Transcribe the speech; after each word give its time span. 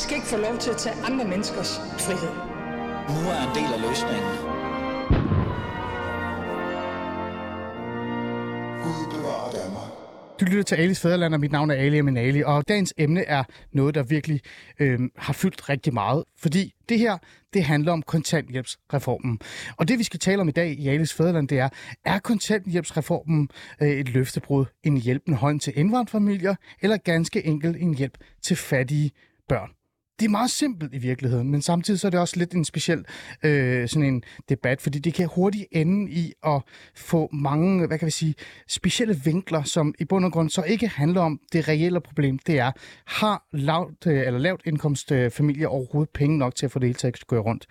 skal 0.00 0.16
ikke 0.16 0.28
få 0.28 0.36
lov 0.36 0.58
til 0.58 0.70
at 0.70 0.76
tage 0.76 0.94
andre 1.04 1.24
menneskers 1.24 1.78
frihed. 1.78 2.34
Nu 3.14 3.20
er 3.34 3.40
en 3.48 3.54
del 3.58 3.70
af 3.76 3.80
løsningen. 3.88 4.32
Gud 8.84 9.02
bevarer 9.14 9.50
Danmark. 9.50 9.90
Du 10.40 10.44
lytter 10.44 10.62
til 10.62 10.76
Alis 10.76 11.00
Fæderland, 11.00 11.34
og 11.34 11.40
mit 11.40 11.52
navn 11.52 11.70
er 11.70 11.74
Ali 11.74 11.98
Aminali, 11.98 12.42
og 12.42 12.68
dagens 12.68 12.94
emne 12.98 13.24
er 13.24 13.44
noget, 13.72 13.94
der 13.94 14.02
virkelig 14.02 14.40
øh, 14.78 15.00
har 15.16 15.32
fyldt 15.32 15.68
rigtig 15.68 15.94
meget, 15.94 16.24
fordi 16.38 16.74
det 16.88 16.98
her, 16.98 17.18
det 17.52 17.64
handler 17.64 17.92
om 17.92 18.02
kontanthjælpsreformen. 18.02 19.40
Og 19.76 19.88
det, 19.88 19.98
vi 19.98 20.04
skal 20.04 20.20
tale 20.20 20.40
om 20.40 20.48
i 20.48 20.52
dag 20.52 20.70
i 20.70 20.88
Alis 20.88 21.14
Fæderland, 21.14 21.48
det 21.48 21.58
er, 21.58 21.68
er 22.04 22.18
kontanthjælpsreformen 22.18 23.48
øh, 23.82 23.88
et 23.88 24.08
løftebrud, 24.08 24.64
en 24.84 24.96
hjælpende 24.96 25.38
hånd 25.38 25.60
til 25.60 25.72
indvandrerfamilier, 25.76 26.54
eller 26.82 26.96
ganske 26.96 27.46
enkelt 27.46 27.76
en 27.76 27.94
hjælp 27.94 28.18
til 28.42 28.56
fattige 28.56 29.10
børn? 29.48 29.79
Det 30.20 30.26
er 30.26 30.30
meget 30.30 30.50
simpelt 30.50 30.94
i 30.94 30.98
virkeligheden, 30.98 31.50
men 31.50 31.62
samtidig 31.62 32.00
så 32.00 32.06
er 32.06 32.10
det 32.10 32.20
også 32.20 32.36
lidt 32.36 32.52
en 32.52 32.64
speciel 32.64 33.04
øh, 33.42 33.88
sådan 33.88 34.08
en 34.08 34.22
debat, 34.48 34.80
fordi 34.80 34.98
det 34.98 35.14
kan 35.14 35.28
hurtigt 35.34 35.66
ende 35.72 36.10
i 36.10 36.32
at 36.46 36.62
få 36.96 37.28
mange, 37.32 37.86
hvad 37.86 37.98
kan 37.98 38.06
vi 38.06 38.10
sige, 38.10 38.34
specielle 38.68 39.20
vinkler, 39.24 39.62
som 39.62 39.94
i 39.98 40.04
bund 40.04 40.24
og 40.24 40.32
grund 40.32 40.50
så 40.50 40.62
ikke 40.62 40.88
handler 40.88 41.20
om 41.20 41.40
det 41.52 41.68
reelle 41.68 42.00
problem. 42.00 42.38
Det 42.38 42.58
er, 42.58 42.72
har 43.06 43.44
lavt, 43.52 44.06
øh, 44.06 44.26
eller 44.26 44.38
lavt 44.38 44.60
indkomstfamilie 44.64 45.64
øh, 45.64 45.72
overhovedet 45.72 46.10
penge 46.14 46.38
nok 46.38 46.54
til 46.54 46.66
at 46.66 46.72
få 46.72 46.78
det 46.78 46.88
hele 46.88 46.98
til 46.98 47.06
at 47.06 47.26
køre 47.28 47.40
rundt? 47.40 47.66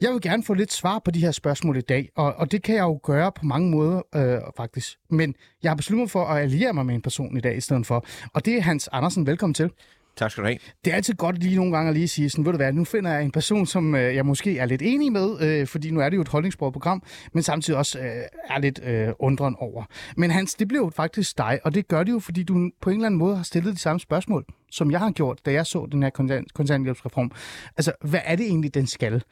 Jeg 0.00 0.12
vil 0.12 0.20
gerne 0.20 0.44
få 0.44 0.54
lidt 0.54 0.72
svar 0.72 0.98
på 0.98 1.10
de 1.10 1.20
her 1.20 1.30
spørgsmål 1.30 1.76
i 1.76 1.80
dag, 1.80 2.08
og, 2.16 2.34
og 2.34 2.52
det 2.52 2.62
kan 2.62 2.74
jeg 2.74 2.82
jo 2.82 3.00
gøre 3.02 3.32
på 3.32 3.44
mange 3.44 3.70
måder 3.70 4.02
øh, 4.14 4.40
faktisk. 4.56 4.98
Men 5.10 5.34
jeg 5.62 5.70
har 5.70 5.76
besluttet 5.76 6.02
mig 6.02 6.10
for 6.10 6.24
at 6.24 6.42
alliere 6.42 6.72
mig 6.72 6.86
med 6.86 6.94
en 6.94 7.02
person 7.02 7.36
i 7.36 7.40
dag 7.40 7.56
i 7.56 7.60
stedet 7.60 7.86
for, 7.86 8.04
og 8.34 8.44
det 8.44 8.56
er 8.56 8.60
Hans 8.60 8.88
Andersen. 8.92 9.26
Velkommen 9.26 9.54
til. 9.54 9.70
Tak 10.18 10.30
skal 10.30 10.42
du 10.42 10.46
have. 10.46 10.58
Det 10.84 10.90
er 10.90 10.96
altid 10.96 11.14
godt 11.14 11.42
lige 11.42 11.56
nogle 11.56 11.72
gange 11.72 11.88
at 11.88 11.94
lige 11.94 12.08
sige 12.08 12.30
sådan, 12.30 12.44
ved 12.44 12.52
du 12.52 12.56
hvad, 12.56 12.72
nu 12.72 12.84
finder 12.84 13.12
jeg 13.12 13.22
en 13.22 13.30
person, 13.30 13.66
som 13.66 13.94
øh, 13.94 14.14
jeg 14.14 14.26
måske 14.26 14.58
er 14.58 14.66
lidt 14.66 14.82
enig 14.82 15.12
med, 15.12 15.40
øh, 15.40 15.66
fordi 15.66 15.90
nu 15.90 16.00
er 16.00 16.08
det 16.08 16.16
jo 16.16 16.22
et 16.22 16.28
holdningsbordet 16.28 16.72
program, 16.72 17.02
men 17.32 17.42
samtidig 17.42 17.78
også 17.78 17.98
øh, 17.98 18.04
er 18.48 18.58
lidt 18.58 18.80
øh, 18.84 19.08
undren 19.18 19.56
over. 19.58 19.84
Men 20.16 20.30
Hans, 20.30 20.54
det 20.54 20.68
blev 20.68 20.80
jo 20.80 20.90
faktisk 20.90 21.38
dig, 21.38 21.60
og 21.64 21.74
det 21.74 21.88
gør 21.88 22.02
det 22.02 22.12
jo, 22.12 22.18
fordi 22.18 22.42
du 22.42 22.70
på 22.80 22.90
en 22.90 22.96
eller 22.96 23.06
anden 23.06 23.18
måde 23.18 23.36
har 23.36 23.42
stillet 23.42 23.74
de 23.74 23.78
samme 23.78 24.00
spørgsmål, 24.00 24.44
som 24.70 24.90
jeg 24.90 25.00
har 25.00 25.10
gjort, 25.10 25.40
da 25.46 25.52
jeg 25.52 25.66
så 25.66 25.88
den 25.92 26.02
her 26.02 26.10
kontant, 26.10 26.54
kontanthjælpsreform. 26.54 27.30
Altså, 27.76 27.92
hvad 28.04 28.20
er 28.24 28.36
det 28.36 28.46
egentlig, 28.46 28.74
den 28.74 28.86
skal? 28.86 29.22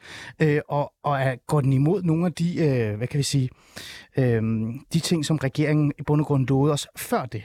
Øh, 0.41 0.61
og 0.69 0.93
og 1.03 1.21
er, 1.21 1.35
går 1.47 1.61
den 1.61 1.73
imod 1.73 2.03
nogle 2.03 2.25
af 2.25 2.33
de, 2.33 2.57
øh, 2.65 2.97
hvad 2.97 3.07
kan 3.07 3.17
vi 3.17 3.23
sige, 3.23 3.49
øh, 4.17 4.41
de 4.93 4.99
ting, 4.99 5.25
som 5.25 5.37
regeringen 5.37 5.91
i 5.99 6.01
bund 6.01 6.21
og 6.21 6.27
grund 6.27 6.47
lovede 6.47 6.73
os 6.73 6.87
før 6.97 7.25
det? 7.25 7.43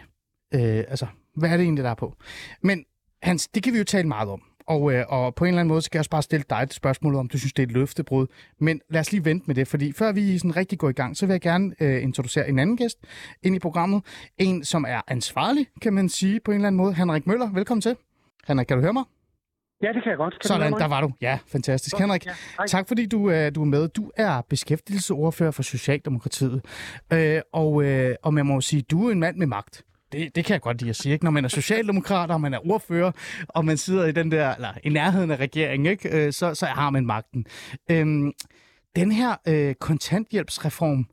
Øh, 0.55 0.85
altså, 0.89 1.07
hvad 1.37 1.51
er 1.51 1.57
det 1.57 1.65
egentlig, 1.65 1.85
der 1.85 1.91
er 1.91 1.95
på? 1.95 2.15
Men 2.63 2.85
Hans, 3.23 3.49
det 3.49 3.63
kan 3.63 3.73
vi 3.73 3.79
jo 3.79 3.85
tale 3.85 4.09
meget 4.09 4.29
om. 4.29 4.43
Og, 4.67 4.93
øh, 4.93 5.05
og 5.09 5.35
på 5.35 5.45
en 5.45 5.49
eller 5.49 5.61
anden 5.61 5.69
måde, 5.69 5.83
så 5.83 5.91
kan 5.91 5.97
jeg 5.97 6.01
også 6.01 6.11
bare 6.11 6.23
stille 6.23 6.45
dig 6.51 6.63
et 6.63 6.75
spørgsmål 6.75 7.15
om 7.15 7.29
du 7.29 7.39
synes, 7.39 7.53
det 7.53 7.63
er 7.63 7.67
et 7.67 7.73
løftebrud. 7.73 8.27
Men 8.61 8.81
lad 8.91 9.01
os 9.01 9.13
lige 9.13 9.25
vente 9.25 9.45
med 9.47 9.55
det, 9.55 9.69
fordi 9.69 9.93
før 9.93 10.13
vi 10.13 10.39
sådan 10.39 10.57
rigtig 10.57 10.79
går 10.79 10.89
i 10.89 10.93
gang, 10.93 11.17
så 11.17 11.27
vil 11.27 11.33
jeg 11.35 11.41
gerne 11.41 11.75
øh, 11.81 12.03
introducere 12.03 12.49
en 12.49 12.59
anden 12.59 12.77
gæst 12.77 12.99
ind 13.43 13.57
i 13.57 13.59
programmet. 13.59 14.03
En, 14.39 14.65
som 14.65 14.85
er 14.89 15.01
ansvarlig, 15.09 15.67
kan 15.83 15.93
man 15.93 16.09
sige 16.09 16.41
på 16.41 16.51
en 16.51 16.55
eller 16.55 16.67
anden 16.67 16.77
måde. 16.77 16.95
Henrik 16.95 17.27
Møller, 17.27 17.51
velkommen 17.53 17.83
til. 17.83 17.97
Henrik, 18.49 18.67
kan 18.67 18.77
du 18.77 18.83
høre 18.83 18.93
mig? 18.93 19.05
Ja, 19.83 19.89
det 19.93 20.03
kan 20.03 20.11
jeg 20.11 20.17
godt. 20.17 20.35
Kan 20.41 20.49
Sådan, 20.49 20.73
der 20.73 20.89
var 20.89 21.01
du. 21.01 21.13
Ja, 21.21 21.39
fantastisk. 21.47 21.99
Henrik, 21.99 22.27
Ja, 22.27 22.33
tak 22.67 22.89
fordi 22.89 23.07
du, 23.07 23.31
øh, 23.31 23.55
du 23.55 23.61
er 23.63 23.67
med. 23.67 23.89
Du 23.89 24.11
er 24.17 24.41
beskæftigelsesordfører 24.49 25.51
for 25.51 25.63
Socialdemokratiet. 25.63 26.65
Øh, 27.13 27.41
og, 27.53 27.85
øh, 27.85 28.15
og 28.23 28.35
man 28.35 28.47
må 28.47 28.55
jo 28.55 28.61
sige, 28.61 28.83
du 28.83 29.09
er 29.09 29.13
en 29.13 29.21
mand 29.21 29.37
med 29.37 29.47
magt. 29.47 29.85
Det, 30.13 30.37
det 30.37 30.45
kan 30.45 30.55
jeg 30.55 30.61
godt 30.61 30.81
lide 30.81 30.91
at 30.91 30.97
sige, 30.97 31.13
ikke? 31.13 31.25
Når 31.25 31.31
man 31.33 31.45
er 31.45 31.49
socialdemokrat, 31.49 32.31
og 32.31 32.41
man 32.41 32.55
er 32.55 32.71
ordfører, 32.73 33.13
og 33.49 33.65
man 33.65 33.77
sidder 33.77 34.07
i 34.07 34.13
den 34.13 34.31
der, 34.33 34.55
eller 34.55 34.69
i 34.85 34.89
nærheden 34.89 35.31
af 35.31 35.37
regeringen, 35.37 35.87
ikke? 35.87 36.27
Øh, 36.27 36.33
så, 36.33 36.55
så 36.55 36.67
har 36.67 36.91
man 36.91 37.07
magten. 37.07 37.47
Øhm, 37.91 38.33
den 38.97 39.13
her 39.13 39.31
øh, 39.49 39.75
kontanthjælpsreform, 39.75 41.05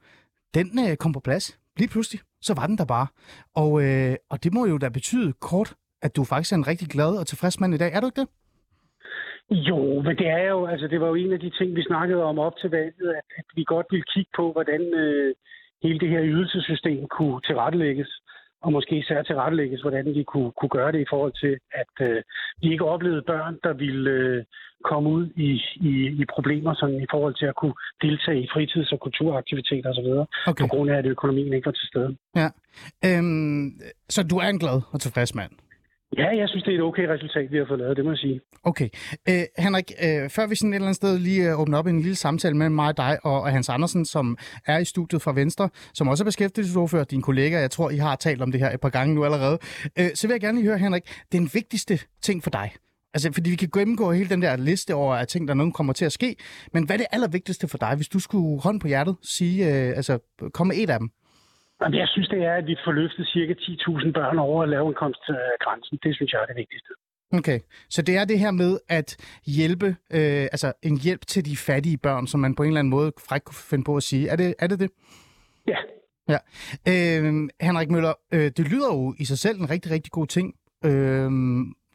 den 0.53 0.67
øh, 0.89 0.97
kom 0.97 1.13
på 1.13 1.19
plads. 1.19 1.59
Lige 1.77 1.89
pludselig, 1.89 2.21
så 2.41 2.53
var 2.53 2.67
den 2.67 2.77
der 2.77 2.85
bare. 2.85 3.07
Og, 3.55 3.71
øh, 3.83 4.15
og 4.29 4.43
det 4.43 4.53
må 4.53 4.65
jo 4.65 4.77
da 4.77 4.89
betyde 4.89 5.33
kort, 5.33 5.73
at 6.01 6.15
du 6.15 6.23
faktisk 6.23 6.51
er 6.51 6.57
en 6.57 6.67
rigtig 6.67 6.87
glad 6.87 7.11
og 7.19 7.27
tilfreds 7.27 7.59
mand 7.59 7.73
i 7.73 7.77
dag. 7.77 7.91
Er 7.93 7.99
du 7.99 8.07
ikke 8.07 8.21
det? 8.21 8.29
Jo, 9.51 10.01
men 10.01 10.17
det 10.17 10.27
er 10.27 10.49
jo, 10.49 10.65
altså 10.65 10.87
det 10.87 11.01
var 11.01 11.07
jo 11.07 11.15
en 11.15 11.33
af 11.33 11.39
de 11.39 11.49
ting, 11.49 11.75
vi 11.75 11.83
snakkede 11.83 12.23
om 12.23 12.39
op 12.39 12.57
til 12.57 12.69
valget, 12.69 13.09
at, 13.19 13.27
at 13.37 13.45
vi 13.55 13.63
godt 13.63 13.87
ville 13.91 14.05
kigge 14.13 14.31
på, 14.35 14.51
hvordan 14.51 14.81
øh, 14.93 15.35
hele 15.83 15.99
det 15.99 16.09
her 16.09 16.23
ydelsessystem 16.23 17.07
kunne 17.07 17.41
tilrettelægges, 17.41 18.21
og 18.61 18.71
måske 18.71 18.97
især 18.97 19.21
tilrettelægges, 19.23 19.81
hvordan 19.81 20.05
vi 20.05 20.23
kunne, 20.23 20.51
kunne 20.59 20.69
gøre 20.69 20.91
det 20.91 21.01
i 21.01 21.09
forhold 21.09 21.33
til, 21.43 21.53
at 21.81 22.07
øh, 22.07 22.23
vi 22.61 22.71
ikke 22.71 22.85
oplevede 22.85 23.21
børn, 23.21 23.59
der 23.63 23.73
ville 23.73 24.09
øh, 24.09 24.43
komme 24.83 25.09
ud 25.09 25.25
i, 25.35 25.51
i, 25.89 25.91
i 26.21 26.25
problemer 26.35 26.73
sådan, 26.73 27.01
i 27.01 27.09
forhold 27.11 27.35
til 27.39 27.45
at 27.45 27.55
kunne 27.55 27.73
deltage 28.01 28.41
i 28.43 28.47
fritids- 28.53 28.91
og 28.91 28.99
kulturaktiviteter 28.99 29.89
osv., 29.89 30.09
Okay. 30.47 30.63
på 30.63 30.67
grund 30.67 30.89
af, 30.91 30.97
at 30.97 31.05
økonomien 31.05 31.53
ikke 31.53 31.65
var 31.65 31.71
til 31.71 31.87
stede. 31.87 32.17
Ja. 32.35 32.49
Øhm, 33.05 33.81
så 34.09 34.23
du 34.23 34.35
er 34.37 34.49
en 34.49 34.59
glad 34.59 34.81
og 34.91 35.01
tilfreds 35.01 35.35
mand? 35.35 35.51
Ja, 36.17 36.27
jeg 36.37 36.49
synes, 36.49 36.63
det 36.63 36.73
er 36.73 36.77
et 36.77 36.83
okay 36.83 37.05
resultat, 37.07 37.51
vi 37.51 37.57
har 37.57 37.65
fået 37.67 37.79
lavet, 37.79 37.97
det 37.97 38.05
må 38.05 38.11
jeg 38.11 38.17
sige. 38.17 38.41
Okay. 38.63 38.89
Øh, 39.29 39.43
Henrik, 39.57 39.91
øh, 40.03 40.29
før 40.29 40.47
vi 40.47 40.55
sådan 40.55 40.73
et 40.73 40.75
eller 40.75 40.87
andet 40.87 40.95
sted 40.95 41.19
lige 41.19 41.49
øh, 41.49 41.59
åbner 41.59 41.77
op 41.77 41.87
en 41.87 42.01
lille 42.01 42.15
samtale 42.15 42.57
med 42.57 42.69
mig 42.69 42.87
og 42.87 42.97
dig 42.97 43.17
og, 43.23 43.41
og 43.41 43.51
Hans 43.51 43.69
Andersen, 43.69 44.05
som 44.05 44.37
er 44.65 44.77
i 44.77 44.85
studiet 44.85 45.21
fra 45.21 45.33
Venstre, 45.33 45.69
som 45.93 46.07
også 46.07 46.23
er 46.23 46.25
beskæftigelsesordfører, 46.25 47.03
din 47.03 47.21
kollega, 47.21 47.59
jeg 47.59 47.71
tror, 47.71 47.89
I 47.89 47.97
har 47.97 48.15
talt 48.15 48.41
om 48.41 48.51
det 48.51 48.61
her 48.61 48.71
et 48.71 48.81
par 48.81 48.89
gange 48.89 49.15
nu 49.15 49.25
allerede, 49.25 49.57
øh, 49.99 50.09
så 50.13 50.27
vil 50.27 50.33
jeg 50.33 50.41
gerne 50.41 50.57
lige 50.57 50.67
høre, 50.67 50.77
Henrik, 50.77 51.03
den 51.31 51.49
vigtigste 51.53 51.99
ting 52.21 52.43
for 52.43 52.49
dig, 52.49 52.71
Altså, 53.13 53.31
fordi 53.33 53.49
vi 53.49 53.55
kan 53.55 53.69
gennemgå 53.73 54.11
hele 54.11 54.29
den 54.29 54.41
der 54.41 54.55
liste 54.55 54.95
over 54.95 55.15
af 55.15 55.27
ting, 55.27 55.47
der 55.47 55.53
nogen 55.53 55.71
kommer 55.71 55.93
til 55.93 56.05
at 56.05 56.11
ske. 56.11 56.35
Men 56.73 56.85
hvad 56.85 56.95
er 56.95 56.97
det 56.97 57.07
allervigtigste 57.11 57.67
for 57.67 57.77
dig, 57.77 57.95
hvis 57.95 58.07
du 58.07 58.19
skulle 58.19 58.61
hånd 58.61 58.79
på 58.79 58.87
hjertet 58.87 59.15
sige, 59.23 59.67
øh, 59.67 59.97
altså, 59.97 60.19
komme 60.53 60.75
et 60.75 60.89
af 60.89 60.99
dem? 60.99 61.09
Jamen, 61.81 61.99
jeg 61.99 62.07
synes, 62.07 62.29
det 62.29 62.41
er, 62.43 62.53
at 62.53 62.65
vi 62.65 62.75
får 62.85 62.91
løftet 62.91 63.27
cirka 63.27 63.53
10.000 63.53 64.11
børn 64.11 64.39
over 64.39 64.65
lavindkomstgrænsen. 64.65 65.99
Det 66.03 66.15
synes 66.15 66.31
jeg 66.33 66.41
er 66.41 66.45
det 66.45 66.55
vigtigste. 66.55 66.91
Okay, 67.33 67.59
så 67.89 68.01
det 68.01 68.17
er 68.17 68.25
det 68.25 68.39
her 68.39 68.51
med 68.51 68.79
at 68.89 69.17
hjælpe, 69.45 69.87
øh, 69.87 70.43
altså 70.53 70.73
en 70.83 70.99
hjælp 70.99 71.21
til 71.27 71.45
de 71.45 71.57
fattige 71.57 71.97
børn, 71.97 72.27
som 72.27 72.39
man 72.39 72.55
på 72.55 72.63
en 72.63 72.69
eller 72.69 72.79
anden 72.79 72.89
måde 72.89 73.11
fræk 73.27 73.41
kunne 73.41 73.63
finde 73.69 73.83
på 73.83 73.95
at 73.95 74.03
sige. 74.03 74.29
Er 74.29 74.35
det 74.35 74.55
er 74.59 74.67
det? 74.67 74.79
det? 74.79 74.91
Ja, 75.67 75.77
Ja. 76.29 76.37
Øh, 76.87 77.49
Henrik 77.61 77.89
Møller, 77.89 78.13
øh, 78.33 78.51
det 78.57 78.71
lyder 78.71 78.93
jo 78.93 79.15
i 79.19 79.25
sig 79.25 79.37
selv 79.39 79.59
en 79.59 79.69
rigtig, 79.69 79.91
rigtig 79.91 80.11
god 80.11 80.27
ting. 80.27 80.55
Øh, 80.85 81.31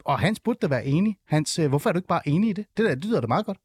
og 0.05 0.19
Hans 0.19 0.39
burde 0.39 0.59
da 0.61 0.67
være 0.67 0.85
enig. 0.85 1.17
Hans, 1.27 1.59
øh, 1.59 1.69
hvorfor 1.69 1.89
er 1.89 1.93
du 1.93 1.97
ikke 1.97 2.07
bare 2.07 2.27
enig 2.27 2.49
i 2.49 2.53
det? 2.53 2.65
Det, 2.77 2.85
der, 2.85 2.95
det 2.95 3.05
lyder 3.05 3.21
da 3.21 3.27
meget 3.27 3.45
godt. 3.45 3.57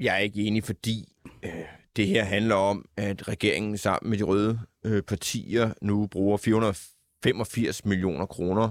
Jeg 0.00 0.14
er 0.14 0.18
ikke 0.18 0.42
enig, 0.42 0.64
fordi 0.64 0.96
øh, 1.44 1.79
det 1.96 2.06
her 2.06 2.24
handler 2.24 2.54
om, 2.54 2.84
at 2.96 3.28
regeringen 3.28 3.78
sammen 3.78 4.10
med 4.10 4.18
de 4.18 4.22
røde 4.22 4.60
øh, 4.84 5.02
partier 5.02 5.72
nu 5.82 6.06
bruger 6.06 6.36
485 6.36 7.84
millioner 7.84 8.26
kroner 8.26 8.70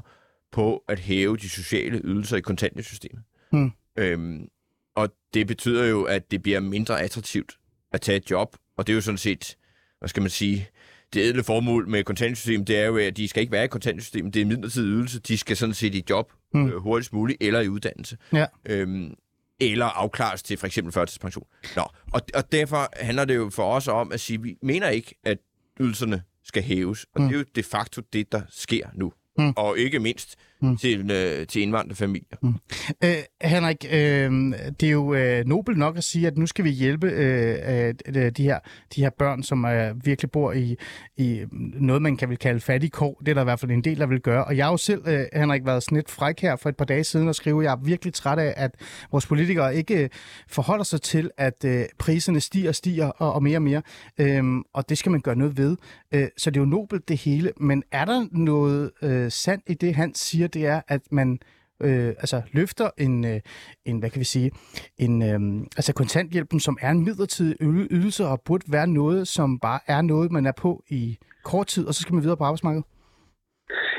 på 0.51 0.83
at 0.87 0.99
hæve 0.99 1.37
de 1.37 1.49
sociale 1.49 2.01
ydelser 2.03 2.37
i 2.37 2.41
kontantsystemet. 2.41 3.23
Hmm. 3.51 3.71
Øhm, 3.97 4.47
og 4.95 5.09
det 5.33 5.47
betyder 5.47 5.85
jo, 5.85 6.03
at 6.03 6.31
det 6.31 6.41
bliver 6.41 6.59
mindre 6.59 7.01
attraktivt 7.01 7.57
at 7.91 8.01
tage 8.01 8.15
et 8.17 8.31
job, 8.31 8.55
og 8.77 8.87
det 8.87 8.93
er 8.93 8.95
jo 8.95 9.01
sådan 9.01 9.17
set, 9.17 9.57
hvad 9.99 10.09
skal 10.09 10.21
man 10.23 10.29
sige, 10.29 10.67
det 11.13 11.25
edle 11.29 11.43
formål 11.43 11.87
med 11.87 12.03
kontantsystemet, 12.03 12.67
det 12.67 12.77
er 12.77 12.85
jo, 12.85 12.97
at 12.97 13.17
de 13.17 13.27
skal 13.27 13.41
ikke 13.41 13.51
være 13.51 13.63
i 13.63 13.67
kontantsystemet, 13.67 14.33
det 14.33 14.39
er 14.39 14.41
en 14.43 14.47
midlertidig 14.49 14.89
ydelse, 14.89 15.19
de 15.19 15.37
skal 15.37 15.57
sådan 15.57 15.73
set 15.75 15.95
i 15.95 16.03
job 16.09 16.31
Hmm. 16.53 16.67
øh, 16.69 16.75
hurtigst 16.75 17.13
muligt, 17.13 17.37
eller 17.41 17.59
i 17.59 17.69
uddannelse. 17.69 18.17
Ja. 18.33 18.45
Øhm, 18.65 19.13
eller 19.61 19.85
afklares 19.85 20.43
til 20.43 20.57
for 20.57 20.67
eksempel 20.67 20.93
førtidspension. 20.93 21.45
Nå, 21.75 21.83
og, 22.13 22.21
og 22.33 22.51
derfor 22.51 22.89
handler 23.03 23.25
det 23.25 23.35
jo 23.35 23.49
for 23.49 23.73
os 23.73 23.87
om 23.87 24.11
at 24.11 24.19
sige, 24.19 24.37
at 24.37 24.43
vi 24.43 24.55
mener 24.63 24.89
ikke, 24.89 25.15
at 25.23 25.37
ydelserne 25.79 26.23
skal 26.43 26.63
hæves. 26.63 27.05
Og 27.15 27.21
Mm. 27.21 27.27
det 27.27 27.35
er 27.35 27.39
jo 27.39 27.45
de 27.55 27.63
facto 27.63 28.01
det, 28.13 28.31
der 28.31 28.41
sker 28.49 28.87
nu. 28.93 29.13
Mm. 29.37 29.53
Og 29.57 29.77
ikke 29.79 29.99
mindst 29.99 30.35
Mm. 30.61 30.77
til, 30.77 31.11
øh, 31.11 31.47
til 31.47 31.61
indvandrerfamilier. 31.61 32.37
Øh, 33.03 33.13
Henrik, 33.41 33.85
øh, 33.91 34.31
det 34.79 34.83
er 34.83 34.91
jo 34.91 35.13
øh, 35.13 35.45
nobelt 35.45 35.77
nok 35.77 35.97
at 35.97 36.03
sige, 36.03 36.27
at 36.27 36.37
nu 36.37 36.45
skal 36.45 36.65
vi 36.65 36.69
hjælpe 36.69 37.07
øh, 37.07 37.93
øh, 38.15 38.31
de, 38.31 38.43
her, 38.43 38.59
de 38.95 39.01
her 39.01 39.09
børn, 39.09 39.43
som 39.43 39.65
øh, 39.65 40.05
virkelig 40.05 40.31
bor 40.31 40.51
i, 40.51 40.75
i 41.17 41.41
noget, 41.73 42.01
man 42.01 42.17
kan 42.17 42.29
vel 42.29 42.37
kalde 42.37 42.59
fattig 42.59 42.91
kår. 42.91 43.17
Det 43.19 43.27
er 43.27 43.33
der 43.33 43.41
i 43.41 43.43
hvert 43.43 43.59
fald 43.59 43.71
en 43.71 43.83
del, 43.83 43.99
der 43.99 44.05
vil 44.05 44.19
gøre. 44.19 44.45
Og 44.45 44.57
jeg 44.57 44.65
har 44.65 44.71
jo 44.71 44.77
selv, 44.77 45.01
øh, 45.07 45.25
Henrik, 45.33 45.65
været 45.65 45.83
sådan 45.83 45.95
lidt 45.95 46.09
fræk 46.09 46.39
her 46.39 46.55
for 46.55 46.69
et 46.69 46.77
par 46.77 46.85
dage 46.85 47.03
siden 47.03 47.27
og 47.27 47.35
skrive, 47.35 47.61
at 47.61 47.65
jeg 47.65 47.71
er 47.71 47.83
virkelig 47.83 48.13
træt 48.13 48.39
af, 48.39 48.53
at 48.57 48.71
vores 49.11 49.25
politikere 49.25 49.75
ikke 49.75 50.03
øh, 50.03 50.09
forholder 50.47 50.83
sig 50.83 51.01
til, 51.01 51.31
at 51.37 51.65
øh, 51.65 51.85
priserne 51.97 52.39
stiger 52.39 52.69
og 52.69 52.75
stiger 52.75 53.05
og, 53.05 53.33
og 53.33 53.43
mere 53.43 53.57
og 53.57 53.61
mere. 53.61 53.81
Øhm, 54.17 54.63
og 54.73 54.89
det 54.89 54.97
skal 54.97 55.11
man 55.11 55.21
gøre 55.21 55.35
noget 55.35 55.57
ved. 55.57 55.77
Øh, 56.13 56.27
så 56.37 56.49
det 56.49 56.57
er 56.57 56.61
jo 56.61 56.65
nobelt 56.65 57.09
det 57.09 57.17
hele. 57.17 57.51
Men 57.57 57.83
er 57.91 58.05
der 58.05 58.27
noget 58.31 58.91
øh, 59.01 59.31
sandt 59.31 59.63
i 59.67 59.73
det, 59.73 59.95
han 59.95 60.15
siger, 60.15 60.48
det 60.53 60.65
er, 60.65 60.81
at 60.87 61.01
man 61.11 61.39
øh, 61.81 62.07
altså 62.07 62.41
løfter 62.51 62.89
en, 62.97 63.25
øh, 63.25 63.39
en, 63.85 63.99
hvad 63.99 64.09
kan 64.09 64.19
vi 64.19 64.25
sige, 64.35 64.51
en, 64.97 65.21
øh, 65.29 65.65
altså 65.77 65.93
kontanthjælpen, 65.93 66.59
som 66.59 66.77
er 66.81 66.91
en 66.91 67.03
midlertidig 67.03 67.55
ydelse 67.91 68.25
og 68.25 68.41
burde 68.45 68.65
være 68.71 68.87
noget, 68.87 69.27
som 69.27 69.59
bare 69.59 69.79
er 69.87 70.01
noget, 70.01 70.31
man 70.31 70.45
er 70.45 70.55
på 70.61 70.83
i 70.89 71.17
kort 71.43 71.67
tid, 71.67 71.87
og 71.87 71.93
så 71.93 72.01
skal 72.01 72.13
man 72.13 72.23
videre 72.23 72.37
på 72.37 72.43
arbejdsmarkedet? 72.43 72.85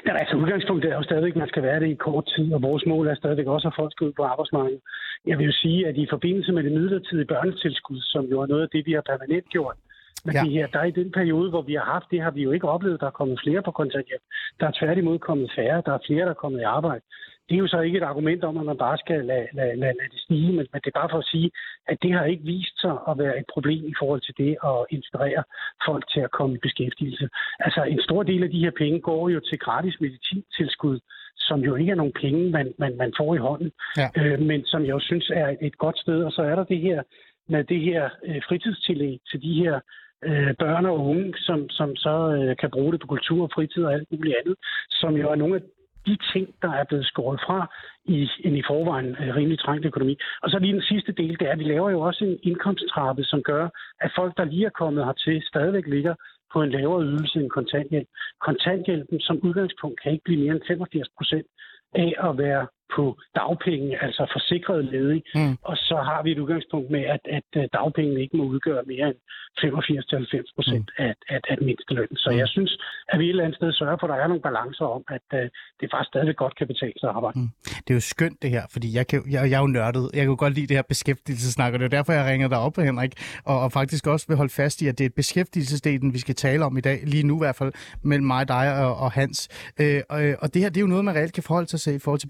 Ja, 0.07 0.13
altså 0.23 0.37
udgangspunktet 0.37 0.93
er 0.93 0.97
jo 0.97 1.03
stadigvæk, 1.03 1.33
at 1.33 1.43
man 1.45 1.49
skal 1.53 1.63
være 1.63 1.81
det 1.81 1.89
i 1.89 2.03
kort 2.09 2.27
tid, 2.35 2.53
og 2.55 2.63
vores 2.63 2.85
mål 2.87 3.07
er 3.07 3.15
stadigvæk 3.15 3.47
også, 3.47 3.69
at 3.69 3.75
folk 3.79 3.93
skal 3.93 4.07
ud 4.07 4.13
på 4.13 4.23
arbejdsmarkedet. 4.23 4.81
Jeg 5.27 5.39
vil 5.39 5.47
jo 5.47 5.53
sige, 5.53 5.81
at 5.89 5.97
i 5.97 6.07
forbindelse 6.11 6.53
med 6.53 6.63
det 6.63 6.73
midlertidige 6.73 7.31
børnetilskud, 7.33 8.01
som 8.01 8.25
jo 8.25 8.41
er 8.41 8.47
noget 8.47 8.63
af 8.63 8.69
det, 8.73 8.87
vi 8.87 8.93
har 8.93 9.05
permanent 9.13 9.47
gjort, 9.49 9.77
men 10.25 10.35
Ja. 10.35 10.67
der 10.73 10.79
er 10.81 10.85
i 10.85 10.91
den 11.01 11.13
periode, 11.13 11.51
hvor 11.51 11.63
vi 11.63 11.75
har 11.75 11.85
haft 11.95 12.07
det, 12.11 12.23
har 12.23 12.31
vi 12.31 12.43
jo 12.43 12.51
ikke 12.51 12.69
oplevet, 12.69 13.01
der 13.01 13.07
er 13.07 13.11
kommet 13.21 13.41
flere 13.45 13.63
på 13.63 13.71
kontanthjælp. 13.71 14.23
Der 14.61 14.67
er 14.67 14.73
tværtimod 14.81 15.19
kommet 15.19 15.53
færre, 15.57 15.83
der 15.87 15.93
er 15.93 15.99
flere, 16.07 16.25
der 16.25 16.31
er 16.31 16.43
kommet 16.45 16.61
i 16.61 16.63
arbejde. 16.63 17.05
Det 17.49 17.55
er 17.57 17.61
jo 17.61 17.67
så 17.69 17.81
ikke 17.81 17.99
et 17.99 18.03
argument 18.13 18.45
om, 18.45 18.57
at 18.59 18.67
man 18.67 18.79
bare 18.79 18.99
skal 18.99 19.25
lade, 19.25 19.47
lade, 19.53 19.77
lade, 19.77 19.95
lade 20.01 20.11
det 20.15 20.21
stige, 20.27 20.53
men, 20.53 20.67
men 20.73 20.81
det 20.85 20.87
er 20.95 21.01
bare 21.01 21.09
for 21.11 21.19
at 21.19 21.25
sige, 21.33 21.51
at 21.89 21.99
det 22.03 22.13
har 22.13 22.25
ikke 22.25 22.45
vist 22.45 22.81
sig 22.81 22.95
at 23.11 23.19
være 23.19 23.39
et 23.39 23.45
problem 23.55 23.85
i 23.87 23.95
forhold 23.99 24.21
til 24.21 24.35
det 24.39 24.57
at 24.65 24.79
inspirere 24.91 25.43
folk 25.87 26.05
til 26.13 26.21
at 26.21 26.31
komme 26.31 26.55
i 26.57 26.59
beskæftigelse. 26.67 27.29
Altså 27.61 27.83
en 27.83 28.01
stor 28.03 28.23
del 28.23 28.43
af 28.43 28.51
de 28.51 28.59
her 28.65 28.71
penge 28.83 29.01
går 29.01 29.29
jo 29.29 29.41
til 29.41 29.59
gratis 29.59 29.97
medicintilskud, 30.01 31.01
som 31.37 31.61
jo 31.61 31.75
ikke 31.75 31.91
er 31.91 31.95
nogen 32.03 32.13
penge, 32.21 32.51
man, 32.51 32.75
man, 32.79 32.97
man 32.97 33.13
får 33.17 33.35
i 33.35 33.39
hånden, 33.39 33.71
Ja. 33.97 34.09
øh, 34.21 34.41
men 34.41 34.65
som 34.65 34.81
jeg 34.83 34.91
jo 34.91 35.01
synes 35.01 35.31
er 35.35 35.57
et 35.61 35.79
godt 35.79 35.99
sted. 35.99 36.25
Og 36.25 36.33
så 36.33 36.43
er 36.43 36.55
der 36.55 36.65
det 36.65 36.79
her 36.81 37.03
med 37.49 37.65
det 37.65 37.81
her 37.81 38.09
øh, 38.27 38.41
fritidstillæg 38.49 39.21
til 39.31 39.43
de 39.43 39.55
her 39.55 39.81
øh, 40.25 40.55
børn 40.59 40.87
og 40.87 41.07
unge, 41.07 41.35
som, 41.37 41.69
som 41.69 41.97
så 41.97 42.15
øh, 42.37 42.57
kan 42.57 42.71
bruge 42.71 42.93
det 42.93 43.01
på 43.01 43.07
kultur 43.07 43.43
og 43.43 43.51
fritid 43.55 43.85
og 43.85 43.93
alt 43.93 44.09
muligt 44.13 44.37
andet, 44.41 44.57
som 44.91 45.17
jo 45.17 45.31
er 45.31 45.35
nogle 45.35 45.57
af 45.57 45.63
de 46.07 46.17
ting, 46.33 46.55
der 46.63 46.73
er 46.73 46.85
blevet 46.85 47.07
skåret 47.07 47.41
fra 47.47 47.61
i 48.05 48.29
en 48.45 48.57
i 48.57 48.63
forvejen 48.67 49.11
øh, 49.21 49.37
rimelig 49.37 49.59
trængt 49.59 49.87
økonomi. 49.87 50.19
Og 50.43 50.51
så 50.51 50.59
lige 50.59 50.73
den 50.73 50.83
sidste 50.83 51.13
del, 51.13 51.39
det 51.39 51.49
er, 51.49 51.53
at 51.53 51.59
vi 51.59 51.65
laver 51.65 51.91
jo 51.91 52.01
også 52.01 52.25
en 52.25 52.39
indkomsttrappe, 52.43 53.25
som 53.25 53.43
gør, 53.43 53.69
at 54.01 54.11
folk, 54.17 54.37
der 54.37 54.45
lige 54.45 54.67
er 54.67 54.79
kommet 54.81 55.05
hertil, 55.05 55.43
stadigvæk 55.43 55.87
ligger 55.87 56.15
på 56.53 56.63
en 56.63 56.71
lavere 56.71 57.05
ydelse 57.05 57.41
end 57.41 57.51
kontanthjælp. 57.51 58.09
Kontanthjælpen 58.41 59.21
som 59.21 59.41
udgangspunkt 59.43 60.01
kan 60.03 60.13
ikke 60.13 60.25
blive 60.25 60.41
mere 60.41 60.55
end 60.55 60.63
85 60.69 61.09
procent 61.19 61.47
af 61.95 62.15
at 62.29 62.39
være 62.39 62.67
på 62.97 63.05
dagpenge, 63.35 64.03
altså 64.05 64.23
forsikret 64.37 64.85
ledig. 64.85 65.23
Mm. 65.35 65.57
Og 65.63 65.77
så 65.77 65.97
har 66.09 66.23
vi 66.23 66.31
et 66.33 66.39
udgangspunkt 66.39 66.91
med, 66.91 67.05
at, 67.15 67.21
at 67.39 67.49
øh, 67.57 67.65
dagpengene 67.73 68.21
ikke 68.21 68.37
må 68.37 68.45
udgøre 68.45 68.83
mere 68.87 69.07
end 69.09 69.21
85-90 69.59 70.55
procent 70.57 70.91
af, 70.99 71.15
af, 71.29 71.41
af 71.49 71.57
mindstelønnen. 71.61 72.17
Så 72.17 72.31
jeg 72.31 72.49
synes, 72.49 72.79
at 73.09 73.19
vi 73.19 73.25
et 73.25 73.31
eller 73.31 73.45
andet 73.45 73.57
sted 73.57 73.73
sørger 73.73 73.97
for, 74.01 74.07
at 74.07 74.11
der 74.11 74.25
er 74.25 74.29
nogle 74.29 74.43
balancer 74.43 74.85
om, 74.85 75.03
at 75.09 75.27
uh, 75.35 75.39
det 75.81 75.87
faktisk 75.93 76.09
stadig 76.09 76.37
godt 76.37 76.55
kan 76.59 76.67
betale 76.67 76.93
sig 77.01 77.09
at 77.11 77.17
arbejde. 77.17 77.39
Det 77.85 77.91
er 77.91 77.95
jo 77.95 78.07
skønt 78.15 78.43
det 78.43 78.51
her, 78.51 78.65
fordi 78.73 78.89
jeg, 78.97 79.07
kan, 79.07 79.19
jeg, 79.31 79.51
jeg 79.51 79.57
er 79.57 79.65
jo 79.67 79.67
nørdet. 79.79 80.11
Jeg 80.15 80.23
kan 80.25 80.31
jo 80.35 80.37
godt 80.39 80.55
lide 80.55 80.67
det 80.67 80.77
her 80.77 80.83
beskæftigelsesnak, 80.83 81.73
og 81.73 81.79
det 81.79 81.85
er 81.85 81.95
derfor, 81.99 82.13
jeg 82.13 82.27
ringer 82.33 82.49
dig 82.49 82.59
op, 82.59 82.77
Henrik, 82.77 83.13
og, 83.45 83.61
og 83.65 83.73
faktisk 83.73 84.07
også 84.07 84.27
vil 84.29 84.37
holde 84.37 84.53
fast 84.53 84.83
i, 84.83 84.87
at 84.87 84.99
det 84.99 85.07
er 85.07 85.11
beskæftigelsesdelen, 85.17 86.15
vi 86.15 86.19
skal 86.19 86.35
tale 86.35 86.65
om 86.65 86.77
i 86.77 86.81
dag, 86.81 86.99
lige 87.07 87.27
nu 87.27 87.35
i 87.37 87.43
hvert 87.45 87.57
fald, 87.57 87.73
mellem 88.03 88.27
mig, 88.27 88.49
dig 88.49 88.85
og, 88.85 88.97
og 88.97 89.13
Hans. 89.13 89.39
Øh, 89.81 90.01
og, 90.09 90.21
og 90.43 90.55
det 90.55 90.63
her, 90.63 90.69
det 90.69 90.77
er 90.77 90.81
jo 90.81 90.87
noget, 90.87 91.05
man 91.05 91.15
reelt 91.15 91.35
kan 91.35 91.43
forholde 91.43 91.69
sig 91.69 91.81
til 91.81 91.95
i 91.95 91.99
forhold 91.99 92.21
til 92.21 92.29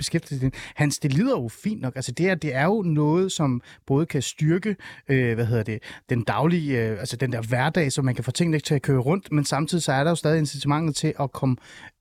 beskæftigelsesdelen. 0.51 0.75
Hans, 0.75 0.99
det 0.99 1.15
lyder 1.15 1.41
jo 1.43 1.49
fint 1.49 1.81
nok. 1.81 1.97
Altså 1.97 2.13
det 2.13 2.27
her, 2.27 2.35
det 2.35 2.55
er 2.55 2.65
jo 2.65 2.83
noget, 2.83 3.33
som 3.33 3.63
både 3.87 4.07
kan 4.07 4.23
styrke, 4.23 4.77
øh, 5.09 5.35
hvad 5.35 5.47
hedder 5.47 5.63
det, 5.63 5.79
den 6.11 6.23
daglige, 6.23 6.85
øh, 6.85 7.01
altså 7.01 7.17
den 7.17 7.33
der 7.33 7.43
hverdag, 7.43 7.93
så 7.93 8.03
man 8.03 8.15
kan 8.15 8.25
få 8.25 8.31
tingene 8.31 8.61
til 8.61 8.75
at 8.75 8.83
køre 8.83 8.99
rundt, 8.99 9.33
men 9.33 9.45
samtidig 9.45 9.83
så 9.83 9.93
er 9.93 10.05
der 10.05 10.11
jo 10.11 10.15
stadig 10.15 10.39
incitamentet 10.39 10.97
til 10.97 11.15
at 11.21 11.33
komme 11.33 11.57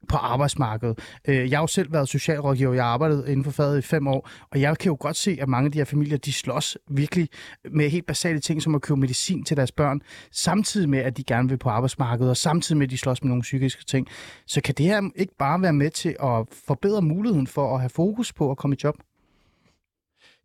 på 0.09 0.17
arbejdsmarkedet. 0.17 0.99
Øh, 1.27 1.49
Jeg 1.49 1.57
har 1.57 1.63
jo 1.63 1.67
selv 1.67 1.93
været 1.93 2.09
socialrådgiver, 2.09 2.73
jeg 2.73 2.83
har 2.83 2.91
arbejdet 2.91 3.27
inden 3.27 3.43
for 3.43 3.51
faget 3.51 3.77
i 3.77 3.81
fem 3.81 4.07
år, 4.07 4.29
og 4.51 4.61
jeg 4.61 4.77
kan 4.77 4.89
jo 4.89 4.97
godt 4.99 5.15
se, 5.15 5.37
at 5.41 5.49
mange 5.49 5.65
af 5.65 5.71
de 5.71 5.77
her 5.77 5.85
familier, 5.85 6.17
de 6.17 6.33
slås 6.33 6.77
virkelig 6.89 7.29
med 7.71 7.89
helt 7.89 8.05
basale 8.05 8.39
ting, 8.39 8.61
som 8.61 8.75
at 8.75 8.81
købe 8.81 8.99
medicin 8.99 9.43
til 9.43 9.57
deres 9.57 9.71
børn, 9.71 10.01
samtidig 10.31 10.89
med, 10.89 10.99
at 10.99 11.17
de 11.17 11.23
gerne 11.23 11.49
vil 11.49 11.57
på 11.57 11.69
arbejdsmarkedet, 11.69 12.29
og 12.29 12.37
samtidig 12.37 12.77
med, 12.77 12.87
at 12.87 12.91
de 12.91 12.97
slås 12.97 13.23
med 13.23 13.29
nogle 13.29 13.41
psykiske 13.41 13.85
ting. 13.85 14.07
Så 14.45 14.61
kan 14.61 14.75
det 14.77 14.85
her 14.85 15.09
ikke 15.15 15.33
bare 15.39 15.61
være 15.61 15.73
med 15.73 15.89
til 15.89 16.15
at 16.23 16.45
forbedre 16.67 17.01
muligheden 17.01 17.47
for 17.47 17.73
at 17.75 17.79
have 17.79 17.89
fokus 17.89 18.33
på 18.39 18.51
at 18.51 18.57
komme 18.57 18.75
i 18.75 18.79
job? 18.83 18.95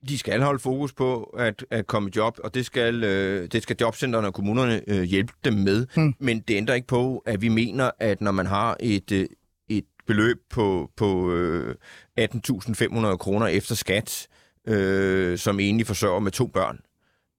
De 0.08 0.18
skal 0.18 0.42
holde 0.42 0.58
fokus 0.58 0.92
på 0.92 1.22
at, 1.22 1.64
at 1.70 1.86
komme 1.86 2.08
i 2.08 2.12
job, 2.16 2.38
og 2.44 2.54
det 2.54 2.66
skal, 2.66 3.04
øh, 3.04 3.48
det 3.52 3.62
skal 3.62 3.76
jobcentrene 3.80 4.26
og 4.26 4.34
kommunerne 4.34 4.82
øh, 4.86 5.02
hjælpe 5.02 5.32
dem 5.44 5.52
med. 5.54 5.86
Hmm. 5.94 6.14
Men 6.18 6.40
det 6.40 6.54
ændrer 6.54 6.74
ikke 6.74 6.86
på, 6.86 7.22
at 7.26 7.42
vi 7.42 7.48
mener, 7.48 7.90
at 7.98 8.20
når 8.20 8.32
man 8.32 8.46
har 8.46 8.76
et, 8.80 9.12
øh, 9.12 9.26
et 9.68 9.84
beløb 10.06 10.36
på, 10.50 10.90
på 10.96 11.32
øh, 11.32 11.74
18.500 12.20 13.16
kroner 13.16 13.46
efter 13.46 13.74
skat, 13.74 14.28
øh, 14.68 15.38
som 15.38 15.60
egentlig 15.60 15.86
forsørger 15.86 16.20
med 16.20 16.32
to 16.32 16.46
børn 16.46 16.78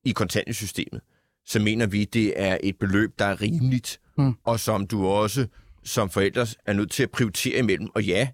i 0.06 0.12
kontanthjælpssystemet, 0.12 1.02
så 1.46 1.60
mener 1.60 1.86
vi, 1.86 2.06
det 2.06 2.34
er 2.36 2.58
et 2.64 2.78
beløb, 2.80 3.20
der 3.20 3.26
er 3.26 3.42
rimeligt, 3.42 4.00
Hmm. 4.18 4.34
og 4.44 4.60
som 4.60 4.88
du 4.88 5.08
også 5.08 5.48
som 5.84 6.10
forældre 6.10 6.46
er 6.66 6.74
nødt 6.74 6.92
til 6.92 7.04
at 7.04 7.12
prioritere 7.12 7.60
imellem. 7.60 7.90
Og 7.96 8.04
ja, 8.04 8.28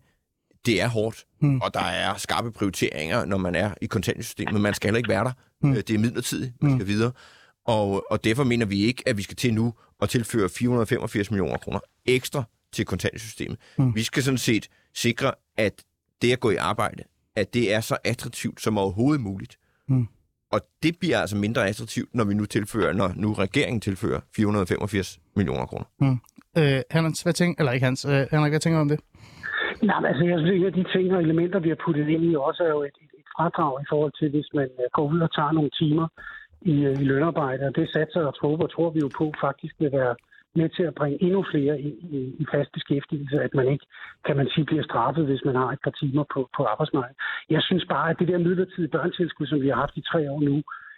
det 0.66 0.82
er 0.82 0.88
hårdt, 0.88 1.26
Hmm. 1.42 1.62
og 1.62 1.74
der 1.74 1.80
er 1.80 2.18
skarpe 2.18 2.52
prioriteringer, 2.52 3.26
når 3.26 3.38
man 3.38 3.56
er 3.56 3.74
i 3.82 3.86
kontanthjælpssystemet, 3.86 4.54
men 4.54 4.62
man 4.62 4.74
skal 4.74 4.88
heller 4.88 4.98
ikke 4.98 5.10
være 5.10 5.24
der. 5.24 5.32
Hmm. 5.62 5.72
Øh, 5.72 5.78
Det 5.78 5.90
er 5.90 5.98
midlertidigt, 6.00 6.54
man 6.64 6.72
skal 6.80 6.88
videre. 6.88 7.12
Og, 7.66 8.06
og 8.12 8.24
derfor 8.24 8.44
mener 8.44 8.66
vi 8.66 8.82
ikke, 8.84 9.04
at 9.06 9.18
vi 9.18 9.22
skal 9.24 9.36
til 9.38 9.54
nu 9.54 9.74
at 10.02 10.10
tilføre 10.10 10.50
485 10.50 11.32
millioner 11.32 11.58
kroner 11.58 11.80
ekstra 12.06 12.44
til 12.74 12.86
kontanthjælpssystemet. 12.86 13.58
Hmm. 13.78 13.96
Vi 13.96 14.04
skal 14.04 14.24
sådan 14.24 14.38
set 14.38 14.68
sikre, 14.96 15.32
at 15.58 15.74
det 16.22 16.32
at 16.32 16.40
gå 16.40 16.50
i 16.50 16.56
arbejde, 16.56 17.04
at 17.36 17.54
det 17.54 17.74
er 17.74 17.82
så 17.82 17.98
attraktivt 18.04 18.62
som 18.62 18.78
overhovedet 18.78 19.22
muligt. 19.22 19.58
Hmm. 19.88 20.08
Og 20.52 20.62
det 20.84 20.98
bliver 21.00 21.20
altså 21.20 21.36
mindre 21.36 21.68
attraktivt, 21.68 22.16
når 22.16 22.24
vi 22.24 22.34
nu 22.34 22.46
tilfører, 22.46 22.94
når 22.94 23.14
nu 23.16 23.34
regeringen 23.34 23.82
tilfører 23.82 24.20
485 24.36 25.20
millioner 25.36 25.66
kroner. 25.66 25.86
Øh, 26.58 26.82
Hans, 26.92 27.22
hvad 27.22 27.34
tænker, 27.34 27.62
eller 27.62 27.72
ikke 27.72 27.86
Hans, 27.86 28.06
øh, 28.06 28.28
Henrik, 28.32 28.52
hvad 28.52 28.60
tænker 28.60 28.78
du 28.78 28.82
om 28.82 28.90
det? 28.90 29.00
Nej, 29.90 30.00
men 30.00 30.08
altså, 30.12 30.26
jeg 30.26 30.40
synes, 30.40 30.66
at 30.68 30.76
de 30.76 30.84
ting 30.94 31.14
og 31.16 31.22
elementer, 31.22 31.60
vi 31.60 31.70
har 31.70 31.80
puttet 31.86 32.08
ind 32.08 32.24
i, 32.24 32.36
også 32.36 32.64
er 32.64 32.70
jo 32.70 32.82
et, 32.82 32.98
et, 33.04 33.12
et 33.20 33.28
fradrag 33.36 33.82
i 33.82 33.86
forhold 33.90 34.14
til, 34.20 34.30
hvis 34.30 34.50
man 34.54 34.70
øh, 34.82 34.88
går 34.94 35.06
ud 35.14 35.20
og 35.20 35.34
tager 35.36 35.52
nogle 35.52 35.70
timer 35.82 36.08
i, 36.62 36.76
øh, 36.86 37.02
i 37.02 37.06
lønarbejde. 37.12 37.64
Og 37.68 37.76
det 37.76 37.90
satser 37.94 38.22
og 38.22 38.34
håber, 38.42 38.68
tror 38.68 38.90
vi 38.90 39.00
jo 39.00 39.10
på, 39.18 39.34
faktisk 39.42 39.76
vil 39.80 39.92
være 39.92 40.16
med 40.56 40.70
til 40.70 40.84
at 40.84 40.96
bringe 40.96 41.24
endnu 41.24 41.46
flere 41.52 41.82
ind 41.82 41.98
i, 42.18 42.36
i 42.40 42.46
fast 42.54 42.72
beskæftigelse, 42.72 43.42
at 43.42 43.54
man 43.54 43.68
ikke, 43.68 43.86
kan 44.26 44.38
man 44.38 44.48
sige, 44.54 44.66
bliver 44.66 44.84
straffet, 44.84 45.26
hvis 45.26 45.46
man 45.46 45.56
har 45.56 45.70
et 45.72 45.82
par 45.84 45.96
timer 46.02 46.24
på, 46.34 46.50
på 46.58 46.64
arbejdsmarkedet. 46.64 47.18
Jeg 47.50 47.62
synes 47.62 47.86
bare, 47.90 48.10
at 48.10 48.20
det 48.20 48.28
der 48.28 48.38
midlertidige 48.38 48.92
børnetilskud, 48.96 49.48
som 49.48 49.62
vi 49.62 49.68
har 49.68 49.76
haft 49.76 49.98
i 49.98 50.08
tre 50.12 50.32
år 50.32 50.42
nu, 50.42 50.56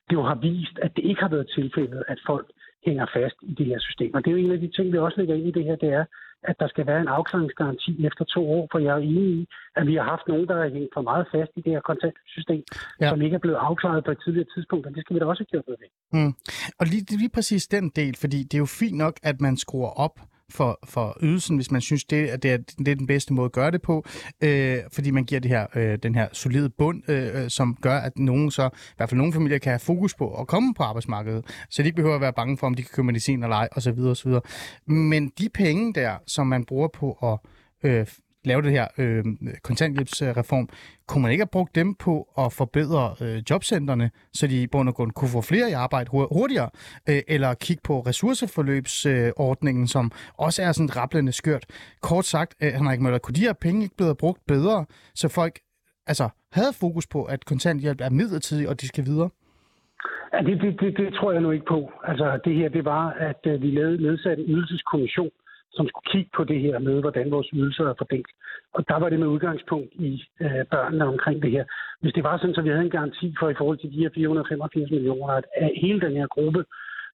det 0.10 0.16
jo 0.16 0.24
har 0.24 0.36
vist, 0.36 0.80
at 0.82 0.92
det 0.96 1.04
ikke 1.04 1.22
har 1.22 1.30
været 1.30 1.52
tilfældet, 1.56 2.04
at 2.08 2.20
folk 2.26 2.48
hænger 2.86 3.06
fast 3.14 3.36
i 3.42 3.54
det 3.54 3.66
her 3.66 3.80
system. 3.80 4.14
Og 4.14 4.26
det 4.26 4.32
er 4.32 4.36
jo 4.36 4.46
en 4.46 4.52
af 4.52 4.60
de 4.60 4.72
ting, 4.76 4.94
vi 4.94 4.98
også 4.98 5.18
lægger 5.18 5.36
ind 5.36 5.48
i 5.48 5.52
det 5.52 5.64
her, 5.64 5.76
det 5.76 5.90
er, 5.90 6.06
at 6.50 6.56
der 6.62 6.68
skal 6.68 6.86
være 6.88 7.02
en 7.02 7.08
afklaringsgaranti 7.08 8.06
efter 8.06 8.24
to 8.26 8.42
år, 8.58 8.68
for 8.72 8.80
jeg 8.80 8.94
er 8.98 9.04
enig 9.12 9.28
i, 9.40 9.48
at 9.76 9.88
vi 9.88 9.96
har 9.96 10.04
haft 10.14 10.26
nogen, 10.28 10.48
der 10.48 10.56
har 10.62 10.70
hængt 10.78 10.94
for 10.94 11.02
meget 11.02 11.26
fast 11.34 11.52
i 11.58 11.62
det 11.66 11.72
her 11.76 11.82
kontantsystem, 11.90 12.64
Ja. 13.02 13.10
som 13.10 13.22
ikke 13.22 13.36
er 13.36 13.44
blevet 13.46 13.58
afklaret 13.68 14.04
på 14.06 14.12
et 14.12 14.20
tidligere 14.26 14.48
tidspunkt, 14.56 14.86
og 14.88 14.92
det 14.96 15.02
skal 15.04 15.14
vi 15.16 15.20
da 15.20 15.26
også 15.26 15.44
have 15.44 15.52
gjort 15.54 15.68
noget 15.68 15.80
ved. 15.84 15.90
Mm. 16.20 16.34
Og 16.80 16.86
lige, 16.92 17.18
lige 17.24 17.34
præcis 17.38 17.68
den 17.68 17.90
del, 17.90 18.14
fordi 18.24 18.40
det 18.44 18.54
er 18.54 18.64
jo 18.66 18.72
fint 18.82 18.98
nok, 18.98 19.16
at 19.24 19.42
man 19.42 19.58
skruer 19.58 19.90
op 20.06 20.16
for, 20.50 20.80
for 20.86 21.18
ydelsen, 21.22 21.56
hvis 21.56 21.72
man 21.72 21.82
synes, 21.82 22.04
det, 22.04 22.28
at 22.28 22.44
det, 22.44 22.52
er, 22.52 22.58
det 22.58 22.88
er 22.88 22.96
den 22.96 23.08
bedste 23.08 23.34
måde 23.34 23.46
at 23.46 23.52
gøre 23.52 23.72
det 23.72 23.82
på, 23.82 24.06
øh, 24.42 24.78
fordi 24.92 25.12
man 25.12 25.24
giver 25.24 25.42
det 25.42 25.52
her, 25.52 25.68
øh, 25.76 25.98
den 26.04 26.16
her 26.16 26.28
solide 26.32 26.70
bund, 26.70 27.10
øh, 27.10 27.44
øh, 27.44 27.50
som 27.50 27.78
gør, 27.82 27.98
at 27.98 28.18
nogen 28.18 28.52
så, 28.52 28.70
i 28.74 28.94
hvert 28.98 29.10
fald 29.10 29.18
nogle 29.18 29.34
familier, 29.34 29.58
kan 29.58 29.72
have 29.72 29.80
fokus 29.80 30.14
på 30.14 30.34
at 30.34 30.48
komme 30.48 30.74
på 30.74 30.84
arbejdsmarkedet, 30.84 31.46
så 31.70 31.82
de 31.82 31.88
ikke 31.88 31.96
behøver 31.96 32.16
at 32.16 32.22
være 32.22 32.34
bange 32.34 32.58
for, 32.58 32.68
om 32.68 32.74
de 32.74 32.82
kan 32.82 32.90
købe 32.94 33.06
medicin 33.06 33.44
eller 33.44 33.56
ej, 33.56 33.68
osv. 33.72 34.00
osv. 34.00 34.32
Men 34.88 35.32
de 35.38 35.50
penge 35.50 35.94
der, 35.94 36.18
som 36.28 36.48
man 36.48 36.66
bruger 36.66 36.88
på 36.88 37.12
at 37.12 37.40
øh, 37.90 38.08
lave 38.46 38.62
det 38.62 38.72
her 38.72 38.88
øh, 38.98 39.24
kontanthjælpsreform, 39.64 40.70
kunne 41.08 41.22
man 41.22 41.32
ikke 41.32 41.42
have 41.42 41.58
brugt 41.58 41.76
dem 41.76 41.96
på 41.96 42.28
at 42.38 42.54
forbedre 42.54 43.16
øh, 43.22 43.44
jobcentrene, 43.50 44.12
så 44.34 44.48
de 44.48 44.62
i 44.62 44.68
bund 44.68 44.90
og 44.90 44.96
grund 44.96 45.12
kunne 45.12 45.30
få 45.30 45.42
flere 45.42 45.70
i 45.70 45.74
arbejde 45.74 46.10
hurtigere, 46.12 46.70
øh, 47.10 47.22
eller 47.28 47.54
kigge 47.54 47.82
på 47.84 48.00
ressourceforløbsordningen, 48.00 49.84
øh, 49.84 49.88
som 49.88 50.12
også 50.38 50.64
er 50.64 50.72
sådan 50.72 50.96
rablende 50.98 51.32
skørt. 51.32 51.66
Kort 52.02 52.26
sagt, 52.26 52.56
øh, 52.64 52.74
Henrik 52.74 53.00
Møller, 53.00 53.20
kunne 53.20 53.36
de 53.36 53.42
her 53.42 53.54
penge 53.54 53.84
ikke 53.84 53.96
blive 53.96 54.16
brugt 54.16 54.42
bedre, 54.48 54.86
så 55.16 55.28
folk 55.28 55.60
altså, 56.08 56.30
havde 56.52 56.74
fokus 56.80 57.08
på, 57.08 57.24
at 57.24 57.46
kontanthjælp 57.46 58.02
er 58.02 58.10
midlertidig, 58.10 58.70
og 58.70 58.82
de 58.82 58.88
skal 58.88 59.06
videre? 59.06 59.30
Ja, 60.34 60.38
det, 60.38 60.62
det, 60.62 60.80
det, 60.82 60.98
det 60.98 61.14
tror 61.14 61.32
jeg 61.32 61.42
nu 61.42 61.52
ikke 61.52 61.66
på. 61.66 61.92
Altså, 62.04 62.40
det 62.46 62.56
her, 62.56 62.70
det 62.70 62.86
var, 62.86 63.10
at 63.10 63.42
øh, 63.46 63.62
vi 63.62 63.72
lavede 63.72 64.02
nedsatte 64.02 64.44
en 64.44 64.50
ydelseskommission, 64.50 65.32
som 65.74 65.88
skulle 65.88 66.12
kigge 66.14 66.32
på 66.38 66.44
det 66.44 66.60
her 66.66 66.80
med, 66.80 67.00
hvordan 67.02 67.32
vores 67.32 67.50
ydelser 67.54 67.86
er 67.90 67.94
fordelt. 67.98 68.32
Og 68.74 68.88
der 68.88 68.98
var 69.00 69.10
det 69.10 69.20
med 69.20 69.28
udgangspunkt 69.28 69.92
i 69.94 70.24
øh, 70.42 70.66
børnene 70.72 71.06
omkring 71.06 71.42
det 71.44 71.52
her. 71.52 71.66
Hvis 72.02 72.14
det 72.14 72.24
var 72.24 72.38
sådan, 72.38 72.56
så 72.56 72.62
vi 72.62 72.70
havde 72.70 72.84
en 72.84 72.98
garanti 73.00 73.36
for 73.40 73.50
i 73.50 73.58
forhold 73.58 73.78
til 73.78 73.92
de 73.94 74.02
her 74.04 74.10
485 74.16 74.92
millioner, 74.92 75.34
at 75.34 75.46
at 75.56 75.72
hele 75.82 76.02
den 76.02 76.14
her 76.20 76.28
gruppe 76.28 76.66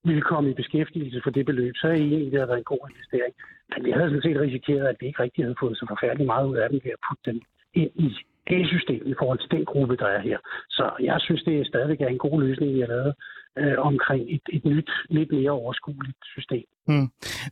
ville 0.03 0.21
komme 0.21 0.49
i 0.49 0.53
beskæftigelse 0.61 1.21
for 1.23 1.29
det 1.29 1.45
beløb, 1.45 1.75
så 1.75 1.87
er 1.87 1.93
i, 1.93 2.09
det 2.09 2.39
havde 2.39 2.51
været 2.53 2.63
en 2.65 2.73
god 2.73 2.83
investering. 2.89 3.33
Men 3.69 3.85
vi 3.85 3.91
havde 3.91 4.09
sådan 4.09 4.21
set 4.21 4.39
risikeret, 4.39 4.87
at 4.87 4.95
vi 4.99 5.05
ikke 5.07 5.23
rigtig 5.23 5.43
havde 5.45 5.61
fået 5.63 5.77
så 5.77 5.85
forfærdeligt 5.89 6.31
meget 6.33 6.47
ud 6.47 6.57
af 6.57 6.69
dem 6.69 6.79
ved 6.83 6.91
at 6.91 7.03
putte 7.07 7.23
dem 7.31 7.41
ind 7.73 7.91
i 7.95 8.07
det 8.49 8.67
system 8.67 9.01
i 9.05 9.15
forhold 9.19 9.39
til 9.39 9.51
den 9.51 9.65
gruppe, 9.65 9.95
der 9.95 10.09
er 10.15 10.19
her. 10.19 10.37
Så 10.69 10.85
jeg 10.99 11.17
synes, 11.19 11.43
det 11.43 11.59
er 11.59 11.65
stadigvæk 11.65 12.01
er 12.01 12.07
en 12.07 12.25
god 12.27 12.41
løsning, 12.41 12.73
vi 12.73 12.79
har 12.79 12.87
lavet 12.87 13.13
øh, 13.59 13.75
omkring 13.77 14.23
et, 14.35 14.41
et 14.53 14.65
nyt, 14.65 14.91
lidt 15.09 15.31
mere 15.31 15.51
overskueligt 15.51 16.17
system. 16.35 16.63
Mm. 16.87 17.07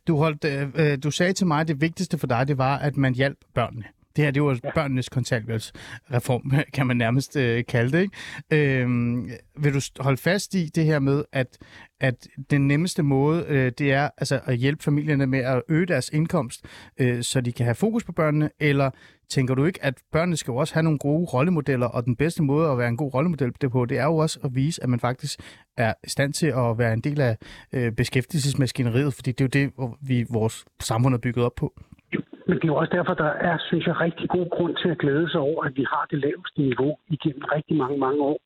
Du, 0.06 0.16
holdt, 0.16 0.44
øh, 0.44 0.92
øh, 0.92 0.98
du 1.04 1.10
sagde 1.10 1.32
til 1.32 1.46
mig, 1.46 1.60
at 1.60 1.68
det 1.68 1.80
vigtigste 1.80 2.18
for 2.18 2.26
dig, 2.26 2.48
det 2.48 2.58
var, 2.58 2.78
at 2.78 2.96
man 2.96 3.14
hjalp 3.14 3.38
børnene. 3.54 3.84
Det 4.16 4.24
her, 4.24 4.30
det 4.30 4.42
var 4.42 4.58
ja. 4.64 4.70
børnenes 4.74 5.08
kontanthjælpsreform, 5.08 6.52
kan 6.74 6.86
man 6.86 6.96
nærmest 6.96 7.36
øh, 7.36 7.64
kalde 7.64 7.98
det. 7.98 8.02
Ikke? 8.02 8.80
Øhm, 8.82 9.30
vil 9.58 9.74
du 9.74 9.80
holde 10.00 10.16
fast 10.16 10.54
i 10.54 10.66
det 10.74 10.84
her 10.84 10.98
med, 10.98 11.24
at, 11.32 11.58
at 12.00 12.28
den 12.50 12.68
nemmeste 12.68 13.02
måde, 13.02 13.44
øh, 13.48 13.72
det 13.78 13.92
er 13.92 14.10
altså 14.18 14.40
at 14.44 14.56
hjælpe 14.56 14.82
familierne 14.82 15.26
med 15.26 15.38
at 15.38 15.62
øge 15.68 15.86
deres 15.86 16.10
indkomst, 16.12 16.64
øh, 17.00 17.22
så 17.22 17.40
de 17.40 17.52
kan 17.52 17.64
have 17.64 17.74
fokus 17.74 18.04
på 18.04 18.12
børnene, 18.12 18.50
eller 18.60 18.90
tænker 19.28 19.54
du 19.54 19.64
ikke, 19.64 19.84
at 19.84 19.94
børnene 20.12 20.36
skal 20.36 20.52
jo 20.52 20.56
også 20.56 20.74
have 20.74 20.82
nogle 20.82 20.98
gode 20.98 21.24
rollemodeller, 21.24 21.86
og 21.86 22.04
den 22.04 22.16
bedste 22.16 22.42
måde 22.42 22.70
at 22.70 22.78
være 22.78 22.88
en 22.88 22.96
god 22.96 23.14
rollemodel 23.14 23.52
det 23.60 23.70
på, 23.70 23.84
det 23.84 23.98
er 23.98 24.04
jo 24.04 24.16
også 24.16 24.38
at 24.44 24.54
vise, 24.54 24.82
at 24.82 24.88
man 24.88 25.00
faktisk 25.00 25.40
er 25.76 25.94
i 26.04 26.08
stand 26.08 26.32
til 26.32 26.46
at 26.46 26.78
være 26.78 26.92
en 26.92 27.00
del 27.00 27.20
af 27.20 27.36
øh, 27.72 27.92
beskæftigelsesmaskineriet, 27.92 29.14
fordi 29.14 29.32
det 29.32 29.40
er 29.40 29.60
jo 29.60 29.66
det, 29.66 29.94
vi 30.00 30.26
vores 30.30 30.64
samfund 30.80 31.14
er 31.14 31.18
bygget 31.18 31.44
op 31.44 31.54
på. 31.56 31.72
Men 32.48 32.56
det 32.56 32.64
er 32.64 32.72
jo 32.72 32.80
også 32.82 32.94
derfor, 32.98 33.14
der 33.14 33.32
er, 33.50 33.56
synes 33.68 33.86
jeg, 33.86 34.00
rigtig 34.00 34.28
god 34.28 34.48
grund 34.56 34.76
til 34.82 34.88
at 34.88 34.98
glæde 34.98 35.30
sig 35.30 35.40
over, 35.40 35.64
at 35.64 35.76
vi 35.76 35.84
har 35.92 36.06
det 36.10 36.18
laveste 36.26 36.60
niveau 36.68 36.92
igennem 37.08 37.44
rigtig 37.56 37.76
mange, 37.76 37.98
mange 37.98 38.20
år 38.22 38.40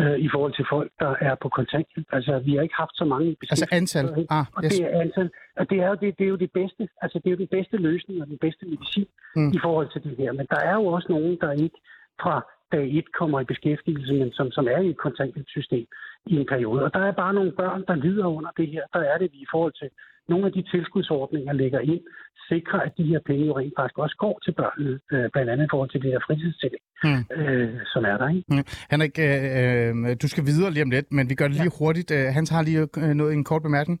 øh, 0.00 0.18
i 0.26 0.28
forhold 0.32 0.54
til 0.54 0.66
folk, 0.74 0.90
der 1.02 1.14
er 1.28 1.34
på 1.42 1.48
kontanthjælp. 1.48 2.08
Altså, 2.12 2.32
vi 2.38 2.54
har 2.54 2.62
ikke 2.62 2.80
haft 2.84 2.96
så 3.00 3.04
mange 3.04 3.36
Altså 3.50 3.68
antal? 3.72 4.06
Ah, 4.30 4.44
yes. 4.44 4.48
Og 4.56 4.62
det 4.62 4.80
er 4.82 5.00
antal. 5.00 5.30
Og 5.60 5.70
det 5.70 5.78
er, 5.84 5.88
jo 5.88 5.96
det, 6.02 6.18
det 6.18 6.24
er 6.24 6.32
jo 6.34 6.40
det 6.44 6.52
bedste. 6.52 6.88
Altså, 7.02 7.18
det 7.18 7.26
er 7.26 7.34
jo 7.36 7.42
den 7.44 7.52
bedste 7.56 7.76
løsning 7.76 8.20
og 8.22 8.26
den 8.26 8.38
bedste 8.38 8.64
medicin 8.66 9.08
mm. 9.36 9.50
i 9.56 9.58
forhold 9.64 9.88
til 9.92 10.02
det 10.04 10.14
her. 10.18 10.32
Men 10.32 10.46
der 10.50 10.60
er 10.70 10.74
jo 10.74 10.86
også 10.86 11.08
nogen, 11.10 11.38
der 11.40 11.52
ikke 11.52 11.78
fra 12.22 12.36
dag 12.72 12.86
et 12.98 13.12
kommer 13.18 13.40
i 13.40 13.50
beskæftigelse, 13.52 14.12
men 14.12 14.32
som, 14.32 14.50
som 14.50 14.68
er 14.74 14.78
i 14.78 14.90
et 14.90 14.98
kontanthjælpssystem 15.06 15.86
i 16.26 16.34
en 16.36 16.46
periode. 16.46 16.84
Og 16.84 16.94
der 16.94 17.00
er 17.00 17.12
bare 17.12 17.34
nogle 17.34 17.52
børn, 17.52 17.84
der 17.88 17.94
lider 17.94 18.26
under 18.26 18.50
det 18.56 18.68
her. 18.68 18.84
Der 18.94 19.00
er 19.00 19.18
det 19.18 19.28
vi 19.32 19.38
i 19.38 19.50
forhold 19.50 19.72
til 19.72 19.90
nogle 20.32 20.46
af 20.48 20.52
de 20.52 20.62
tilskudsordninger 20.72 21.52
lægger 21.52 21.80
ind, 21.92 22.02
sikrer, 22.50 22.80
at 22.86 22.92
de 22.98 23.04
her 23.10 23.20
penge 23.26 23.44
jo 23.46 23.58
rent 23.58 23.74
faktisk 23.78 23.98
også 24.04 24.16
går 24.24 24.36
til 24.44 24.52
børnene, 24.60 24.92
øh, 25.12 25.26
blandt 25.32 25.50
andet 25.50 25.64
i 25.66 25.70
forhold 25.72 25.90
til 25.90 26.02
det 26.02 26.10
her 26.12 26.20
fritidstillæg, 26.26 26.84
mm. 27.04 27.22
øh, 27.40 27.74
som 27.92 28.02
er 28.10 28.16
der. 28.22 28.28
Ikke? 28.36 28.44
Mm. 28.54 28.64
Henrik, 28.92 29.14
øh, 29.26 29.40
øh, 29.58 30.16
du 30.22 30.28
skal 30.28 30.44
videre 30.50 30.70
lige 30.74 30.86
om 30.86 30.90
lidt, 30.96 31.08
men 31.16 31.24
vi 31.30 31.34
gør 31.34 31.48
det 31.48 31.56
lige 31.56 31.72
ja. 31.74 31.78
hurtigt. 31.78 32.10
Øh, 32.10 32.24
Hans 32.36 32.50
har 32.50 32.62
lige 32.62 32.80
øh, 33.02 33.14
noget 33.20 33.32
en 33.32 33.44
kort 33.50 33.62
bemærkning. 33.62 34.00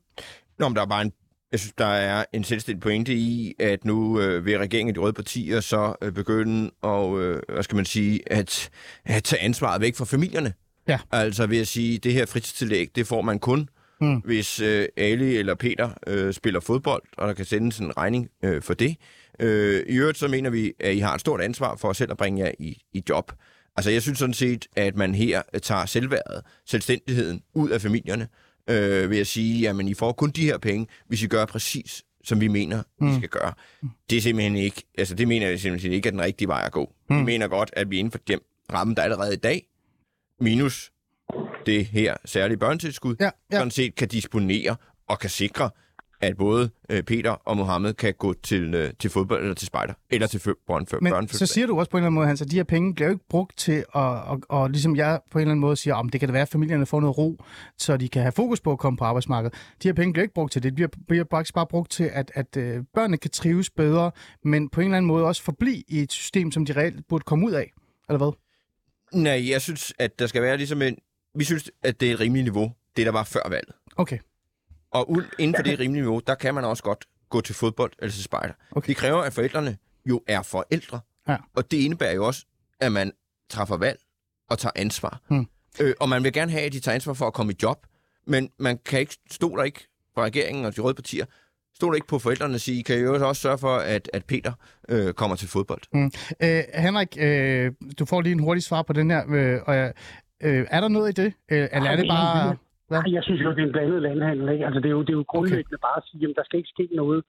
Nå, 0.58 0.68
men 0.68 0.76
der 0.76 0.82
er 0.82 0.92
bare 0.96 1.04
en 1.08 1.12
jeg 1.52 1.60
synes, 1.60 1.72
der 1.78 1.86
er 1.86 2.24
en 2.32 2.44
selvstændig 2.44 2.82
pointe 2.82 3.14
i, 3.14 3.54
at 3.58 3.84
nu 3.84 4.20
øh, 4.20 4.46
vil 4.46 4.58
regeringen 4.58 4.94
i 4.94 4.96
de 4.96 5.00
røde 5.00 5.12
partier 5.12 5.60
så 5.60 5.94
øh, 6.02 6.12
begynde 6.12 6.70
at, 6.82 7.18
øh, 7.18 7.40
hvad 7.48 7.62
skal 7.62 7.76
man 7.76 7.84
sige, 7.84 8.32
at, 8.32 8.70
at 9.04 9.22
tage 9.22 9.42
ansvaret 9.42 9.80
væk 9.80 9.96
fra 9.96 10.04
familierne. 10.04 10.52
Ja. 10.88 10.98
Altså 11.12 11.46
ved 11.46 11.60
at 11.60 11.68
sige, 11.68 11.96
at 11.96 12.04
det 12.04 12.12
her 12.12 12.26
fritidstillæg, 12.26 12.96
det 12.96 13.06
får 13.06 13.22
man 13.22 13.38
kun, 13.38 13.68
mm. 14.00 14.16
hvis 14.16 14.60
øh, 14.60 14.86
Ali 14.96 15.36
eller 15.36 15.54
Peter 15.54 15.90
øh, 16.06 16.32
spiller 16.32 16.60
fodbold, 16.60 17.02
og 17.16 17.28
der 17.28 17.34
kan 17.34 17.44
sendes 17.44 17.78
en 17.78 17.96
regning 17.96 18.28
øh, 18.44 18.62
for 18.62 18.74
det. 18.74 18.96
Øh, 19.40 19.82
I 19.88 19.96
øvrigt 19.96 20.18
så 20.18 20.28
mener 20.28 20.50
vi, 20.50 20.72
at 20.80 20.94
I 20.94 20.98
har 20.98 21.14
et 21.14 21.20
stort 21.20 21.40
ansvar 21.40 21.76
for 21.76 21.92
selv 21.92 22.10
at 22.10 22.16
bringe 22.16 22.44
jer 22.44 22.52
i, 22.58 22.82
i 22.92 23.02
job. 23.08 23.32
Altså 23.76 23.90
jeg 23.90 24.02
synes 24.02 24.18
sådan 24.18 24.34
set, 24.34 24.66
at 24.76 24.96
man 24.96 25.14
her 25.14 25.42
tager 25.62 25.86
selvværdet, 25.86 26.42
selvstændigheden 26.66 27.42
ud 27.54 27.70
af 27.70 27.80
familierne, 27.80 28.28
øh, 28.70 29.10
ved 29.10 29.18
at 29.18 29.26
sige, 29.26 29.60
jamen 29.60 29.88
I 29.88 29.94
får 29.94 30.12
kun 30.12 30.30
de 30.30 30.44
her 30.44 30.58
penge, 30.58 30.86
hvis 31.08 31.22
I 31.22 31.26
gør 31.26 31.44
præcis, 31.44 32.02
som 32.24 32.40
vi 32.40 32.48
mener, 32.48 32.82
mm. 33.00 33.10
I 33.10 33.16
skal 33.16 33.28
gøre. 33.28 33.52
Det 34.10 34.18
er 34.18 34.22
simpelthen 34.22 34.56
ikke, 34.56 34.82
altså 34.98 35.14
det 35.14 35.28
mener 35.28 35.48
jeg 35.48 35.60
simpelthen 35.60 35.92
ikke 35.92 36.06
er 36.06 36.10
den 36.10 36.20
rigtige 36.20 36.48
vej 36.48 36.62
at 36.66 36.72
gå. 36.72 36.92
Mm. 37.10 37.18
Vi 37.18 37.22
mener 37.22 37.48
godt, 37.48 37.70
at 37.72 37.90
vi 37.90 37.98
inden 37.98 38.10
for 38.10 38.18
den 38.18 38.38
ramme, 38.72 38.94
der 38.94 39.00
er 39.00 39.04
allerede 39.04 39.34
i 39.34 39.36
dag, 39.36 39.66
minus 40.40 40.92
det 41.66 41.84
her 41.84 42.16
særlige 42.24 42.58
børnetilskud, 42.58 43.16
ja, 43.20 43.24
ja. 43.24 43.56
sådan 43.56 43.70
set 43.70 43.94
kan 43.94 44.08
disponere 44.08 44.76
og 45.08 45.18
kan 45.18 45.30
sikre, 45.30 45.70
at 46.20 46.36
både 46.36 46.70
øh, 46.90 47.02
Peter 47.02 47.30
og 47.30 47.56
Mohammed 47.56 47.94
kan 47.94 48.14
gå 48.18 48.34
til, 48.42 48.74
øh, 48.74 48.90
til 48.98 49.10
fodbold 49.10 49.42
eller 49.42 49.54
til 49.54 49.66
spejder, 49.66 49.94
eller 50.10 50.26
til 50.26 50.40
børnefødselsdag. 50.66 51.20
Men 51.20 51.28
så 51.28 51.46
siger 51.46 51.66
du 51.66 51.78
også 51.78 51.90
på 51.90 51.96
en 51.96 52.00
eller 52.00 52.06
anden 52.06 52.14
måde, 52.14 52.26
Hans, 52.26 52.42
at 52.42 52.50
de 52.50 52.56
her 52.56 52.64
penge 52.64 52.94
bliver 52.94 53.08
jo 53.08 53.12
ikke 53.12 53.24
brugt 53.28 53.58
til 53.58 53.72
at, 53.72 53.84
og, 53.94 54.40
og 54.48 54.70
ligesom 54.70 54.96
jeg 54.96 55.20
på 55.30 55.38
en 55.38 55.40
eller 55.40 55.50
anden 55.50 55.60
måde 55.60 55.76
siger, 55.76 55.94
om 55.94 56.08
det 56.08 56.20
kan 56.20 56.28
da 56.28 56.32
være, 56.32 56.42
at 56.42 56.48
familierne 56.48 56.86
får 56.86 57.00
noget 57.00 57.18
ro, 57.18 57.44
så 57.78 57.96
de 57.96 58.08
kan 58.08 58.22
have 58.22 58.32
fokus 58.32 58.60
på 58.60 58.72
at 58.72 58.78
komme 58.78 58.96
på 58.96 59.04
arbejdsmarkedet. 59.04 59.54
De 59.82 59.88
her 59.88 59.92
penge 59.92 60.12
bliver 60.12 60.22
ikke 60.22 60.34
brugt 60.34 60.52
til 60.52 60.62
det. 60.62 60.70
De 60.70 60.74
bliver, 60.74 60.88
bliver 61.08 61.24
faktisk 61.30 61.54
bare 61.54 61.66
brugt 61.66 61.90
til, 61.90 62.10
at, 62.12 62.30
at 62.34 62.56
øh, 62.56 62.84
børnene 62.94 63.16
kan 63.16 63.30
trives 63.30 63.70
bedre, 63.70 64.10
men 64.44 64.68
på 64.68 64.80
en 64.80 64.86
eller 64.86 64.96
anden 64.96 65.06
måde 65.06 65.24
også 65.24 65.42
forblive 65.42 65.82
i 65.88 65.98
et 66.00 66.12
system, 66.12 66.52
som 66.52 66.64
de 66.64 66.72
reelt 66.72 67.08
burde 67.08 67.24
komme 67.24 67.46
ud 67.46 67.52
af. 67.52 67.72
Eller 68.08 68.18
hvad? 68.18 68.32
Nej, 69.12 69.50
jeg 69.50 69.60
synes, 69.60 69.92
at 69.98 70.18
der 70.18 70.26
skal 70.26 70.42
være 70.42 70.56
ligesom 70.56 70.82
en, 70.82 70.96
vi 71.34 71.44
synes, 71.44 71.70
at 71.82 72.00
det 72.00 72.10
er 72.10 72.14
et 72.14 72.20
rimeligt 72.20 72.44
niveau, 72.44 72.72
det 72.96 73.06
der 73.06 73.12
var 73.12 73.24
før 73.24 73.48
valget. 73.48 73.74
Okay. 73.96 74.18
Og 74.90 75.22
inden 75.38 75.56
for 75.56 75.62
det 75.62 75.78
rimelige 75.78 76.02
niveau, 76.02 76.20
der 76.26 76.34
kan 76.34 76.54
man 76.54 76.64
også 76.64 76.82
godt 76.82 77.04
gå 77.30 77.40
til 77.40 77.54
fodbold 77.54 77.92
eller 77.98 78.12
til 78.12 78.22
spejder. 78.22 78.54
Okay. 78.70 78.88
Det 78.88 78.96
kræver, 78.96 79.22
at 79.22 79.32
forældrene 79.32 79.76
jo 80.06 80.22
er 80.26 80.42
forældre. 80.42 81.00
Ja. 81.28 81.36
Og 81.54 81.70
det 81.70 81.76
indebærer 81.76 82.14
jo 82.14 82.26
også, 82.26 82.46
at 82.80 82.92
man 82.92 83.12
træffer 83.50 83.76
valg 83.76 84.00
og 84.50 84.58
tager 84.58 84.72
ansvar. 84.76 85.20
Hmm. 85.28 85.46
Øh, 85.80 85.94
og 86.00 86.08
man 86.08 86.24
vil 86.24 86.32
gerne 86.32 86.50
have, 86.50 86.62
at 86.62 86.72
de 86.72 86.80
tager 86.80 86.94
ansvar 86.94 87.12
for 87.12 87.26
at 87.26 87.32
komme 87.32 87.52
i 87.52 87.56
job. 87.62 87.86
Men 88.26 88.50
man 88.58 88.78
kan 88.84 89.00
ikke 89.00 89.16
stå 89.30 89.56
der 89.56 89.64
ikke 89.64 89.88
fra 90.14 90.22
regeringen 90.22 90.64
og 90.64 90.76
de 90.76 90.80
røde 90.80 90.94
partier, 90.94 91.26
stod 91.74 91.94
ikke 91.94 92.06
på 92.06 92.18
forældrene 92.18 92.54
og 92.54 92.60
sige, 92.60 92.82
kan 92.82 92.96
I 92.96 93.00
jo 93.00 93.28
også 93.28 93.42
sørge 93.42 93.58
for, 93.58 93.76
at, 93.76 94.10
at 94.12 94.24
Peter 94.24 94.52
øh, 94.88 95.14
kommer 95.14 95.36
til 95.36 95.48
fodbold? 95.48 95.82
Mm. 95.92 96.10
Øh, 96.42 96.62
Henrik, 96.74 97.16
øh, 97.20 97.72
du 97.98 98.04
får 98.04 98.20
lige 98.20 98.32
en 98.32 98.38
hurtig 98.38 98.62
svar 98.62 98.82
på 98.82 98.92
den 98.92 99.10
her. 99.10 99.24
Øh, 99.28 99.60
og, 99.66 99.94
Øh, 100.46 100.62
er 100.76 100.80
der 100.80 100.88
noget 100.88 101.08
i 101.12 101.16
det? 101.22 101.30
Øh, 101.52 101.66
eller 101.74 101.90
er 101.92 101.96
det 102.00 102.08
bare... 102.16 102.56
Hvad? 102.88 103.02
Jeg 103.16 103.22
synes 103.24 103.40
jo, 103.44 103.50
det 103.50 103.62
er 103.62 103.66
en 103.66 103.72
blandet 103.72 104.02
landhandel. 104.02 104.48
Ikke? 104.54 104.64
Altså, 104.66 104.80
det, 104.80 104.88
er 104.88 104.96
jo, 104.98 105.02
det 105.06 105.12
er 105.14 105.20
jo 105.22 105.24
grundlæggende 105.32 105.78
okay. 105.78 105.86
bare 105.86 105.96
at 105.96 106.06
sige, 106.08 106.28
at 106.28 106.36
der 106.36 106.44
skal 106.44 106.58
ikke 106.58 106.74
ske 106.76 106.88
noget. 107.02 107.20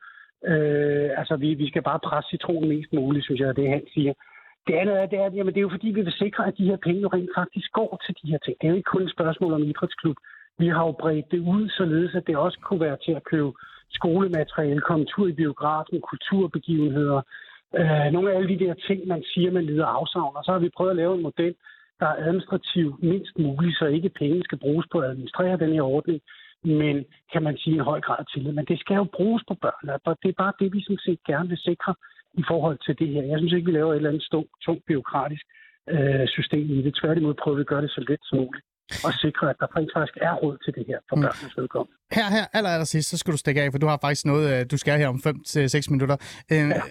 Øh, 0.51 1.09
altså, 1.21 1.35
vi, 1.43 1.49
vi 1.53 1.67
skal 1.71 1.83
bare 1.89 1.99
presse 2.07 2.29
citronen 2.29 2.69
mest 2.69 2.93
muligt, 2.93 3.25
synes 3.25 3.39
jeg, 3.41 3.55
det 3.55 3.69
han 3.69 3.83
siger. 3.93 4.13
Det 4.67 4.73
andet 4.81 4.95
er, 5.01 5.05
det 5.05 5.19
er, 5.19 5.29
jamen, 5.37 5.53
det 5.53 5.59
er 5.59 5.67
jo 5.67 5.75
fordi, 5.75 5.87
vi 5.87 6.01
vil 6.01 6.21
sikre, 6.23 6.47
at 6.47 6.57
de 6.57 6.69
her 6.69 6.77
penge 6.87 7.07
rent 7.07 7.31
faktisk 7.37 7.71
går 7.71 8.01
til 8.05 8.15
de 8.21 8.31
her 8.31 8.39
ting. 8.45 8.55
Det 8.57 8.65
er 8.67 8.71
jo 8.71 8.79
ikke 8.79 8.93
kun 8.93 9.03
et 9.03 9.15
spørgsmål 9.17 9.53
om 9.53 9.63
idrætsklub. 9.63 10.17
Vi 10.59 10.67
har 10.67 10.83
jo 10.85 10.91
bredt 11.01 11.31
det 11.31 11.39
ud, 11.39 11.69
således 11.69 12.15
at 12.15 12.27
det 12.27 12.37
også 12.37 12.59
kunne 12.65 12.81
være 12.87 12.97
til 13.05 13.11
at 13.11 13.23
købe 13.23 13.51
skolemateriale, 13.89 14.81
komme 14.81 15.05
tur 15.05 15.27
i 15.27 15.39
biografen, 15.41 16.01
kulturbegivenheder, 16.01 17.21
øh, 17.79 18.07
nogle 18.13 18.31
af 18.31 18.35
alle 18.37 18.49
de 18.53 18.65
der 18.65 18.73
ting, 18.87 19.07
man 19.07 19.23
siger, 19.33 19.51
man 19.51 19.65
lider 19.65 19.85
afsavn. 19.85 20.35
Og 20.35 20.43
så 20.43 20.51
har 20.51 20.59
vi 20.59 20.75
prøvet 20.77 20.91
at 20.91 20.97
lave 20.97 21.15
en 21.15 21.23
model, 21.23 21.55
der 22.01 22.07
er 22.11 22.23
administrativt 22.27 23.03
mindst 23.11 23.33
muligt, 23.39 23.77
så 23.77 23.85
ikke 23.85 24.17
penge 24.21 24.43
skal 24.43 24.59
bruges 24.65 24.85
på 24.91 24.97
at 24.99 25.09
administrere 25.09 25.61
den 25.63 25.73
her 25.73 25.81
ordning, 25.81 26.19
men 26.63 26.95
kan 27.33 27.43
man 27.43 27.57
sige 27.57 27.75
en 27.75 27.89
høj 27.91 27.99
grad 28.07 28.21
til 28.33 28.45
det. 28.45 28.53
Men 28.55 28.65
det 28.65 28.79
skal 28.79 28.95
jo 28.95 29.07
bruges 29.17 29.43
på 29.47 29.55
børn, 29.65 29.89
og 30.05 30.17
det 30.23 30.29
er 30.29 30.41
bare 30.43 30.53
det, 30.59 30.73
vi 30.73 30.81
sådan 30.83 31.05
set 31.05 31.23
gerne 31.31 31.49
vil 31.49 31.57
sikre 31.69 31.93
i 32.41 32.43
forhold 32.47 32.77
til 32.85 32.99
det 32.99 33.07
her. 33.13 33.23
Jeg 33.31 33.37
synes 33.39 33.53
ikke, 33.53 33.69
vi 33.69 33.77
laver 33.77 33.91
et 33.91 33.95
eller 33.95 34.09
andet 34.09 34.23
stort, 34.23 34.49
tungt 34.65 34.83
byråkratisk 34.85 35.45
øh, 35.89 36.27
system 36.27 36.65
i 36.77 36.81
det. 36.85 36.97
Tværtimod 37.01 37.33
prøver 37.33 37.57
vi 37.57 37.61
at 37.61 37.71
gøre 37.73 37.81
det 37.81 37.91
så 37.91 38.01
let 38.09 38.23
som 38.23 38.37
muligt 38.37 38.65
og 39.07 39.13
sikre, 39.13 39.49
at 39.49 39.55
der 39.59 39.67
faktisk 39.75 40.15
er 40.27 40.33
råd 40.43 40.57
til 40.65 40.71
det 40.77 40.83
her 40.87 40.99
for 41.09 41.15
mm. 41.15 41.21
børnenes 41.21 41.57
vedkommende. 41.57 41.95
Her, 42.17 42.27
her, 42.35 42.45
aller, 42.53 42.69
aller 42.75 42.89
sidst, 42.93 43.09
så 43.09 43.17
skal 43.17 43.31
du 43.33 43.37
stikke 43.37 43.61
af, 43.61 43.71
for 43.71 43.79
du 43.79 43.87
har 43.87 43.99
faktisk 44.01 44.25
noget, 44.25 44.45
øh, 44.53 44.65
du 44.71 44.77
skal 44.77 44.99
her 44.99 45.07
om 45.07 45.19
5-6 45.25 45.91
minutter. 45.93 46.17
Øh, 46.51 46.57
ja. 46.57 46.81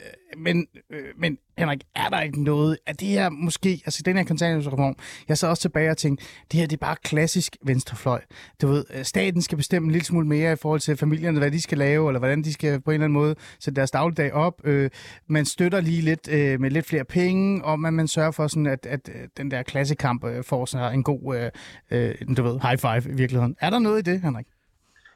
Men, 0.47 0.57
øh, 0.91 1.11
men 1.17 1.39
Henrik, 1.61 1.83
er 1.97 2.09
der 2.09 2.21
ikke 2.21 2.43
noget 2.43 2.79
Er 2.87 2.93
det 2.93 3.09
her 3.09 3.29
måske, 3.31 3.69
altså 3.69 4.03
den 4.07 4.17
her 4.17 4.25
kontanthjælpsreform, 4.25 4.97
jeg 5.29 5.39
sad 5.39 5.49
også 5.49 5.63
tilbage 5.63 5.91
og 5.91 5.97
tænkte, 5.97 6.25
det 6.53 6.61
her 6.61 6.67
det 6.67 6.77
er 6.77 6.87
bare 6.87 6.97
klassisk 7.05 7.57
venstrefløj. 7.67 8.21
Du 8.63 8.67
ved, 8.67 8.85
øh, 8.95 9.03
staten 9.03 9.43
skal 9.43 9.57
bestemme 9.57 9.87
en 9.87 9.93
lille 9.93 10.05
smule 10.05 10.27
mere 10.27 10.53
i 10.53 10.57
forhold 10.63 10.81
til 10.81 10.97
familierne, 10.97 11.39
hvad 11.39 11.51
de 11.51 11.63
skal 11.63 11.79
lave, 11.79 12.09
eller 12.09 12.19
hvordan 12.19 12.43
de 12.43 12.53
skal 12.53 12.81
på 12.81 12.91
en 12.91 12.95
eller 12.95 13.05
anden 13.05 13.21
måde 13.23 13.35
sætte 13.61 13.77
deres 13.77 13.91
dagligdag 13.91 14.33
op. 14.33 14.55
Øh, 14.65 14.91
man 15.27 15.45
støtter 15.45 15.81
lige 15.81 16.03
lidt 16.03 16.29
øh, 16.33 16.61
med 16.61 16.71
lidt 16.71 16.87
flere 16.87 17.05
penge, 17.05 17.65
og 17.65 17.81
man, 17.81 17.93
man 17.93 18.09
sørger 18.09 18.31
for 18.31 18.47
sådan, 18.47 18.67
at, 18.67 18.87
at 18.87 19.09
øh, 19.09 19.29
den 19.37 19.51
der 19.51 19.63
klassekamp 19.63 20.25
øh, 20.25 20.45
får 20.45 20.65
sådan 20.65 20.95
en 20.95 21.03
god, 21.03 21.37
øh, 21.37 21.51
øh, 21.91 22.37
du 22.37 22.43
ved, 22.43 22.61
high 22.67 22.79
five 22.79 23.13
i 23.15 23.17
virkeligheden. 23.17 23.57
Er 23.61 23.71
der 23.71 23.79
noget 23.79 23.99
i 24.09 24.11
det, 24.11 24.21
Henrik? 24.21 24.47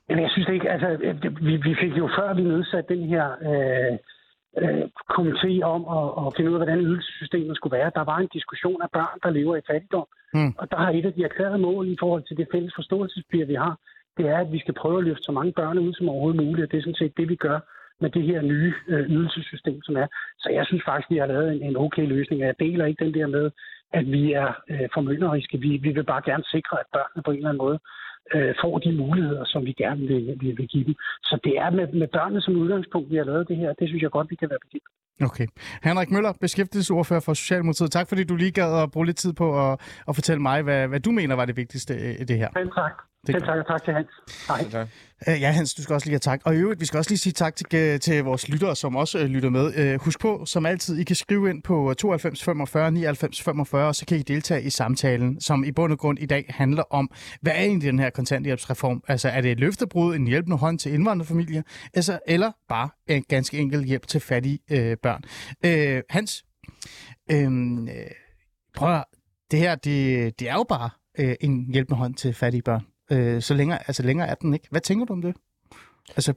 Jamen, 0.09 0.23
jeg 0.23 0.31
synes 0.31 0.49
ikke, 0.49 0.71
altså, 0.71 0.89
øh, 0.89 1.23
vi, 1.23 1.57
vi 1.57 1.75
fik 1.83 1.93
jo 1.99 2.09
før 2.19 2.35
vi 2.35 2.43
nedsatte 2.43 2.95
den 2.95 3.09
her 3.09 3.27
øh, 3.51 3.99
øh, 4.62 4.87
komité 5.16 5.52
om 5.75 5.82
at, 5.99 6.26
at 6.26 6.32
finde 6.37 6.50
ud 6.50 6.56
af, 6.56 6.61
hvordan 6.62 6.80
ydelsessystemet 6.80 7.56
skulle 7.56 7.76
være. 7.78 7.90
Der 7.94 8.04
var 8.04 8.18
en 8.18 8.34
diskussion 8.38 8.82
af 8.82 8.90
børn, 8.90 9.18
der 9.23 9.30
lever 9.30 9.56
i 9.56 9.66
fattigdom. 9.70 10.06
Mm. 10.34 10.52
Og 10.58 10.70
der 10.70 10.76
har 10.76 10.90
et 10.90 11.06
af 11.06 11.12
de 11.12 11.25
erklærede 11.25 11.58
mål 11.58 11.88
i 11.88 11.96
forhold 12.00 12.23
til 12.23 12.37
det 12.37 12.49
fælles 12.52 12.75
forståelsespir, 12.76 13.44
vi 13.44 13.54
har, 13.54 13.75
det 14.16 14.26
er, 14.28 14.38
at 14.38 14.52
vi 14.52 14.58
skal 14.58 14.75
prøve 14.75 14.99
at 14.99 15.04
løfte 15.04 15.23
så 15.23 15.32
mange 15.32 15.52
børn 15.52 15.78
ud 15.78 15.94
som 15.94 16.08
overhovedet 16.08 16.44
muligt. 16.44 16.64
Og 16.64 16.70
det 16.70 16.78
er 16.78 16.82
sådan 16.82 17.02
set 17.02 17.16
det, 17.16 17.28
vi 17.28 17.37
gør 17.37 17.58
med 18.00 18.11
det 18.11 18.23
her 18.23 18.42
nye 18.42 18.75
øh, 18.88 19.11
ydelsessystem, 19.11 19.82
som 19.82 19.96
er. 19.96 20.06
Så 20.38 20.49
jeg 20.50 20.66
synes 20.66 20.84
faktisk, 20.84 21.11
vi 21.11 21.16
har 21.16 21.26
lavet 21.26 21.52
en, 21.52 21.62
en 21.62 21.76
okay 21.76 22.06
løsning. 22.06 22.40
Jeg 22.40 22.61
deler 22.61 22.87
ikke 22.87 23.04
den 23.04 23.14
der 23.14 23.26
med, 23.26 23.50
at 23.92 24.06
vi 24.12 24.32
er 24.32 24.50
øh, 24.70 24.88
formynderiske. 24.94 25.58
Vi, 25.58 25.76
vi 25.76 25.90
vil 25.90 26.04
bare 26.04 26.23
gerne 26.25 26.44
sikre, 26.44 26.80
at 26.80 26.87
børnene 26.92 27.23
på 27.23 27.30
en 27.30 27.37
eller 27.37 27.49
anden 27.49 27.64
måde 27.66 27.78
øh, 28.35 28.54
får 28.62 28.78
de 28.78 28.93
muligheder, 28.93 29.45
som 29.45 29.64
vi 29.64 29.73
gerne 29.73 30.00
vil, 30.07 30.37
vil, 30.40 30.59
vil 30.59 30.69
give 30.69 30.85
dem. 30.85 30.95
Så 31.23 31.38
det 31.45 31.59
er 31.59 31.71
med, 31.71 31.87
med 31.93 32.09
børnene 32.16 32.40
som 32.40 32.57
udgangspunkt, 32.57 33.11
vi 33.11 33.16
har 33.16 33.25
lavet 33.25 33.49
det 33.49 33.57
her. 33.57 33.73
Det 33.73 33.88
synes 33.88 34.02
jeg 34.02 34.11
godt, 34.11 34.31
vi 34.31 34.37
kan 34.37 34.50
være 34.50 34.59
bekendt. 34.66 34.88
Okay. 35.28 35.47
Henrik 35.83 36.11
Møller, 36.11 36.33
beskæftigelsesordfører 36.40 37.21
for 37.21 37.35
Socialdemokratiet. 37.35 37.90
Tak 37.90 38.09
fordi 38.09 38.25
du 38.25 38.37
lige 38.37 38.50
gad 38.50 38.83
at 38.83 38.90
bruge 38.90 39.07
lidt 39.07 39.16
tid 39.16 39.33
på 39.33 39.47
at, 39.64 39.73
at 40.09 40.14
fortælle 40.14 40.43
mig, 40.43 40.62
hvad, 40.62 40.88
hvad 40.88 41.00
du 41.00 41.11
mener 41.11 41.35
var 41.37 41.45
det 41.45 41.57
vigtigste 41.57 41.95
i 42.21 42.25
det 42.25 42.37
her. 42.38 42.49
Selv 42.57 42.71
tak. 42.71 42.93
Det 43.26 43.35
Selv 43.35 43.45
tak, 43.45 43.59
og 43.59 43.66
tak 43.66 43.85
til 43.85 43.95
Hans. 43.95 44.09
Hej. 44.49 44.71
Tak. 44.71 44.88
Øh, 45.28 45.40
Ja, 45.40 45.50
Hans, 45.50 45.75
du 45.75 45.83
skal 45.83 45.95
også 45.95 46.07
lige 46.07 46.12
have 46.12 46.19
tak. 46.19 46.40
Og 46.45 46.54
i 46.54 46.59
øvrigt, 46.59 46.81
vi 46.81 46.87
skal 46.87 46.99
også 46.99 47.11
lige 47.11 47.19
sige 47.19 47.33
tak 47.33 47.57
til, 47.57 47.66
øh, 47.75 48.00
til 48.00 48.25
vores 48.25 48.49
lyttere, 48.49 48.76
som 48.76 48.97
også 48.97 49.19
øh, 49.19 49.25
lytter 49.25 49.50
med. 49.50 49.75
Øh, 49.76 50.00
husk 50.00 50.21
på, 50.21 50.45
som 50.47 50.66
altid, 50.66 50.99
I 50.99 51.04
kan 51.04 51.16
skrive 51.16 51.50
ind 51.50 51.62
på 51.62 51.95
92 51.99 52.45
45 52.45 52.93
99 52.93 53.43
45, 53.43 53.88
og 53.88 53.95
så 53.95 54.07
kan 54.07 54.19
I 54.19 54.23
deltage 54.23 54.62
i 54.62 54.71
samtalen, 54.71 55.40
som 55.40 55.64
i 55.64 55.73
bund 55.73 55.93
og 55.93 55.99
grund 55.99 56.19
i 56.19 56.26
dag 56.26 56.45
handler 56.49 56.83
om, 56.90 57.11
hvad 57.40 57.52
er 57.52 57.61
egentlig 57.61 57.87
den 57.87 57.99
her 57.99 58.11
kontanthjælpsreform? 58.11 59.02
Altså, 59.09 59.28
er 59.28 59.40
det 59.40 59.52
et 59.52 59.61
løftebrud, 59.61 60.14
en 60.14 60.26
hjælpende 60.26 60.57
hånd 60.57 60.78
til 60.78 60.93
indvandrerfamilier, 60.95 61.62
altså, 61.95 62.19
eller 62.26 62.52
bare 62.69 62.88
en 63.07 63.25
ganske 63.28 63.59
enkel 63.59 63.85
hjælp 63.85 64.07
til 64.07 64.21
fattige 64.21 64.59
øh, 64.71 64.97
børn? 65.02 65.23
Øh, 65.64 66.02
Hans, 66.11 66.45
øh, 67.31 67.45
øh, 67.45 68.11
prøv 68.75 68.95
at, 68.95 69.04
det 69.50 69.59
her, 69.59 69.75
det, 69.75 70.40
det 70.40 70.49
er 70.49 70.54
jo 70.54 70.64
bare 70.69 70.90
øh, 71.19 71.35
en 71.40 71.73
hjælpende 71.73 71.99
hånd 71.99 72.14
til 72.14 72.35
fattige 72.35 72.62
børn. 72.62 72.94
Øh, 73.12 73.42
så 73.42 73.54
længere, 73.54 73.78
altså 73.88 74.02
længere 74.02 74.28
er 74.28 74.34
den 74.34 74.54
ikke. 74.54 74.66
Hvad 74.70 74.80
tænker 74.80 75.04
du 75.06 75.12
om 75.12 75.23
det? 75.23 75.34
Altså, 76.16 76.34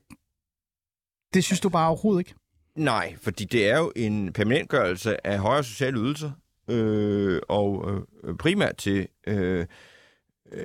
det 1.33 1.43
synes 1.43 1.59
du 1.59 1.69
bare 1.69 1.87
overhovedet 1.87 2.19
ikke? 2.19 2.33
Nej, 2.75 3.15
fordi 3.21 3.45
det 3.45 3.69
er 3.69 3.77
jo 3.77 3.91
en 3.95 4.33
permanentgørelse 4.33 5.27
af 5.27 5.39
højere 5.39 5.63
sociale 5.63 5.97
ydelser, 5.97 6.31
øh, 6.69 7.41
og 7.49 7.91
øh, 8.23 8.35
primært 8.35 8.77
til, 8.77 9.07
øh, 9.27 9.65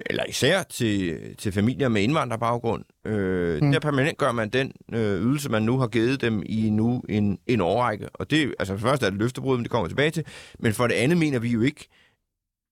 eller 0.06 0.24
især 0.28 0.62
til, 0.62 1.20
til 1.36 1.52
familier 1.52 1.88
med 1.88 2.02
indvandrerbaggrund. 2.02 2.84
Øh, 3.04 3.42
Mm. 3.62 3.72
Der 3.72 3.80
permanentgør 3.80 4.32
man 4.32 4.48
den 4.48 4.72
øh, 4.92 5.22
ydelse, 5.22 5.48
man 5.48 5.62
nu 5.62 5.78
har 5.78 5.86
givet 5.86 6.20
dem 6.20 6.42
i 6.46 6.70
nu 6.70 7.02
en, 7.08 7.38
en 7.46 7.60
årrække. 7.60 8.08
Og 8.14 8.30
det, 8.30 8.54
altså 8.58 8.72
for 8.72 8.78
det 8.78 8.90
første 8.90 9.06
er 9.06 9.10
det 9.10 9.18
løftebrud, 9.18 9.56
men 9.56 9.62
det 9.64 9.70
kommer 9.70 9.88
tilbage 9.88 10.10
til. 10.10 10.24
Men 10.58 10.72
for 10.72 10.86
det 10.86 10.94
andet 10.94 11.18
mener 11.18 11.38
vi 11.38 11.48
jo 11.48 11.60
ikke, 11.60 11.88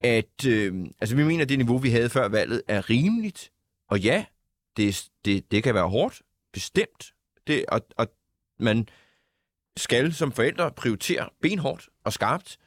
at 0.01 0.47
øh, 0.47 0.87
altså 1.01 1.17
vi 1.17 1.25
mener, 1.25 1.43
at 1.43 1.49
det 1.49 1.59
niveau, 1.59 1.79
vi 1.79 1.91
havde 1.91 2.11
før 2.11 2.29
valget, 2.29 2.63
er 2.69 2.91
rimeligt. 2.91 3.51
Og 3.89 4.01
ja, 4.01 4.25
det, 4.77 5.05
det, 5.25 5.51
det 5.51 5.63
kan 5.63 5.75
være 5.75 5.89
hårdt, 5.89 6.23
bestemt. 6.53 7.13
Det, 7.47 7.65
og, 7.69 7.81
og 7.97 8.07
man 8.59 8.89
skal 9.77 10.13
som 10.13 10.33
forældre 10.33 10.71
prioritere 10.71 11.29
benhårdt 11.43 11.89
og 12.05 12.13
skarpt, 12.13 12.59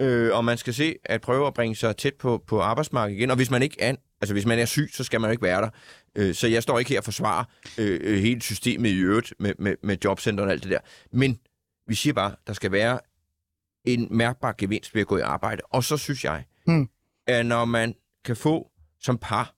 øh, 0.00 0.36
og 0.36 0.44
man 0.44 0.58
skal 0.58 0.74
se 0.74 0.96
at 1.04 1.20
prøve 1.20 1.46
at 1.46 1.54
bringe 1.54 1.76
sig 1.76 1.96
tæt 1.96 2.14
på, 2.14 2.44
på 2.46 2.60
arbejdsmarkedet 2.60 3.18
igen. 3.18 3.30
Og 3.30 3.36
hvis 3.36 3.50
man 3.50 3.62
ikke 3.62 3.80
er, 3.80 3.96
altså 4.20 4.34
hvis 4.34 4.46
man 4.46 4.58
er 4.58 4.64
syg, 4.64 4.90
så 4.92 5.04
skal 5.04 5.20
man 5.20 5.28
jo 5.28 5.32
ikke 5.32 5.42
være 5.42 5.62
der. 5.62 5.70
Øh, 6.14 6.34
så 6.34 6.46
jeg 6.46 6.62
står 6.62 6.78
ikke 6.78 6.88
her 6.88 6.98
og 6.98 7.04
forsvarer 7.04 7.44
øh, 7.78 8.00
øh 8.02 8.18
hele 8.18 8.42
systemet 8.42 8.90
i 8.90 8.98
øvrigt 8.98 9.34
med, 9.38 9.54
med, 9.58 9.76
med 9.82 9.96
jobcenter 10.04 10.44
og 10.44 10.50
alt 10.50 10.62
det 10.62 10.70
der. 10.70 10.80
Men 11.12 11.40
vi 11.86 11.94
siger 11.94 12.12
bare, 12.12 12.34
der 12.46 12.52
skal 12.52 12.72
være 12.72 13.00
en 13.84 14.08
mærkbar 14.10 14.54
gevinst 14.58 14.94
ved 14.94 15.00
at 15.00 15.06
gå 15.06 15.16
i 15.16 15.20
arbejde. 15.20 15.62
Og 15.70 15.84
så 15.84 15.96
synes 15.96 16.24
jeg, 16.24 16.44
Hmm. 16.66 16.88
at 17.26 17.46
når 17.46 17.64
man 17.64 17.94
kan 18.24 18.36
få 18.36 18.70
som 19.00 19.18
par 19.18 19.54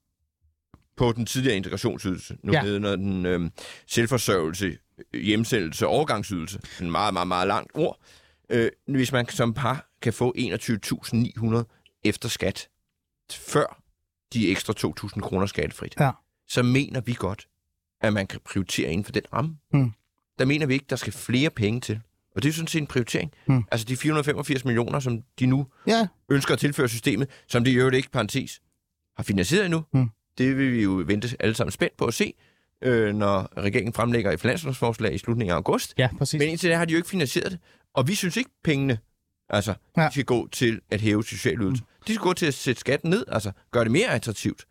på 0.97 1.13
den 1.13 1.27
tidligere 1.27 1.57
integrationsydelse, 1.57 2.37
nu 2.43 2.53
Ja. 2.53 2.63
hedder 2.63 2.97
den 2.97 3.27
øh, 3.27 3.51
selvforsørgelse, 3.87 4.79
hjemsendelse 5.15 5.87
og 5.87 5.93
overgangsydelse, 5.93 6.61
en 6.81 6.91
meget, 6.91 7.13
meget, 7.15 7.29
meget 7.29 7.49
langt 7.49 7.71
ord, 7.75 7.99
øh, 8.51 8.71
hvis 8.89 9.13
man 9.13 9.29
som 9.29 9.55
par 9.55 9.89
kan 10.03 10.13
få 10.13 10.35
21.900 10.39 11.65
efter 12.05 12.29
skat, 12.29 12.69
før 13.33 13.83
de 14.33 14.51
ekstra 14.51 14.73
2.000 14.79 15.21
kroner 15.21 15.47
skattefrit, 15.47 15.95
Ja. 16.01 16.11
så 16.49 16.63
mener 16.63 17.01
vi 17.01 17.15
godt, 17.19 17.49
at 18.01 18.13
man 18.13 18.27
kan 18.27 18.41
prioritere 18.45 18.91
inden 18.91 19.05
for 19.05 19.13
den 19.13 19.23
ramme. 19.33 19.59
Hmm. 19.71 19.93
Der 20.39 20.45
mener 20.45 20.67
vi 20.67 20.75
ikke, 20.75 20.87
der 20.91 20.97
skal 20.97 21.13
flere 21.13 21.51
penge 21.51 21.81
til. 21.81 22.01
Og 22.37 22.43
det 22.43 22.49
er 22.49 22.53
sådan 22.53 22.67
set 22.67 22.81
en 22.81 22.87
prioritering. 22.87 23.33
Hmm. 23.47 23.65
Altså 23.73 23.85
de 23.87 23.97
485 23.97 24.65
millioner, 24.65 25.01
som 25.01 25.23
de 25.39 25.47
nu 25.47 25.67
Ja. 25.87 26.07
ønsker 26.31 26.53
at 26.55 26.59
tilføre 26.61 26.89
systemet, 26.89 27.29
som 27.49 27.65
de 27.65 27.71
i 27.71 27.75
øvrigt 27.75 27.97
ikke, 27.97 28.11
parentes, 28.11 28.61
har 29.17 29.25
finansieret 29.25 29.65
endnu. 29.65 29.85
Hmm. 29.93 30.09
Det 30.39 30.57
vil 30.57 30.73
vi 30.73 30.83
jo 30.83 31.03
vente 31.07 31.37
alle 31.41 31.55
sammen 31.55 31.71
spændt 31.73 31.97
på 31.97 32.05
at 32.05 32.15
se, 32.15 32.35
øh, 32.83 33.15
når 33.15 33.53
regeringen 33.57 33.92
fremlægger 33.92 34.31
et 34.31 34.40
finanslovsforslag 34.40 35.14
i 35.14 35.18
slutningen 35.18 35.51
af 35.53 35.57
august. 35.57 35.95
Ja, 35.99 36.09
præcis. 36.18 36.38
Men 36.38 36.49
indtil 36.49 36.71
da 36.71 36.77
har 36.77 36.85
de 36.85 36.92
jo 36.92 36.97
ikke 36.97 37.09
finansieret 37.09 37.53
det. 37.53 37.61
Og 37.95 38.09
vi 38.09 38.14
synes 38.14 38.37
ikke, 38.37 38.51
pengene 38.64 38.99
altså, 39.49 39.75
Ja. 39.97 40.11
skal 40.11 40.25
gå 40.25 40.49
til 40.53 40.81
at 40.90 41.01
hæve 41.01 41.25
sociale 41.25 41.62
ydelser. 41.64 41.85
De 42.07 42.14
skal 42.14 42.23
gå 42.23 42.33
til 42.33 42.47
at 42.47 42.55
sætte 42.55 42.81
skatten 42.81 43.11
ned, 43.11 43.25
altså 43.29 43.53
gøre 43.71 43.85
det 43.85 43.92
mere 43.92 44.09
attraktivt 44.09 44.64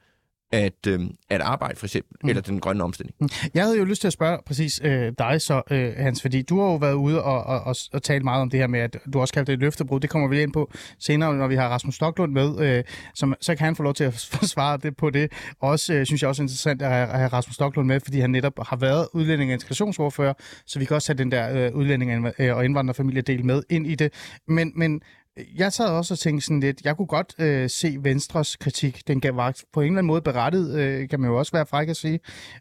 at, 0.52 0.88
øh, 0.88 1.00
at 1.30 1.42
arbejde, 1.42 1.76
for 1.76 1.86
eksempel, 1.86 2.12
Mm. 2.22 2.26
mm. 2.26 2.30
eller 2.30 2.42
den 2.42 2.60
grønne 2.60 2.84
omstilling. 2.84 3.16
Jeg 3.54 3.64
havde 3.64 3.78
jo 3.78 3.84
lyst 3.84 4.02
til 4.02 4.08
at 4.08 4.14
spørge 4.14 4.38
præcis 4.46 4.82
øh, 4.84 5.14
dig 5.18 5.42
så, 5.42 5.62
øh, 5.72 5.94
Hans, 5.98 6.22
fordi 6.22 6.42
du 6.42 6.60
har 6.60 6.66
jo 6.68 6.76
været 6.76 6.94
ude 6.94 7.24
og, 7.24 7.44
og, 7.44 7.62
og, 7.62 7.76
og 7.94 8.04
tale 8.04 8.24
meget 8.24 8.42
om 8.42 8.50
det 8.50 8.60
her 8.60 8.68
med, 8.68 8.80
at 8.80 8.98
du 9.14 9.20
også 9.20 9.34
kaldte 9.34 9.52
det 9.52 9.58
et 9.58 9.60
løftebrud. 9.62 10.00
Det 10.00 10.10
kommer 10.10 10.28
vi 10.28 10.36
lige 10.36 10.44
ind 10.44 10.54
på 10.54 10.72
senere, 11.00 11.34
når 11.36 11.48
vi 11.48 11.56
har 11.56 11.70
Rasmus 11.70 11.96
Stoklund 11.96 12.32
med, 12.32 12.60
øh, 12.60 12.84
som, 13.16 13.36
så 13.42 13.56
kan 13.56 13.66
han 13.66 13.76
få 13.76 13.84
lov 13.84 13.94
til 13.94 14.04
at 14.04 14.14
forsvare 14.40 14.78
det 14.78 14.98
på 14.98 15.10
det. 15.10 15.32
Også 15.60 15.94
øh, 15.94 16.06
synes 16.06 16.22
jeg 16.22 16.30
også 16.30 16.42
er 16.42 16.44
interessant 16.44 16.82
at 16.82 16.90
have, 16.92 17.08
at 17.08 17.18
have 17.18 17.28
Rasmus 17.28 17.56
Stoklund 17.56 17.88
med, 17.88 18.00
fordi 18.00 18.20
han 18.20 18.30
netop 18.30 18.54
har 18.68 18.76
været 18.76 19.08
udlænding- 19.14 19.50
og 19.50 19.54
integrationsordfører, 19.54 20.34
så 20.66 20.80
vi 20.80 20.86
kan 20.86 20.96
også 20.96 21.14
have 21.14 21.18
den 21.18 21.32
der 21.32 21.66
øh, 21.68 21.72
udlænding- 21.76 22.52
og 22.54 22.66
indvandrerfamiliedel 22.66 23.46
med 23.46 23.64
ind 23.70 23.88
i 23.88 23.96
det. 23.96 24.14
Men, 24.48 24.72
men 24.76 25.02
jeg 25.38 25.74
sad 25.74 25.90
også 25.90 26.14
og 26.14 26.20
tænkte 26.20 26.46
sådan 26.46 26.60
lidt, 26.60 26.82
jeg 26.84 26.98
kunne 26.98 27.08
godt 27.08 27.36
øh, 27.40 27.70
se 27.70 27.98
Venstres 28.00 28.56
kritik. 28.56 29.08
Den 29.08 29.22
gav 29.22 29.36
var 29.36 29.56
på 29.74 29.82
en 29.82 29.88
eller 29.88 29.98
anden 29.98 30.08
måde 30.08 30.22
berettet, 30.22 30.80
øh, 30.80 31.10
kan 31.10 31.20
man 31.20 31.30
jo 31.30 31.38
også 31.38 31.52
være 31.52 31.66
fræk 31.66 31.90
at 31.90 31.98
sige. 31.98 32.20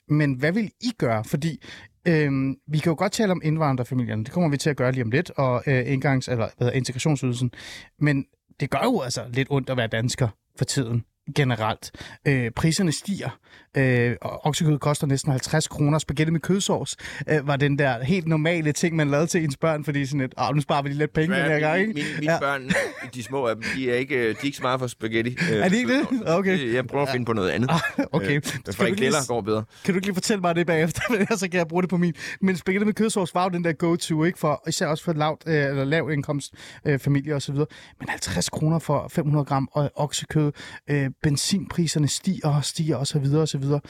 Men 0.09 0.35
hvad 0.35 0.53
vil 0.53 0.71
I 0.81 0.91
gøre? 0.99 1.25
Fordi 1.25 1.63
øh, 2.09 2.31
vi 2.67 2.79
kan 2.79 2.91
jo 2.91 2.97
godt 2.99 3.13
tale 3.13 3.33
om 3.33 3.41
indvandrerfamilierne. 3.45 4.25
Det 4.25 4.33
kommer 4.33 4.51
vi 4.51 4.57
til 4.57 4.71
at 4.71 4.77
gøre 4.77 4.93
lige 4.93 5.05
om 5.05 5.11
lidt, 5.11 5.31
og 5.31 5.63
øh, 5.67 5.81
indgangs- 5.81 6.31
eller 6.31 6.37
hvad 6.37 6.49
hedder, 6.59 6.73
integrationsydelsen. 6.73 7.51
Men 7.99 8.25
det 8.61 8.71
gør 8.71 8.83
jo 8.85 9.01
altså 9.01 9.25
lidt 9.33 9.49
ondt 9.51 9.71
at 9.71 9.77
være 9.77 9.87
dansker 9.87 10.29
for 10.59 10.65
tiden 10.65 11.05
generelt. 11.37 11.91
Øh, 12.27 12.51
priserne 12.51 12.93
stiger. 12.93 13.39
Øh, 13.77 14.17
oksekød 14.23 14.79
koster 14.79 15.07
næsten 15.07 15.31
50 15.33 15.69
kroner. 15.69 15.99
Spaghetti 15.99 16.31
med 16.33 16.41
kødsovs 16.41 16.97
øh, 17.29 17.47
var 17.47 17.57
den 17.57 17.79
der 17.79 18.05
helt 18.05 18.27
normale 18.27 18.73
ting, 18.73 18.97
man 18.97 19.11
lavede 19.11 19.27
til 19.27 19.45
ens 19.45 19.57
børn, 19.57 19.85
fordi 19.85 20.07
sådan 20.07 20.21
et, 20.21 20.35
nu 20.55 20.61
sparer 20.61 20.83
vi 20.83 20.89
lige 20.89 20.99
lidt 20.99 21.13
penge 21.13 21.37
den 21.37 21.45
her 21.45 21.59
gang, 21.61 21.81
ikke? 21.81 21.93
Mine, 21.93 22.07
mine 22.19 22.33
Ja. 22.33 22.33
ja. 22.33 22.39
børn, 22.41 22.71
de 23.15 23.23
små 23.23 23.47
af 23.47 23.55
dem, 23.57 23.65
de 23.77 23.91
er 23.91 23.95
ikke, 23.95 24.15
de 24.25 24.31
er 24.31 24.45
ikke 24.45 24.57
så 24.57 24.63
meget 24.63 24.81
for 24.81 24.87
spaghetti. 24.87 25.37
Er 25.51 25.69
de 25.69 25.77
ikke 25.77 25.99
det? 25.99 26.07
Okay. 26.27 26.75
Jeg 26.75 26.87
prøver 26.87 27.07
at 27.07 27.13
finde 27.13 27.27
på 27.27 27.33
noget 27.33 27.51
andet. 27.51 27.71
Okay. 28.13 28.37
Øh, 28.37 28.43
Frikadeller 28.43 28.87
ikke 28.87 29.01
lige- 29.01 29.13
går 29.29 29.41
bedre. 29.41 29.65
Kan 29.85 29.95
du 29.95 29.99
ikke 29.99 30.07
lige 30.07 30.15
fortælle 30.15 30.41
mig 30.41 30.55
det 30.57 30.67
bagefter, 30.67 31.01
så 31.37 31.49
kan 31.51 31.59
jeg 31.59 31.69
bruge 31.69 31.83
det 31.83 31.91
på 31.91 31.97
min. 31.97 32.15
Men 32.41 32.57
spaghetti 32.57 32.85
med 32.85 32.95
kødsovs 32.95 33.35
var 33.35 33.43
jo 33.45 33.49
den 33.51 33.65
der 33.65 33.73
go-to, 33.73 34.25
ikke? 34.25 34.39
For, 34.39 34.63
især 34.69 34.87
også 34.87 35.05
for 35.05 35.13
lavt, 35.13 35.43
øh, 35.47 35.55
eller 35.55 35.85
lav 35.85 36.11
indkomst 36.13 36.55
øh, 36.87 36.99
familie 36.99 37.35
og 37.35 37.43
så 37.43 37.53
videre. 37.53 37.67
Men 38.01 38.09
50 38.09 38.49
kroner 38.49 38.79
for 38.79 39.09
500 39.09 39.45
gram 39.45 39.69
øh, 39.79 39.85
oksekød, 39.97 40.53
øh, 40.91 41.11
benzinpriserne 41.23 42.09
stiger 42.09 42.49
og 42.49 42.65
stiger 42.65 42.97
og 42.97 43.07
så 43.07 43.19
videre. 43.63 43.81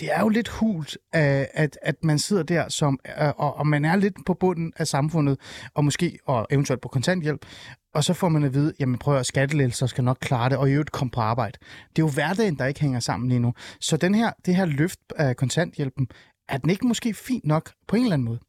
Det 0.00 0.14
er 0.14 0.20
jo 0.20 0.28
lidt 0.28 0.48
hult, 0.48 0.98
øh, 1.14 1.44
at, 1.54 1.78
at 1.82 2.04
man 2.04 2.18
sidder 2.18 2.42
der, 2.42 2.68
som, 2.68 2.98
øh, 3.06 3.28
og, 3.36 3.56
og 3.56 3.66
man 3.66 3.84
er 3.84 3.96
lidt 3.96 4.14
på 4.26 4.34
bunden 4.34 4.72
af 4.76 4.86
samfundet, 4.86 5.38
og 5.74 5.84
måske 5.84 6.18
og 6.26 6.46
eventuelt 6.50 6.82
på 6.82 6.88
kontanthjælp, 6.88 7.46
og 7.94 8.04
så 8.04 8.14
får 8.14 8.28
man 8.28 8.44
at 8.44 8.54
vide, 8.54 8.72
jamen 8.80 8.98
prøv 8.98 9.16
at 9.16 9.26
skattelettelser 9.26 9.86
skal 9.86 10.04
nok 10.04 10.18
klare 10.20 10.48
det, 10.50 10.58
og 10.58 10.68
i 10.68 10.72
øvrigt 10.72 10.92
komme 10.92 11.10
på 11.10 11.20
arbejde. 11.20 11.58
Det 11.90 12.02
er 12.02 12.06
jo 12.06 12.08
hverdagen, 12.08 12.58
der 12.58 12.66
ikke 12.66 12.80
hænger 12.80 13.00
sammen 13.00 13.28
lige 13.28 13.40
nu. 13.40 13.54
Så 13.80 13.96
den 13.96 14.14
her, 14.14 14.32
det 14.46 14.56
her 14.56 14.64
løft 14.64 15.00
af 15.16 15.36
kontanthjælpen, 15.36 16.08
er 16.48 16.58
den 16.58 16.70
ikke 16.70 16.86
måske 16.86 17.14
fint 17.14 17.44
nok 17.44 17.72
på 17.88 17.96
en 17.96 18.02
eller 18.02 18.14
anden 18.14 18.28
måde? 18.28 18.40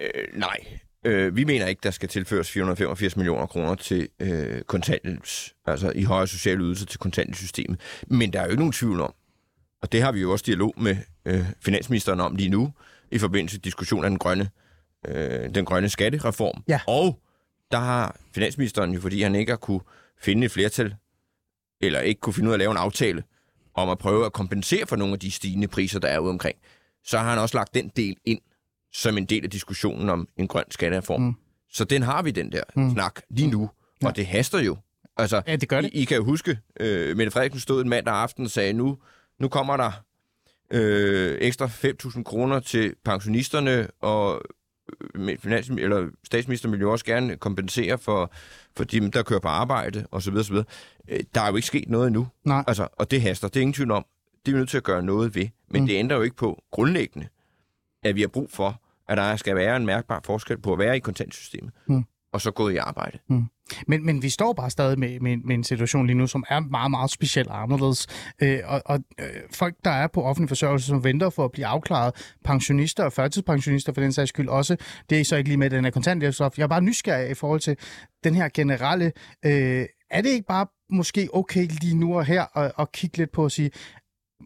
Øh, 0.00 0.38
nej. 0.38 0.56
Øh, 1.04 1.36
vi 1.36 1.44
mener 1.44 1.66
ikke, 1.66 1.80
der 1.82 1.90
skal 1.90 2.08
tilføres 2.08 2.50
485 2.50 3.16
millioner 3.16 3.46
kroner 3.46 3.74
til 3.74 4.08
øh, 4.20 4.62
kontanthjælps, 4.62 5.54
altså 5.66 5.92
i 5.94 6.02
højere 6.02 6.26
sociale 6.26 6.62
ydelser 6.62 6.86
til 6.86 6.98
kontanthjælpssystemet. 6.98 7.80
Men 8.06 8.32
der 8.32 8.40
er 8.40 8.44
jo 8.44 8.50
ikke 8.50 8.60
nogen 8.60 8.72
tvivl 8.72 9.00
om, 9.00 9.14
og 9.82 9.92
det 9.92 10.02
har 10.02 10.12
vi 10.12 10.20
jo 10.20 10.32
også 10.32 10.44
dialog 10.46 10.74
med 10.76 10.96
øh, 11.24 11.46
finansministeren 11.64 12.20
om 12.20 12.36
lige 12.36 12.48
nu, 12.48 12.72
i 13.12 13.18
forbindelse 13.18 13.56
med 13.56 13.62
diskussionen 13.62 14.04
af 14.04 14.10
den 14.10 14.18
grønne, 14.18 14.50
øh, 15.08 15.54
den 15.54 15.64
grønne 15.64 15.88
skattereform. 15.88 16.64
Ja. 16.68 16.80
Og 16.86 17.22
der 17.72 17.78
har 17.78 18.16
finansministeren 18.34 18.94
jo, 18.94 19.00
fordi 19.00 19.22
han 19.22 19.34
ikke 19.34 19.52
har 19.52 19.56
kunne 19.56 19.80
finde 20.20 20.44
et 20.44 20.50
flertal, 20.50 20.94
eller 21.80 22.00
ikke 22.00 22.20
kunne 22.20 22.34
finde 22.34 22.48
ud 22.48 22.52
af 22.52 22.56
at 22.56 22.58
lave 22.58 22.70
en 22.70 22.76
aftale, 22.76 23.22
om 23.74 23.88
at 23.88 23.98
prøve 23.98 24.26
at 24.26 24.32
kompensere 24.32 24.86
for 24.86 24.96
nogle 24.96 25.12
af 25.12 25.20
de 25.20 25.30
stigende 25.30 25.68
priser, 25.68 25.98
der 25.98 26.08
er 26.08 26.18
ude 26.18 26.30
omkring, 26.30 26.58
så 27.04 27.18
har 27.18 27.30
han 27.30 27.38
også 27.38 27.56
lagt 27.56 27.74
den 27.74 27.88
del 27.96 28.16
ind 28.24 28.40
som 28.92 29.18
en 29.18 29.24
del 29.24 29.44
af 29.44 29.50
diskussionen 29.50 30.08
om 30.08 30.28
en 30.36 30.48
grøn 30.48 30.64
skattereform. 30.70 31.22
Mm. 31.22 31.34
Så 31.70 31.84
den 31.84 32.02
har 32.02 32.22
vi, 32.22 32.30
den 32.30 32.52
der 32.52 32.62
Mm. 32.76 32.90
snak, 32.92 33.20
lige 33.30 33.50
nu. 33.50 33.70
Ja. 34.02 34.06
Og 34.06 34.16
det 34.16 34.26
haster 34.26 34.58
jo. 34.60 34.76
Altså, 35.16 35.42
Ja, 35.46 35.56
det 35.56 35.68
gør 35.68 35.80
det. 35.80 35.90
I, 35.92 36.02
I 36.02 36.04
kan 36.04 36.16
jo 36.16 36.24
huske, 36.24 36.58
øh, 36.80 37.16
Mette 37.16 37.30
Frederiksen 37.30 37.60
stod 37.60 37.82
en 37.82 37.88
mandag 37.88 38.14
aften 38.14 38.44
og 38.44 38.50
sagde, 38.50 38.72
nu, 38.72 38.98
nu 39.38 39.48
kommer 39.48 39.76
der 39.76 39.92
øh, 40.70 41.38
ekstra 41.40 41.66
5.000 41.66 42.22
kroner 42.22 42.60
til 42.60 42.94
pensionisterne, 43.04 43.88
og 44.00 44.42
øh, 45.14 45.38
finans, 45.38 45.68
eller 45.68 46.08
statsministeren 46.24 46.72
vil 46.72 46.80
jo 46.80 46.92
også 46.92 47.04
gerne 47.04 47.36
kompensere 47.36 47.98
for, 47.98 48.32
for 48.76 48.84
dem, 48.84 49.10
der 49.10 49.22
kører 49.22 49.40
på 49.40 49.48
arbejde, 49.48 50.06
osv. 50.10 50.34
osv. 50.36 50.54
Øh, 51.08 51.20
Der 51.34 51.40
er 51.40 51.48
jo 51.50 51.56
ikke 51.56 51.66
sket 51.66 51.88
noget 51.88 52.06
endnu. 52.06 52.28
Nej. 52.44 52.64
Altså, 52.66 52.88
og 52.92 53.10
det 53.10 53.22
haster. 53.22 53.48
Det 53.48 53.56
er 53.56 53.60
ingen 53.60 53.74
tvivl 53.74 53.90
om. 53.90 54.04
Det 54.46 54.52
er 54.52 54.56
vi 54.56 54.58
nødt 54.58 54.68
til 54.70 54.76
at 54.76 54.82
gøre 54.84 55.02
noget 55.02 55.34
ved. 55.34 55.48
Men 55.70 55.80
mm. 55.82 55.86
det 55.86 55.94
ændrer 55.94 56.16
jo 56.16 56.22
ikke 56.22 56.36
på 56.36 56.62
grundlæggende, 56.70 57.28
at 58.02 58.14
vi 58.14 58.20
har 58.20 58.28
brug 58.28 58.50
for 58.50 58.81
at 59.08 59.16
der 59.16 59.36
skal 59.36 59.56
være 59.56 59.76
en 59.76 59.86
mærkbar 59.86 60.20
forskel 60.24 60.58
på 60.60 60.72
at 60.72 60.78
være 60.78 60.96
i 60.96 61.00
kontantsystemet, 61.00 61.72
Mm. 61.86 62.04
og 62.32 62.40
så 62.40 62.50
gå 62.50 62.68
i 62.68 62.76
arbejde. 62.76 63.18
Men, 63.86 64.06
men 64.06 64.22
vi 64.22 64.28
står 64.28 64.52
bare 64.52 64.70
stadig 64.70 64.98
med, 64.98 65.20
med, 65.20 65.36
med 65.36 65.54
en 65.54 65.64
situation 65.64 66.06
lige 66.06 66.16
nu, 66.18 66.26
som 66.26 66.44
er 66.48 66.60
meget, 66.60 66.90
meget 66.90 67.10
speciel 67.10 67.48
og 67.48 67.62
anderledes. 67.62 68.06
Øh, 68.42 68.58
og 68.64 68.82
og 68.86 69.00
øh, 69.20 69.26
folk, 69.52 69.74
der 69.84 69.90
er 69.90 70.06
på 70.06 70.22
offentlig 70.22 70.48
forsørgelse, 70.48 70.86
som 70.86 71.04
venter 71.04 71.30
for 71.30 71.44
at 71.44 71.52
blive 71.52 71.66
afklaret, 71.66 72.34
pensionister 72.44 73.04
og 73.04 73.12
førtidspensionister 73.12 73.92
for 73.92 74.00
den 74.00 74.12
sags 74.12 74.28
skyld 74.28 74.48
også, 74.48 74.76
det 75.10 75.20
er 75.20 75.24
så 75.24 75.36
ikke 75.36 75.48
lige 75.50 75.56
med 75.58 75.70
den 75.70 75.84
her 75.84 75.90
kontanthjælpsloft. 75.90 76.58
Jeg 76.58 76.64
er 76.64 76.68
bare 76.68 76.82
nysgerrig 76.82 77.30
i 77.30 77.34
forhold 77.34 77.60
til 77.60 77.76
den 78.24 78.34
her 78.34 78.48
generelle... 78.54 79.12
Øh, 79.44 79.86
er 80.10 80.20
det 80.22 80.28
ikke 80.30 80.46
bare 80.46 80.66
måske 80.90 81.28
okay 81.32 81.66
lige 81.80 81.94
nu 81.98 82.16
og 82.16 82.24
her 82.24 82.58
at, 82.58 82.72
at 82.78 82.92
kigge 82.92 83.18
lidt 83.18 83.32
på 83.32 83.44
at 83.44 83.52
sige, 83.52 83.70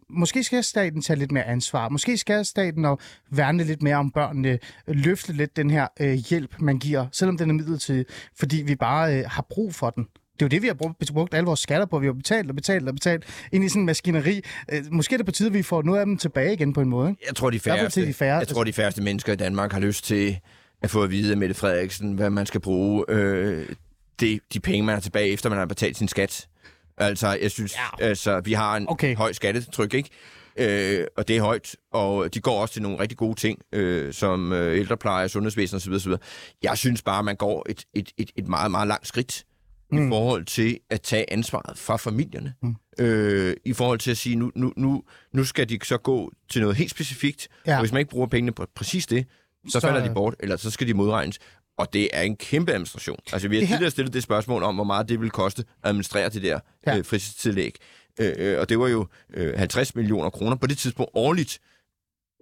Måske 0.09 0.43
skal 0.43 0.63
staten 0.63 1.01
tage 1.01 1.19
lidt 1.19 1.31
mere 1.31 1.43
ansvar. 1.45 1.89
Måske 1.89 2.17
skal 2.17 2.45
staten 2.45 2.85
og 2.85 2.99
værne 3.31 3.63
lidt 3.63 3.81
mere 3.83 3.95
om 3.95 4.11
børnene, 4.11 4.59
løfte 4.87 5.33
lidt 5.33 5.55
den 5.57 5.69
her 5.69 5.87
øh, 5.99 6.13
hjælp, 6.13 6.55
man 6.59 6.79
giver, 6.79 7.05
selvom 7.11 7.37
den 7.37 7.49
er 7.49 7.53
midlertidig, 7.53 8.05
fordi 8.39 8.61
vi 8.61 8.75
bare 8.75 9.17
øh, 9.19 9.23
har 9.27 9.45
brug 9.49 9.75
for 9.75 9.89
den. 9.89 10.03
Det 10.03 10.41
er 10.41 10.45
jo 10.45 10.49
det, 10.49 10.61
vi 10.61 10.67
har 10.67 10.73
brugt, 10.73 11.13
brugt 11.13 11.33
alle 11.33 11.45
vores 11.45 11.59
skatter 11.59 11.85
på. 11.85 11.99
Vi 11.99 12.05
har 12.05 12.13
betalt 12.13 12.49
og 12.49 12.55
betalt 12.55 12.87
og 12.87 12.93
betalt 12.93 13.25
ind 13.51 13.63
i 13.63 13.69
sådan 13.69 13.81
en 13.81 13.85
maskineri. 13.85 14.41
Øh, 14.71 14.83
måske 14.91 15.13
er 15.13 15.17
det 15.17 15.25
på 15.25 15.31
tide, 15.31 15.47
at 15.47 15.53
vi 15.53 15.63
får 15.63 15.81
noget 15.81 15.99
af 15.99 16.05
dem 16.05 16.17
tilbage 16.17 16.53
igen 16.53 16.73
på 16.73 16.81
en 16.81 16.89
måde. 16.89 17.09
Ikke? 17.09 17.23
Jeg 17.27 17.35
tror, 17.35 17.49
de 17.49 17.59
færreste, 17.59 18.05
de 18.05 18.13
færre- 18.13 18.37
jeg 18.39 18.47
tror, 18.47 18.63
de 18.63 18.73
færreste 18.73 19.01
mennesker 19.01 19.33
i 19.33 19.35
Danmark 19.35 19.71
har 19.71 19.79
lyst 19.79 20.05
til 20.05 20.37
at 20.81 20.89
få 20.89 21.03
at 21.03 21.11
vide 21.11 21.31
af 21.31 21.37
Mette 21.37 21.55
Frederiksen, 21.55 22.13
hvad 22.13 22.29
man 22.29 22.45
skal 22.45 22.61
bruge 22.61 23.05
øh, 23.09 23.69
det, 24.19 24.39
de 24.53 24.59
penge, 24.59 24.83
man 24.83 24.93
har 24.93 24.99
tilbage, 25.01 25.27
efter 25.29 25.49
man 25.49 25.59
har 25.59 25.65
betalt 25.65 25.97
sin 25.97 26.07
skat. 26.07 26.47
Altså, 26.97 27.37
jeg 27.41 27.51
synes, 27.51 27.75
ja. 27.75 28.05
altså, 28.05 28.39
vi 28.39 28.53
har 28.53 28.77
en 28.77 28.85
Okay. 28.89 29.15
høj 29.15 29.33
skattetryk, 29.33 29.93
ikke? 29.93 30.09
Øh, 30.59 31.05
og 31.17 31.27
det 31.27 31.37
er 31.37 31.41
højt, 31.41 31.75
og 31.91 32.33
de 32.33 32.39
går 32.39 32.61
også 32.61 32.73
til 32.73 32.81
nogle 32.81 32.99
rigtig 32.99 33.17
gode 33.17 33.39
ting, 33.39 33.59
øh, 33.73 34.13
som 34.13 34.53
øh, 34.53 34.79
ældrepleje, 34.79 35.29
sundhedsvæsen 35.29 35.75
osv. 35.75 35.93
osv. 35.93 36.11
Jeg 36.63 36.77
synes 36.77 37.01
bare, 37.01 37.23
man 37.23 37.35
går 37.35 37.65
et, 37.69 37.85
et, 37.93 38.11
et, 38.17 38.31
et 38.35 38.47
meget, 38.47 38.71
meget 38.71 38.87
langt 38.87 39.07
skridt 39.07 39.43
mm. 39.91 40.07
i 40.07 40.09
forhold 40.09 40.45
til 40.45 40.79
at 40.89 41.01
tage 41.01 41.33
ansvaret 41.33 41.77
fra 41.77 41.97
familierne. 41.97 42.53
Mm. 42.63 42.75
Øh, 42.99 43.55
I 43.65 43.73
forhold 43.73 43.99
til 43.99 44.11
at 44.11 44.17
sige, 44.17 44.35
nu, 44.35 44.51
nu, 44.55 44.73
nu, 44.77 45.03
nu 45.33 45.43
skal 45.43 45.69
de 45.69 45.79
så 45.83 45.97
gå 45.97 46.31
til 46.51 46.61
noget 46.61 46.77
helt 46.77 46.91
specifikt, 46.91 47.47
Ja. 47.67 47.73
og 47.75 47.79
hvis 47.79 47.91
man 47.91 47.99
ikke 47.99 48.09
bruger 48.09 48.27
pengene 48.27 48.51
på 48.51 48.65
præcis 48.75 49.07
det, 49.07 49.25
så, 49.65 49.71
Så- 49.71 49.79
så 49.79 49.87
falder 49.87 50.07
de 50.07 50.13
bort, 50.13 50.35
eller 50.39 50.55
så 50.57 50.71
skal 50.71 50.87
de 50.87 50.93
modregnes. 50.93 51.39
Og 51.77 51.93
det 51.93 52.09
er 52.13 52.21
en 52.21 52.35
kæmpe 52.35 52.71
administration. 52.71 53.19
Altså, 53.33 53.47
vi 53.47 53.55
har 53.55 53.65
her- 53.65 53.75
tidligere 53.75 53.91
stillet 53.91 54.13
det 54.13 54.23
spørgsmål 54.23 54.63
om, 54.63 54.75
hvor 54.75 54.83
meget 54.83 55.09
det 55.09 55.21
vil 55.21 55.29
koste 55.29 55.63
at 55.83 55.89
administrere 55.89 56.29
det 56.29 56.43
der 56.43 56.59
Ja. 56.87 56.91
ja. 56.91 56.97
øh, 56.97 57.05
fritidstillæg. 57.05 57.75
Øh, 58.19 58.33
øh, 58.37 58.59
og 58.59 58.69
det 58.69 58.79
var 58.79 58.87
jo 58.87 59.07
øh, 59.33 59.57
50 59.57 59.95
millioner 59.95 60.29
kroner 60.29 60.55
på 60.55 60.67
det 60.67 60.77
tidspunkt 60.77 61.11
årligt. 61.13 61.59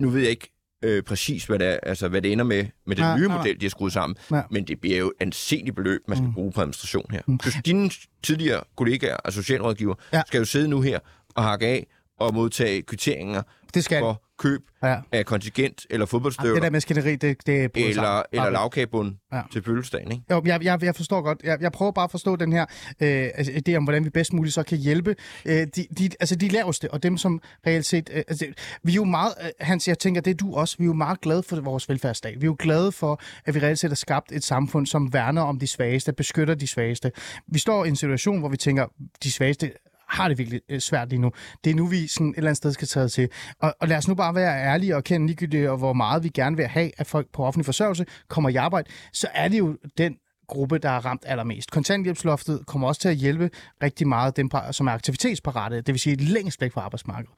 Nu 0.02 0.10
ved 0.10 0.22
jeg 0.22 0.30
ikke 0.30 0.52
øh, 0.84 1.04
præcis, 1.04 1.46
hvad 1.46 1.60
det, 1.60 1.68
er, 1.68 1.78
altså, 1.84 2.08
hvad 2.08 2.22
det 2.22 2.32
ender 2.32 2.46
med, 2.46 2.66
med 2.88 2.96
den 2.96 3.06
ja, 3.06 3.18
nye 3.18 3.28
nej, 3.28 3.38
model, 3.38 3.60
de 3.60 3.66
har 3.66 3.70
skruet 3.70 3.94
sammen. 3.94 4.18
Ja. 4.32 4.36
Ja. 4.36 4.42
Men 4.52 4.64
det 4.64 4.82
bliver 4.82 4.98
jo 4.98 5.14
anseligt 5.20 5.76
beløb, 5.76 6.02
man 6.08 6.18
skal 6.18 6.28
mm. 6.28 6.34
bruge 6.34 6.52
på 6.52 6.62
administration 6.62 7.06
her. 7.12 7.22
Mm. 7.28 7.40
Dine 7.66 7.90
tidligere 8.24 8.64
kollegaer 8.78 9.16
og 9.16 9.34
socialrådgiver 9.34 9.96
Ja. 10.14 10.18
ja. 10.18 10.24
skal 10.28 10.38
jo 10.38 10.46
sidde 10.46 10.68
nu 10.68 10.82
her 10.82 11.00
og 11.36 11.44
hakke 11.44 11.66
af 11.68 11.88
og 12.20 12.34
modtage 12.34 12.82
kvitteringer 12.82 13.42
Det 13.74 13.84
skal 13.84 14.00
for 14.00 14.22
køb 14.40 14.62
ja. 14.84 14.98
af 15.12 15.26
kontingent 15.26 15.86
eller 15.90 16.06
Det 16.06 16.10
fodboldstøvler 16.10 16.62
der 16.62 16.70
maskineri, 16.70 17.16
det, 17.16 17.46
det 17.46 17.64
er 17.64 17.70
eller, 17.76 17.94
sammen. 17.94 18.24
eller 18.32 18.44
Okay. 18.44 18.52
lavkagebund 18.52 19.16
Ja. 19.32 19.38
ja. 19.38 19.44
til 19.52 19.64
fødselsdagen, 19.64 20.12
ikke? 20.12 20.24
Jo, 20.32 20.42
jeg, 20.46 20.64
jeg, 20.64 20.84
jeg 20.84 20.96
forstår 20.96 21.22
godt. 21.22 21.42
Jeg, 21.44 21.58
jeg 21.62 21.72
prøver 21.72 21.92
bare 21.92 22.04
at 22.04 22.12
forstå 22.12 22.36
den 22.36 22.54
her 22.54 22.62
øh, 23.02 23.30
altså, 23.36 23.52
idé 23.70 23.76
om, 23.76 23.84
hvordan 23.84 24.06
vi 24.06 24.10
bedst 24.10 24.34
muligt 24.34 24.54
så 24.54 24.64
kan 24.64 24.78
hjælpe 24.78 25.16
øh, 25.46 25.68
de, 25.76 25.86
de, 25.98 26.10
altså 26.20 26.36
de 26.36 26.48
laveste, 26.48 26.92
og 26.94 27.04
dem, 27.04 27.18
som 27.18 27.42
reelt 27.68 27.86
set... 27.86 28.10
Øh, 28.14 28.24
altså, 28.28 28.46
vi 28.84 28.92
er 28.92 28.96
jo 28.96 29.04
meget... 29.04 29.34
Øh, 29.44 29.50
Hans, 29.60 29.88
jeg 29.88 30.00
tænker, 30.00 30.22
det 30.22 30.32
er 30.32 30.36
du 30.36 30.56
også. 30.56 30.76
Vi 30.78 30.84
er 30.84 30.88
jo 30.88 30.94
meget 30.94 31.22
glade 31.22 31.44
for 31.44 31.62
vores 31.62 31.90
velfærdsstat. 31.90 32.34
Vi 32.42 32.46
er 32.46 32.50
jo 32.50 32.56
glade 32.60 32.92
for, 32.92 33.22
at 33.46 33.56
vi 33.56 33.60
reelt 33.60 33.80
set 33.80 33.90
har 33.90 33.96
skabt 33.96 34.32
et 34.32 34.44
samfund, 34.44 34.86
som 34.88 35.14
værner 35.14 35.42
om 35.42 35.60
de 35.60 35.68
svageste, 35.68 36.14
beskytter 36.14 36.56
de 36.56 36.68
svageste. 36.68 37.12
Vi 37.48 37.60
står 37.60 37.86
i 37.86 37.88
en 37.88 37.96
situation, 37.96 38.40
hvor 38.40 38.50
vi 38.50 38.58
tænker, 38.58 38.86
de 39.24 39.32
svageste 39.32 39.72
har 40.16 40.28
det 40.28 40.38
virkelig 40.38 40.62
øh, 40.70 40.80
svært 40.80 41.10
lige 41.10 41.22
nu. 41.22 41.32
Det 41.64 41.70
er 41.70 41.76
nu, 41.76 41.86
vi 41.86 42.08
sådan 42.08 42.28
et 42.28 42.38
eller 42.38 42.50
andet 42.50 42.58
sted 42.58 42.72
skal 42.72 42.88
tage 42.88 43.08
til. 43.08 43.30
Og, 43.60 43.76
og 43.80 43.88
lad 43.88 43.98
os 43.98 44.08
nu 44.08 44.16
bare 44.16 44.36
være 44.36 44.64
ærlige 44.64 44.96
og 44.96 45.04
kende 45.04 45.28
ligegyldigt, 45.28 45.70
og 45.70 45.78
hvor 45.78 45.94
meget 45.94 46.24
vi 46.24 46.30
gerne 46.30 46.58
vil 46.58 46.68
have, 46.68 46.92
at 46.98 47.08
folk 47.08 47.28
på 47.34 47.46
offentlig 47.46 47.66
forsørgelse 47.66 48.06
kommer 48.28 48.50
i 48.50 48.56
arbejde, 48.56 48.90
så 49.14 49.28
er 49.34 49.48
det 49.48 49.60
jo 49.60 49.78
den 49.98 50.16
gruppe, 50.48 50.78
der 50.78 50.90
er 50.90 51.06
ramt 51.06 51.24
allermest. 51.26 51.72
Kontanthjælpsloftet 51.72 52.66
kommer 52.68 52.88
også 52.88 53.02
til 53.02 53.10
at 53.10 53.16
hjælpe 53.16 53.50
rigtig 53.84 54.08
meget 54.08 54.38
dem, 54.38 54.50
som 54.72 54.88
er 54.88 54.92
aktivitetsparate, 54.92 55.76
det 55.76 55.88
vil 55.88 56.00
sige 56.00 56.16
længst 56.16 56.62
væk 56.62 56.74
fra 56.74 56.82
arbejdsmarkedet. 56.82 57.34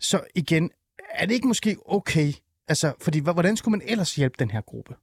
Så 0.00 0.20
igen, 0.34 0.70
er 1.14 1.26
det 1.26 1.34
ikke 1.34 1.48
måske 1.48 1.76
okay, 1.86 2.32
altså, 2.68 2.92
fordi 3.00 3.18
hvordan 3.18 3.56
skulle 3.56 3.78
man 3.78 3.82
ellers 3.88 4.14
hjælpe 4.14 4.34
den 4.38 4.50
her 4.50 4.60
gruppe? 4.60 4.94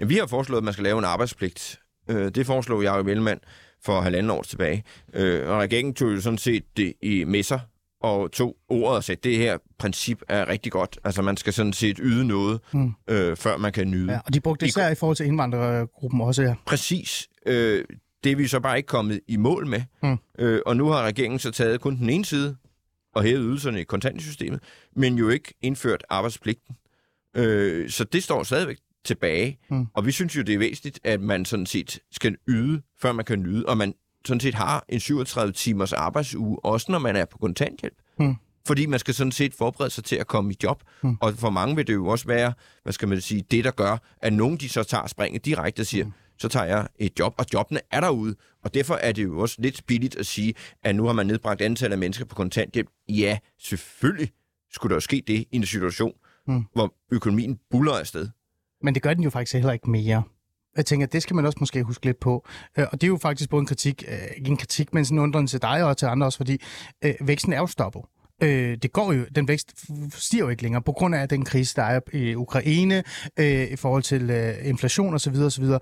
Ja, 0.00 0.04
vi 0.04 0.16
har 0.16 0.26
foreslået, 0.26 0.58
at 0.58 0.64
man 0.64 0.72
skal 0.72 0.84
lave 0.84 0.98
en 0.98 1.04
arbejdspligt. 1.04 1.80
Øh, 2.10 2.30
det 2.30 2.46
foreslog 2.46 2.82
jeg 2.82 2.96
jo 2.96 3.02
Velmand 3.02 3.40
for 3.86 4.00
halvanden 4.00 4.30
år 4.30 4.42
tilbage. 4.42 4.84
Øh, 5.14 5.48
og 5.48 5.58
regeringen 5.58 5.94
tog 5.94 6.12
jo 6.12 6.20
sådan 6.20 6.38
set 6.38 6.64
det 6.76 6.92
i 7.02 7.24
med 7.24 7.42
sig 7.42 7.60
og 8.00 8.32
tog 8.32 8.56
ordet 8.68 8.96
og 8.96 9.04
sagde, 9.04 9.18
at 9.18 9.24
det 9.24 9.36
her 9.38 9.58
princip 9.78 10.22
er 10.28 10.48
rigtig 10.48 10.72
godt. 10.72 10.98
Altså 11.04 11.22
man 11.22 11.36
skal 11.36 11.52
sådan 11.52 11.72
set 11.72 11.98
yde 12.02 12.26
noget, 12.26 12.60
Mm. 12.72 12.92
øh, 13.10 13.36
før 13.36 13.56
man 13.56 13.72
kan 13.72 13.90
nyde. 13.90 14.12
Ja, 14.12 14.18
og 14.26 14.34
de 14.34 14.40
brugte 14.40 14.60
det 14.66 14.74
De- 14.74 14.80
især 14.80 14.88
i 14.90 14.94
forhold 14.94 15.16
til 15.16 15.26
indvandrergruppen 15.26 16.20
også, 16.20 16.42
ja. 16.42 16.54
Præcis. 16.66 17.28
Øh, 17.46 17.84
det 18.24 18.32
er 18.32 18.36
vi 18.36 18.46
så 18.46 18.60
bare 18.60 18.76
ikke 18.76 18.86
kommet 18.86 19.20
i 19.28 19.36
mål 19.36 19.66
med. 19.66 19.82
Mm. 20.02 20.16
Øh, 20.38 20.60
og 20.66 20.76
nu 20.76 20.88
har 20.88 21.02
regeringen 21.02 21.38
så 21.38 21.50
taget 21.50 21.80
kun 21.80 21.96
den 21.96 22.10
ene 22.10 22.24
side 22.24 22.56
og 23.14 23.22
hævet 23.22 23.40
ydelserne 23.42 23.80
i 23.80 23.84
kontantsystemet, 23.84 24.60
men 24.96 25.14
jo 25.18 25.28
ikke 25.28 25.54
indført 25.62 26.04
arbejdspligten. 26.10 26.76
Øh, 27.36 27.90
så 27.90 28.04
det 28.04 28.22
står 28.22 28.42
stadigvæk 28.42 28.76
tilbage. 29.06 29.58
Mm. 29.70 29.86
Og 29.94 30.06
vi 30.06 30.12
synes 30.12 30.36
jo, 30.36 30.42
det 30.42 30.54
er 30.54 30.58
væsentligt, 30.58 31.00
at 31.04 31.20
man 31.20 31.44
sådan 31.44 31.66
set 31.66 31.98
skal 32.12 32.36
yde, 32.48 32.82
før 33.00 33.12
man 33.12 33.24
kan 33.24 33.38
nyde, 33.38 33.66
og 33.66 33.76
man 33.76 33.94
sådan 34.24 34.40
set 34.40 34.54
har 34.54 34.84
en 34.88 35.00
37 35.00 35.52
timers 35.52 35.92
arbejdsuge, 35.92 36.64
også 36.64 36.92
når 36.92 36.98
man 36.98 37.16
er 37.16 37.24
på 37.24 37.38
kontanthjælp. 37.38 37.94
Mm. 38.18 38.34
Fordi 38.66 38.86
man 38.86 38.98
skal 38.98 39.14
sådan 39.14 39.32
set 39.32 39.54
forberede 39.54 39.90
sig 39.90 40.04
til 40.04 40.16
at 40.16 40.26
komme 40.26 40.52
i 40.52 40.56
job. 40.62 40.82
Mm. 41.02 41.16
Og 41.20 41.34
for 41.34 41.50
mange 41.50 41.76
vil 41.76 41.86
det 41.86 41.94
jo 41.94 42.06
også 42.06 42.26
være, 42.26 42.52
hvad 42.82 42.92
skal 42.92 43.08
man 43.08 43.20
sige, 43.20 43.44
det 43.50 43.64
der 43.64 43.70
gør, 43.70 43.96
at 44.22 44.32
nogen 44.32 44.56
de 44.56 44.68
så 44.68 44.82
tager 44.82 45.06
springet 45.06 45.44
direkte 45.44 45.80
og 45.80 45.86
siger, 45.86 46.04
mm. 46.04 46.12
så 46.38 46.48
tager 46.48 46.66
jeg 46.66 46.88
et 46.98 47.12
job, 47.18 47.34
og 47.38 47.46
jobbene 47.54 47.80
er 47.90 48.00
derude. 48.00 48.34
Og 48.64 48.74
derfor 48.74 48.94
er 48.94 49.12
det 49.12 49.24
jo 49.24 49.38
også 49.38 49.56
lidt 49.58 49.82
billigt 49.86 50.16
at 50.16 50.26
sige, 50.26 50.54
at 50.82 50.96
nu 50.96 51.06
har 51.06 51.12
man 51.12 51.26
nedbragt 51.26 51.60
antallet 51.60 51.92
af 51.92 51.98
mennesker 51.98 52.24
på 52.24 52.34
kontanthjælp. 52.34 52.88
Ja, 53.08 53.38
selvfølgelig 53.60 54.30
skulle 54.72 54.90
der 54.90 54.96
jo 54.96 55.00
ske 55.00 55.22
det 55.26 55.34
i 55.34 55.56
en 55.56 55.66
situation, 55.66 56.12
mm. 56.48 56.64
hvor 56.72 56.94
økonomien 57.12 57.58
buller 57.70 57.92
afsted. 57.92 58.28
Men 58.82 58.94
det 58.94 59.02
gør 59.02 59.14
den 59.14 59.22
jo 59.24 59.30
faktisk 59.30 59.54
heller 59.54 59.72
ikke 59.72 59.90
mere. 59.90 60.22
Jeg 60.76 60.86
tænker, 60.86 61.06
det 61.06 61.22
skal 61.22 61.36
man 61.36 61.46
også 61.46 61.56
måske 61.60 61.82
huske 61.82 62.06
lidt 62.06 62.20
på. 62.20 62.46
Øh, 62.78 62.86
og 62.92 63.00
det 63.00 63.06
er 63.06 63.08
jo 63.08 63.16
faktisk 63.16 63.50
både 63.50 63.60
en 63.60 63.66
kritik, 63.66 64.04
øh, 64.08 64.18
ikke 64.36 64.50
en 64.50 64.56
kritik, 64.56 64.94
men 64.94 65.04
sådan 65.04 65.18
en 65.18 65.22
undren 65.22 65.46
til 65.46 65.62
dig 65.62 65.84
og 65.84 65.96
til 65.96 66.06
andre 66.06 66.26
også, 66.26 66.36
fordi 66.36 66.62
øh, 67.04 67.14
væksten 67.20 67.52
er 67.52 67.58
jo 67.58 67.66
stoppet. 67.66 68.02
Øh, 68.42 68.76
det 68.82 68.92
går 68.92 69.12
jo, 69.12 69.24
den 69.34 69.48
vækst 69.48 69.74
stiger 70.14 70.44
jo 70.44 70.48
ikke 70.48 70.62
længere 70.62 70.82
på 70.82 70.92
grund 70.92 71.14
af 71.14 71.28
den 71.28 71.44
krise, 71.44 71.76
der 71.76 71.82
er 71.82 72.00
i 72.12 72.34
Ukraine, 72.34 73.02
øh, 73.36 73.72
i 73.72 73.76
forhold 73.76 74.02
til 74.02 74.30
øh, 74.30 74.54
inflation 74.68 75.14
osv. 75.14 75.34
osv. 75.34 75.64
Der, 75.64 75.80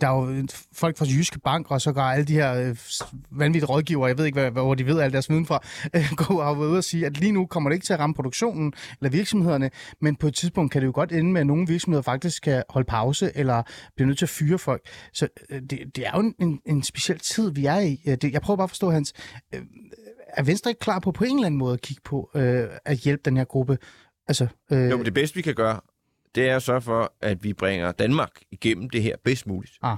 der 0.00 0.08
er 0.08 0.14
jo 0.14 0.30
øh, 0.30 0.44
folk 0.72 0.98
fra 0.98 1.06
Jyske 1.08 1.40
Bank, 1.40 1.70
og 1.70 1.80
så 1.80 1.92
går 1.92 2.00
alle 2.00 2.24
de 2.24 2.32
her 2.32 2.54
øh, 2.54 2.76
vanvittige 3.30 3.66
rådgivere, 3.66 4.08
jeg 4.08 4.18
ved 4.18 4.24
ikke, 4.24 4.40
hvad, 4.40 4.50
hvor 4.50 4.74
de 4.74 4.86
ved 4.86 5.00
al 5.00 5.12
deres 5.12 5.30
viden 5.30 5.46
fra, 5.46 5.60
øh, 5.94 6.12
går 6.26 6.42
og 6.42 6.58
ude 6.58 6.78
og 6.78 6.84
sige, 6.84 7.06
at 7.06 7.20
lige 7.20 7.32
nu 7.32 7.46
kommer 7.46 7.70
det 7.70 7.74
ikke 7.74 7.86
til 7.86 7.92
at 7.92 7.98
ramme 8.00 8.14
produktionen 8.14 8.72
eller 9.00 9.10
virksomhederne, 9.10 9.70
men 10.00 10.16
på 10.16 10.26
et 10.26 10.34
tidspunkt 10.34 10.72
kan 10.72 10.80
det 10.80 10.86
jo 10.86 10.92
godt 10.94 11.12
ende 11.12 11.32
med, 11.32 11.40
at 11.40 11.46
nogle 11.46 11.66
virksomheder 11.66 12.02
faktisk 12.02 12.42
kan 12.42 12.62
holde 12.68 12.86
pause, 12.86 13.30
eller 13.34 13.62
bliver 13.96 14.06
nødt 14.06 14.18
til 14.18 14.24
at 14.24 14.30
fyre 14.30 14.58
folk. 14.58 14.82
Så 15.12 15.28
øh, 15.50 15.62
det, 15.70 15.96
det 15.96 16.06
er 16.06 16.10
jo 16.14 16.20
en, 16.20 16.34
en, 16.38 16.60
en 16.66 16.82
speciel 16.82 17.18
tid, 17.18 17.50
vi 17.50 17.66
er 17.66 17.78
i. 17.78 18.00
Øh, 18.06 18.16
det, 18.16 18.32
jeg 18.32 18.42
prøver 18.42 18.56
bare 18.56 18.64
at 18.64 18.70
forstå, 18.70 18.90
Hans, 18.90 19.12
øh, 19.54 19.60
er 20.36 20.42
Venstre 20.42 20.70
ikke 20.70 20.78
klar 20.78 20.98
på 20.98 21.12
på 21.12 21.24
en 21.24 21.30
eller 21.36 21.46
anden 21.46 21.58
måde 21.58 21.74
at 21.74 21.80
kigge 21.80 22.02
på 22.04 22.30
øh, 22.34 22.68
at 22.84 22.96
hjælpe 22.96 23.22
den 23.24 23.36
her 23.36 23.44
gruppe? 23.44 23.78
Altså, 24.28 24.46
øh, 24.72 24.90
Jo, 24.90 24.96
men 24.96 25.04
det 25.06 25.14
bedste, 25.14 25.34
vi 25.34 25.42
kan 25.42 25.54
gøre, 25.54 25.80
det 26.34 26.48
er 26.48 26.56
at 26.56 26.62
sørge 26.62 26.80
for, 26.80 27.12
at 27.20 27.44
vi 27.44 27.52
bringer 27.52 27.92
Danmark 27.92 28.30
igennem 28.50 28.90
det 28.90 29.02
her 29.02 29.16
bedst 29.24 29.46
muligt. 29.46 29.72
Ah. 29.82 29.96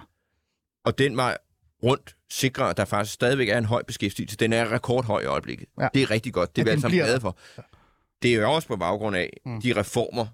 Og 0.84 0.98
den 0.98 1.16
vej 1.16 1.38
rundt 1.82 2.16
sikrer, 2.30 2.64
at 2.64 2.76
der 2.76 2.84
faktisk 2.84 3.14
stadigvæk 3.14 3.48
er 3.48 3.58
en 3.58 3.64
høj 3.64 3.82
beskæftigelse. 3.82 4.36
Den 4.36 4.52
er 4.52 4.72
rekordhøj 4.72 5.20
i 5.22 5.24
øjeblikket. 5.24 5.68
Ja. 5.80 5.88
Det 5.94 6.02
er 6.02 6.10
rigtig 6.10 6.32
godt. 6.32 6.56
Det 6.56 6.62
er 6.62 6.64
vi 6.64 6.70
alle 6.70 6.80
sammen 6.80 6.92
bliver 6.94 7.04
glade 7.04 7.20
for. 7.20 7.38
Det 8.22 8.34
er 8.34 8.40
jo 8.40 8.52
også 8.52 8.68
på 8.68 8.76
baggrund 8.76 9.16
af 9.16 9.30
Mm. 9.46 9.60
de 9.60 9.72
reformer, 9.76 10.26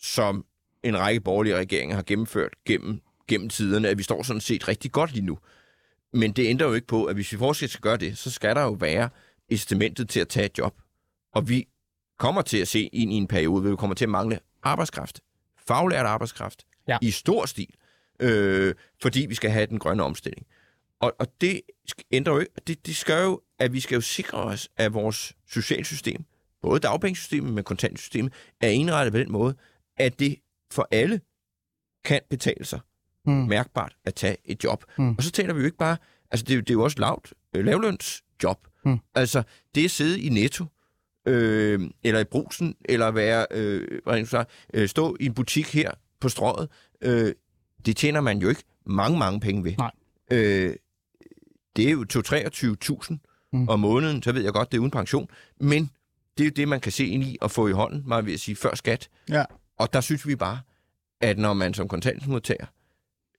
som 0.00 0.44
en 0.82 0.98
række 0.98 1.20
borgerlige 1.20 1.56
regeringer 1.56 1.96
har 1.96 2.02
gennemført 2.02 2.52
gennem, 2.66 3.00
gennem 3.28 3.48
tiderne, 3.48 3.88
at 3.88 3.98
vi 3.98 4.02
står 4.02 4.22
sådan 4.22 4.40
set 4.40 4.68
rigtig 4.68 4.92
godt 4.92 5.12
lige 5.12 5.26
nu. 5.26 5.38
Men 6.12 6.32
det 6.32 6.46
ændrer 6.46 6.66
jo 6.66 6.72
ikke 6.74 6.86
på, 6.86 7.04
at 7.04 7.14
hvis 7.14 7.32
vi 7.32 7.38
fortsat 7.38 7.70
skal 7.70 7.80
gøre 7.80 7.96
det, 7.96 8.18
så 8.18 8.30
skal 8.30 8.54
der 8.54 8.62
jo 8.62 8.70
være 8.70 9.08
incitamentet 9.48 10.08
til 10.08 10.20
at 10.20 10.28
tage 10.28 10.46
et 10.46 10.58
job. 10.58 10.80
Og 11.32 11.48
vi 11.48 11.68
kommer 12.18 12.42
til 12.42 12.58
at 12.58 12.68
se 12.68 12.82
ind 12.82 13.12
i 13.12 13.16
en 13.16 13.26
periode, 13.26 13.60
hvor 13.60 13.70
vi 13.70 13.76
kommer 13.76 13.94
til 13.94 14.04
at 14.04 14.08
mangle 14.08 14.40
arbejdskraft. 14.62 15.20
Faglært 15.68 16.06
arbejdskraft. 16.06 16.66
Ja. 16.88 16.98
I 17.02 17.10
stor 17.10 17.46
stil. 17.46 17.74
Øh, 18.20 18.74
fordi 19.02 19.26
vi 19.28 19.34
skal 19.34 19.50
have 19.50 19.66
den 19.66 19.78
grønne 19.78 20.02
omstilling. 20.02 20.46
Og, 21.00 21.16
og 21.18 21.26
det 21.40 21.60
ændrer 22.10 22.32
jo 22.32 22.38
ikke. 22.40 22.52
Det, 22.66 22.86
det 22.86 22.96
skal 22.96 23.22
jo, 23.24 23.40
at 23.58 23.72
vi 23.72 23.80
skal 23.80 23.94
jo 23.94 24.00
sikre 24.00 24.38
os, 24.38 24.68
at 24.76 24.94
vores 24.94 25.32
socialsystem, 25.48 26.24
både 26.62 26.80
dagpengesystemet 26.80 27.52
med 27.54 27.62
kontantsystemet, 27.62 28.32
er 28.60 28.68
indrettet 28.68 29.12
på 29.12 29.18
den 29.18 29.32
måde, 29.32 29.54
at 29.96 30.18
det 30.18 30.36
for 30.72 30.88
alle 30.90 31.20
kan 32.04 32.20
betale 32.30 32.64
sig 32.64 32.80
Mm. 33.28 33.32
mærkbart 33.32 33.96
at 34.04 34.14
tage 34.14 34.36
et 34.44 34.64
job. 34.64 34.84
Mm. 34.98 35.14
Og 35.18 35.22
så 35.22 35.30
taler 35.30 35.54
vi 35.54 35.60
jo 35.60 35.66
ikke 35.66 35.76
bare, 35.78 35.96
altså 36.30 36.44
det, 36.44 36.56
er 36.56 36.60
det 36.60 36.70
er 36.70 36.74
jo 36.74 36.82
også 36.84 36.98
lavt, 37.00 37.32
øh, 37.54 37.64
lavlønsjob. 37.64 38.66
Mm. 38.86 38.98
Altså 39.14 39.42
det 39.74 39.84
at 39.84 39.90
sidde 39.90 40.20
i 40.20 40.28
Netto, 40.28 40.64
øh, 41.26 41.80
eller 42.04 42.20
i 42.20 42.24
brusen, 42.24 42.74
eller 42.84 43.10
være, 43.10 43.46
øh, 43.50 44.00
sige, 44.06 44.44
øh, 44.74 44.88
stå 44.88 45.16
i 45.20 45.26
en 45.26 45.34
butik 45.34 45.74
her 45.74 45.90
på 46.20 46.28
strøget, 46.28 46.68
øh, 47.00 47.32
det 47.86 47.96
tjener 47.96 48.20
man 48.20 48.38
jo 48.38 48.48
ikke 48.48 48.62
mange, 48.84 49.18
mange 49.18 49.40
penge 49.40 49.64
ved. 49.64 49.74
Nej. 49.78 49.90
Øh, 50.32 50.74
det 51.76 51.88
er 51.88 51.90
jo 51.92 52.04
22-23.000 52.12 53.18
Mm. 53.52 53.68
om 53.68 53.80
måneden, 53.80 54.22
så 54.22 54.32
ved 54.32 54.42
jeg 54.42 54.52
godt, 54.52 54.72
det 54.72 54.76
er 54.78 54.80
uden 54.80 54.90
pension, 54.90 55.28
men 55.60 55.90
det 56.38 56.44
er 56.44 56.48
jo 56.48 56.52
det, 56.56 56.68
man 56.68 56.80
kan 56.80 56.92
se 56.92 57.06
ind 57.06 57.22
i 57.24 57.38
og 57.40 57.50
få 57.50 57.68
i 57.68 57.72
hånden, 57.72 58.02
ved 58.26 58.32
at 58.34 58.40
sige, 58.40 58.56
før 58.56 58.74
skat. 58.74 59.08
Ja. 59.28 59.44
Og 59.78 59.92
der 59.92 60.00
synes 60.00 60.26
vi 60.26 60.36
bare, 60.36 60.60
at 61.20 61.38
når 61.38 61.52
man 61.54 61.74
som 61.74 61.88
kontanthjælpsmodtager 61.88 62.66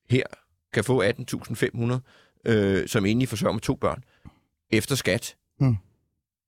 her 0.10 0.24
kan 0.74 0.84
få 0.84 1.04
18.500 1.04 2.52
øh, 2.52 2.88
som 2.88 3.06
enlig 3.06 3.28
forsørger 3.30 3.54
med 3.54 3.62
to 3.62 3.76
børn, 3.76 4.04
efter 4.72 4.96
skat, 4.96 5.36
Mm. 5.60 5.76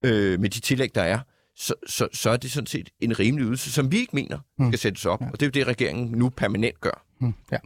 øh, 0.06 0.40
med 0.40 0.50
de 0.50 0.60
tillæg, 0.60 0.96
der 0.96 1.02
er, 1.02 1.20
så, 1.56 1.74
så, 1.88 2.08
så 2.14 2.30
er 2.30 2.38
det 2.38 2.52
sådan 2.52 2.68
set 2.68 2.90
en 3.00 3.20
rimelig 3.20 3.48
ydelse, 3.48 3.72
som 3.72 3.92
vi 3.92 3.98
ikke 3.98 4.16
mener 4.16 4.40
Mm. 4.60 4.70
skal 4.70 4.80
sættes 4.80 5.06
op. 5.06 5.22
Ja. 5.22 5.26
Og 5.26 5.40
det 5.40 5.42
er 5.42 5.48
jo 5.48 5.52
det, 5.52 5.68
regeringen 5.68 6.12
nu 6.12 6.30
permanent 6.30 6.82
gør. 6.82 7.06
Mm. 7.20 7.34
Ja. 7.52 7.58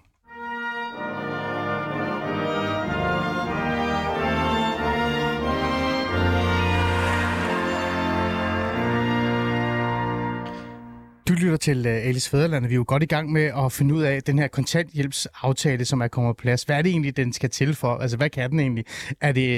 Du 11.33 11.37
lytter 11.37 11.57
til 11.57 11.85
øh, 11.85 12.07
Alice 12.07 12.29
Fæderland, 12.29 12.67
vi 12.67 12.73
er 12.73 12.75
jo 12.75 12.85
godt 12.87 13.03
i 13.03 13.05
gang 13.05 13.31
med 13.31 13.51
at 13.65 13.71
finde 13.71 13.95
ud 13.95 14.01
af 14.01 14.23
den 14.23 14.39
her 14.39 14.47
kontanthjælpsaftale, 14.47 15.85
som 15.85 16.01
er 16.01 16.07
kommet 16.07 16.37
på 16.37 16.41
plads. 16.41 16.63
Hvad 16.63 16.77
er 16.77 16.81
det 16.81 16.89
egentlig, 16.89 17.17
den 17.17 17.33
skal 17.33 17.49
til 17.49 17.75
for? 17.75 17.97
Altså, 17.97 18.17
hvad 18.17 18.29
kan 18.29 18.51
den 18.51 18.59
egentlig? 18.59 18.85
Er 19.21 19.31
det 19.31 19.49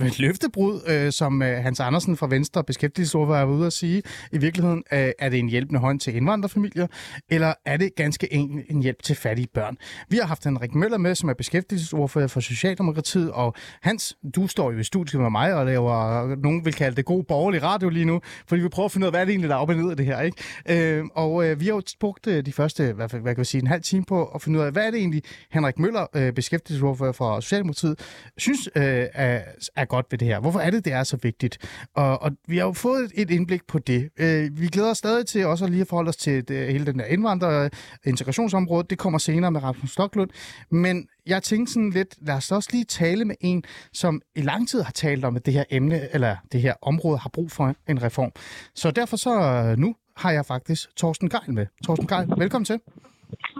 øh, 0.00 0.06
et 0.06 0.18
løftebrud, 0.18 0.80
øh, 0.86 1.12
som 1.12 1.40
Hans 1.40 1.80
Andersen 1.80 2.16
fra 2.16 2.26
Venstre, 2.26 2.64
beskæftigelsesordfører, 2.64 3.40
er 3.40 3.44
ude 3.44 3.66
at 3.66 3.72
sige? 3.72 4.02
I 4.32 4.38
virkeligheden, 4.38 4.82
er 4.90 5.28
det 5.28 5.38
en 5.38 5.48
hjælpende 5.48 5.80
hånd 5.80 6.00
til 6.00 6.16
indvandrerfamilier, 6.16 6.86
eller 7.30 7.54
er 7.66 7.76
det 7.76 7.90
ganske 7.96 8.32
enkelt 8.32 8.70
en 8.70 8.82
hjælp 8.82 9.02
til 9.02 9.16
fattige 9.16 9.48
børn? 9.54 9.76
Vi 10.08 10.16
har 10.16 10.26
haft 10.26 10.44
Henrik 10.44 10.74
Møller 10.74 10.98
med, 10.98 11.14
som 11.14 11.28
er 11.28 11.34
beskæftigelsesordfører 11.34 12.26
for 12.26 12.40
Socialdemokratiet, 12.40 13.30
og 13.30 13.54
Hans, 13.82 14.16
du 14.34 14.46
står 14.46 14.72
jo 14.72 14.78
i 14.78 14.84
studiet 14.84 15.22
med 15.22 15.30
mig 15.30 15.54
og 15.54 15.66
laver, 15.66 16.36
nogen 16.42 16.64
vil 16.64 16.74
kalde 16.74 16.96
det 16.96 17.04
god 17.04 17.24
borgerlig 17.24 17.62
radio 17.62 17.88
lige 17.88 18.04
nu, 18.04 18.20
fordi 18.48 18.62
vi 18.62 18.68
prøver 18.68 18.84
at 18.84 18.92
finde 18.92 19.04
ud 19.04 19.08
af, 19.08 19.12
hvad 19.12 19.20
er 19.20 19.24
det 19.24 19.32
egentlig, 19.32 19.50
der 19.50 19.56
er 19.56 19.60
op 19.60 19.68
og 19.68 19.76
ned 19.76 19.90
af 19.90 19.96
det 19.96 20.06
her, 20.06 20.20
ikke? 20.20 20.36
Øh, 20.68 21.04
og 21.14 21.23
øh, 21.42 21.60
vi 21.60 21.64
har 21.64 21.72
jo 21.74 21.82
brugt 22.00 22.26
øh, 22.26 22.46
de 22.46 22.52
første, 22.52 22.92
hvad, 22.92 23.08
hvad 23.08 23.34
kan 23.34 23.40
vi 23.40 23.44
sige, 23.44 23.60
en 23.60 23.66
halv 23.66 23.82
time 23.82 24.04
på 24.04 24.24
at 24.26 24.42
finde 24.42 24.58
ud 24.58 24.64
af, 24.64 24.72
hvad 24.72 24.86
er 24.86 24.90
det 24.90 24.98
egentlig, 24.98 25.22
Henrik 25.50 25.78
Møller, 25.78 26.06
øh, 26.14 26.32
beskæftigelsesordfører 26.32 27.12
for 27.12 27.40
Socialdemokratiet, 27.40 27.98
synes 28.38 28.68
øh, 28.76 29.06
er, 29.14 29.42
er 29.76 29.84
godt 29.84 30.06
ved 30.10 30.18
det 30.18 30.28
her. 30.28 30.40
Hvorfor 30.40 30.60
er 30.60 30.70
det, 30.70 30.84
det 30.84 30.92
er 30.92 31.04
så 31.04 31.16
vigtigt? 31.22 31.58
Og, 31.94 32.22
og 32.22 32.30
vi 32.48 32.56
har 32.56 32.64
jo 32.64 32.72
fået 32.72 33.10
et, 33.14 33.30
indblik 33.30 33.66
på 33.68 33.78
det. 33.78 34.10
Øh, 34.16 34.60
vi 34.60 34.66
glæder 34.66 34.90
os 34.90 34.98
stadig 34.98 35.26
til 35.26 35.46
også 35.46 35.64
at 35.64 35.70
lige 35.70 35.80
at 35.80 35.88
forholde 35.88 36.08
os 36.08 36.16
til 36.16 36.48
det, 36.48 36.72
hele 36.72 36.86
den 36.86 36.98
der 36.98 37.04
indvandrer- 37.04 37.64
øh, 37.64 37.70
integrationsområde. 38.04 38.86
Det 38.90 38.98
kommer 38.98 39.18
senere 39.18 39.50
med 39.50 39.62
Rasmus 39.62 39.90
Stoklund. 39.90 40.30
Men 40.70 41.08
jeg 41.26 41.42
tænkte 41.42 41.72
sådan 41.72 41.90
lidt, 41.90 42.14
lad 42.20 42.34
os 42.34 42.52
også 42.52 42.68
lige 42.72 42.84
tale 42.84 43.24
med 43.24 43.34
en, 43.40 43.64
som 43.92 44.22
i 44.36 44.40
lang 44.40 44.68
tid 44.68 44.82
har 44.82 44.92
talt 44.92 45.24
om, 45.24 45.36
at 45.36 45.46
det 45.46 45.54
her 45.54 45.64
emne, 45.70 46.14
eller 46.14 46.36
det 46.52 46.60
her 46.60 46.74
område, 46.82 47.18
har 47.18 47.30
brug 47.32 47.50
for 47.50 47.74
en 47.88 48.02
reform. 48.02 48.32
Så 48.74 48.90
derfor 48.90 49.16
så 49.16 49.40
øh, 49.40 49.78
nu 49.78 49.94
har 50.16 50.30
jeg 50.30 50.44
faktisk 50.46 50.96
Torsten 50.96 51.28
Geil 51.28 51.54
med. 51.54 51.66
Torsten 51.86 52.06
Geil, 52.08 52.28
velkommen 52.38 52.64
til. 52.64 52.80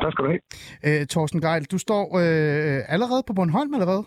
Tak 0.02 0.12
skal 0.12 0.24
du 0.24 0.30
have. 0.30 1.00
Øh, 1.00 1.06
Torsten 1.06 1.40
Geil, 1.40 1.64
du 1.64 1.78
står 1.78 2.04
øh, 2.18 2.82
allerede 2.94 3.22
på 3.26 3.32
Bornholm, 3.32 3.74
eller 3.74 3.86
hvad? 3.86 4.04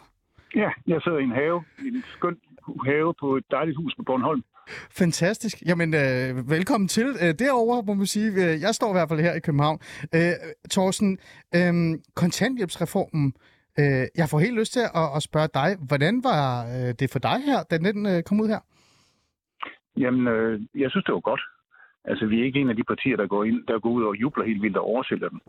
Ja, 0.56 0.70
jeg 0.88 1.02
sidder 1.02 1.18
i 1.18 1.24
en 1.24 1.32
have, 1.32 1.64
i 1.80 1.88
en 1.88 2.04
skøn 2.18 2.38
have 2.86 3.14
på 3.20 3.36
et 3.38 3.44
dejligt 3.52 3.78
hus 3.78 3.96
på 3.98 4.04
Bornholm. 4.04 4.44
Fantastisk. 4.92 5.62
Jamen, 5.66 5.94
øh, 5.94 6.50
velkommen 6.50 6.88
til. 6.88 7.08
Øh, 7.22 7.34
derovre, 7.40 7.84
må 7.88 7.94
man 7.94 8.06
sige. 8.06 8.28
Øh, 8.32 8.62
Jeg 8.62 8.76
står 8.76 8.90
i 8.90 8.94
hvert 8.94 9.10
fald 9.10 9.20
her 9.20 9.34
i 9.34 9.40
København. 9.40 9.80
Øh, 10.16 10.32
Torsten, 10.72 11.18
øh, 11.56 11.74
kontanthjælpsreformen. 12.16 13.34
Øh, 13.80 14.06
jeg 14.18 14.30
får 14.30 14.40
helt 14.40 14.60
lyst 14.60 14.74
til 14.74 14.80
at, 14.80 15.08
at 15.16 15.24
spørge 15.24 15.50
dig, 15.54 15.70
hvordan 15.88 16.24
var 16.24 16.66
øh, 16.66 16.94
det 17.00 17.10
for 17.12 17.20
dig 17.20 17.38
her, 17.46 17.64
da 17.64 17.78
den 17.78 18.06
øh, 18.06 18.24
kom 18.24 18.40
ud 18.40 18.48
her? 18.48 18.60
Jamen, 19.98 20.28
øh, 20.28 20.62
jeg 20.76 20.90
synes, 20.92 21.06
det 21.06 21.14
var 21.14 21.20
godt. 21.20 21.42
Altså, 22.08 22.26
vi 22.26 22.40
er 22.40 22.46
ikke 22.46 22.60
en 22.62 22.70
af 22.70 22.76
de 22.76 22.84
partier, 22.84 23.18
der 23.18 23.28
går, 23.28 23.44
ind, 23.44 23.64
der 23.68 23.80
går 23.80 23.90
ud 23.90 24.04
og 24.04 24.16
jubler 24.22 24.46
helt 24.46 24.62
vildt 24.62 24.78
og 24.78 24.86
oversælger 24.86 25.30
den. 25.30 25.42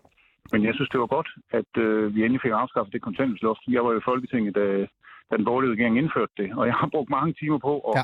Men 0.52 0.64
jeg 0.64 0.74
synes, 0.74 0.88
det 0.90 1.00
var 1.00 1.06
godt, 1.06 1.28
at 1.50 1.72
øh, 1.84 2.14
vi 2.14 2.20
endelig 2.24 2.40
fik 2.42 2.52
afskaffet 2.54 2.92
det 2.92 3.02
kontanthjælpsloft. 3.02 3.60
Jeg 3.68 3.84
var 3.84 3.92
jo 3.92 3.98
i 3.98 4.08
Folketinget, 4.10 4.54
da, 4.54 4.86
da 5.30 5.36
den 5.36 5.44
borgerlige 5.44 5.72
regering 5.72 5.98
indførte 5.98 6.32
det, 6.36 6.48
og 6.58 6.66
jeg 6.66 6.74
har 6.74 6.88
brugt 6.94 7.10
mange 7.10 7.32
timer 7.40 7.58
på 7.58 7.74
at, 7.90 7.94
Ja. 7.96 8.02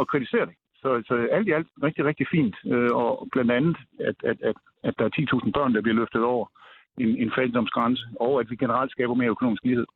at 0.00 0.08
kritisere 0.08 0.46
det. 0.46 0.54
Så, 0.82 1.02
så 1.08 1.14
alt 1.36 1.48
i 1.48 1.52
alt 1.52 1.68
rigtig, 1.82 2.04
rigtig 2.04 2.26
fint. 2.30 2.56
Øh, 2.66 2.90
og 2.94 3.28
blandt 3.32 3.50
andet, 3.50 3.76
at, 4.08 4.16
at, 4.30 4.36
at, 4.42 4.56
at 4.82 4.94
der 4.98 5.04
er 5.04 5.40
10.000 5.44 5.50
børn, 5.50 5.74
der 5.74 5.80
bliver 5.82 5.96
løftet 6.00 6.22
over 6.22 6.46
en, 6.98 7.08
en 7.22 7.32
fattigdomsgrænse, 7.36 8.02
og 8.20 8.40
at 8.40 8.50
vi 8.50 8.56
generelt 8.56 8.90
skaber 8.90 9.14
mere 9.14 9.28
økonomisk 9.36 9.64
lighed. 9.64 9.86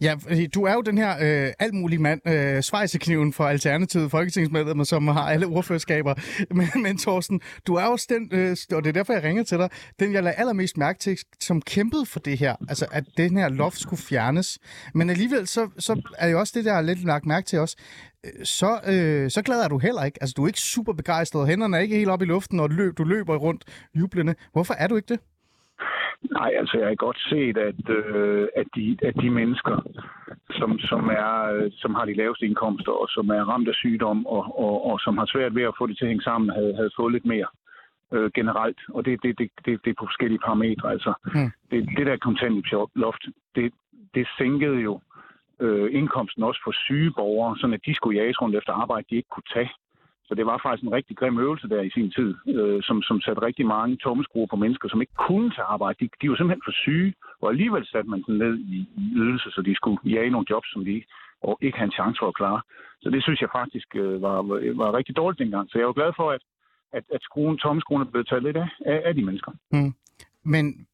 Ja, 0.00 0.14
du 0.54 0.64
er 0.64 0.74
jo 0.74 0.80
den 0.80 0.98
her 0.98 1.16
øh, 1.20 1.52
almulig 1.58 2.00
mand, 2.00 2.28
øh, 2.28 2.62
svejsekniven 2.62 3.32
for 3.32 3.44
Alternativet, 3.44 4.10
folketingsmedlemmer, 4.10 4.84
som 4.84 5.08
har 5.08 5.30
alle 5.30 5.46
ordførerskaber. 5.46 6.14
Men, 6.54 6.68
men 6.82 6.98
Thorsten, 6.98 7.40
du 7.66 7.74
er 7.74 7.84
også 7.84 8.06
den, 8.08 8.28
øh, 8.32 8.56
og 8.72 8.84
det 8.84 8.88
er 8.88 8.92
derfor, 8.92 9.12
jeg 9.12 9.22
ringer 9.22 9.42
til 9.42 9.58
dig, 9.58 9.68
den 10.00 10.12
jeg 10.12 10.22
lader 10.22 10.36
allermest 10.36 10.76
mærke 10.76 10.98
til, 10.98 11.18
som 11.40 11.62
kæmpede 11.62 12.06
for 12.06 12.20
det 12.20 12.38
her, 12.38 12.56
altså 12.68 12.86
at 12.92 13.04
den 13.16 13.36
her 13.36 13.48
loft 13.48 13.80
skulle 13.80 14.02
fjernes. 14.02 14.58
Men 14.94 15.10
alligevel, 15.10 15.46
så, 15.46 15.68
så 15.78 16.02
er 16.18 16.26
det 16.26 16.32
jo 16.32 16.40
også 16.40 16.52
det, 16.56 16.64
der 16.64 16.74
har 16.74 16.82
lidt 16.82 17.04
lagt 17.04 17.26
mærke 17.26 17.46
til 17.46 17.58
os. 17.58 17.76
Øh, 18.24 18.44
så, 18.44 18.80
øh, 18.86 19.30
så 19.30 19.42
glad 19.42 19.60
er 19.60 19.68
du 19.68 19.78
heller 19.78 20.04
ikke. 20.04 20.18
Altså, 20.20 20.34
du 20.36 20.42
er 20.42 20.46
ikke 20.46 20.60
super 20.60 20.92
begejstret. 20.92 21.48
Hænderne 21.48 21.76
er 21.76 21.80
ikke 21.80 21.96
helt 21.96 22.10
op 22.10 22.22
i 22.22 22.24
luften, 22.24 22.60
og 22.60 22.70
løb, 22.70 22.98
du 22.98 23.04
løber 23.04 23.36
rundt 23.36 23.64
jublende. 23.94 24.34
Hvorfor 24.52 24.74
er 24.74 24.86
du 24.86 24.96
ikke 24.96 25.08
det? 25.08 25.20
Nej, 26.30 26.52
altså 26.58 26.78
jeg 26.78 26.88
har 26.88 26.94
godt 26.94 27.20
set, 27.30 27.56
at, 27.56 27.88
øh, 27.88 28.48
at, 28.56 28.66
de, 28.76 28.96
at 29.02 29.14
de 29.20 29.30
mennesker, 29.30 29.76
som, 30.50 30.78
som, 30.78 31.08
er, 31.08 31.52
øh, 31.52 31.70
som 31.74 31.94
har 31.94 32.04
de 32.04 32.14
laveste 32.14 32.46
indkomster, 32.46 32.92
og 32.92 33.08
som 33.08 33.28
er 33.28 33.42
ramt 33.50 33.68
af 33.68 33.74
sygdom, 33.74 34.26
og, 34.26 34.58
og, 34.58 34.86
og 34.86 35.00
som 35.00 35.18
har 35.18 35.26
svært 35.26 35.54
ved 35.54 35.62
at 35.62 35.74
få 35.78 35.86
det 35.86 35.96
til 35.96 36.04
at 36.04 36.08
hænge 36.08 36.22
sammen, 36.22 36.50
havde, 36.50 36.74
havde 36.76 36.90
fået 36.96 37.12
lidt 37.12 37.24
mere 37.24 37.46
øh, 38.12 38.30
generelt. 38.34 38.78
Og 38.88 39.04
det, 39.04 39.22
det, 39.22 39.38
det, 39.38 39.50
det, 39.64 39.84
det 39.84 39.90
er 39.90 39.94
på 39.98 40.06
forskellige 40.06 40.44
parametre. 40.46 40.90
Altså, 40.90 41.12
Hmm. 41.32 41.50
det, 41.70 41.88
det 41.96 42.06
der 42.06 42.16
kontanthjælpsloft, 42.16 43.22
det, 43.54 43.72
det 44.14 44.26
sænkede 44.38 44.78
jo 44.80 45.00
øh, 45.60 45.94
indkomsten 45.94 46.42
også 46.42 46.60
for 46.64 46.72
syge 46.72 47.10
borgere, 47.16 47.58
sådan 47.58 47.74
at 47.74 47.86
de 47.86 47.94
skulle 47.94 48.20
jages 48.20 48.42
rundt 48.42 48.56
efter 48.56 48.72
arbejde, 48.72 49.06
de 49.10 49.16
ikke 49.16 49.28
kunne 49.28 49.50
tage. 49.54 49.70
Så 50.28 50.34
det 50.34 50.46
var 50.46 50.60
faktisk 50.62 50.84
en 50.84 50.96
rigtig 50.98 51.16
grim 51.16 51.38
øvelse 51.38 51.68
der 51.68 51.82
i 51.82 51.90
sin 51.90 52.10
tid, 52.10 52.34
øh, 52.46 52.82
som, 52.82 53.02
som 53.02 53.20
satte 53.20 53.42
rigtig 53.42 53.66
mange 53.66 53.96
tommeskruer 53.96 54.46
på 54.46 54.56
mennesker, 54.56 54.88
som 54.88 55.00
ikke 55.00 55.14
kunne 55.28 55.50
tage 55.50 55.70
arbejde. 55.74 55.98
De, 56.00 56.08
de 56.20 56.30
var 56.30 56.36
simpelthen 56.36 56.68
for 56.68 56.76
syge, 56.84 57.14
og 57.40 57.50
alligevel 57.50 57.86
satte 57.86 58.10
man 58.10 58.22
dem 58.26 58.34
ned 58.44 58.54
i, 58.58 58.78
i 59.02 59.04
ydelse, 59.22 59.50
så 59.50 59.60
de 59.62 59.74
skulle 59.74 59.98
jage 60.04 60.30
nogle 60.30 60.46
jobs, 60.50 60.72
som 60.72 60.84
de 60.84 61.02
og 61.48 61.58
ikke 61.60 61.78
havde 61.78 61.90
en 61.92 61.98
chance 62.00 62.18
for 62.20 62.28
at 62.28 62.38
klare. 62.40 62.60
Så 63.02 63.10
det 63.10 63.22
synes 63.22 63.40
jeg 63.40 63.48
faktisk 63.60 63.88
øh, 63.96 64.22
var, 64.22 64.36
var, 64.80 64.96
rigtig 64.98 65.16
dårligt 65.16 65.38
dengang. 65.38 65.70
Så 65.70 65.78
jeg 65.78 65.86
var 65.86 65.92
glad 66.00 66.12
for, 66.16 66.30
at, 66.30 66.42
at, 66.92 67.04
at 67.14 67.22
skruen, 67.22 67.58
tommeskruen 67.58 68.02
er 68.02 68.10
blevet 68.10 68.28
taget 68.28 68.42
lidt 68.42 68.56
af, 68.56 68.68
af, 68.86 69.02
af 69.04 69.14
de 69.14 69.24
mennesker. 69.24 69.52
Men 70.42 70.86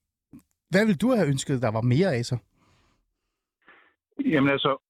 hvad 0.71 0.87
vil 0.87 1.01
du 1.01 1.09
have 1.17 1.29
ønsket, 1.29 1.63
der 1.63 1.71
var 1.71 1.81
mere 1.81 2.15
af 2.15 2.25
så? 2.25 2.37
Jamen 4.25 4.51
altså, 4.51 4.90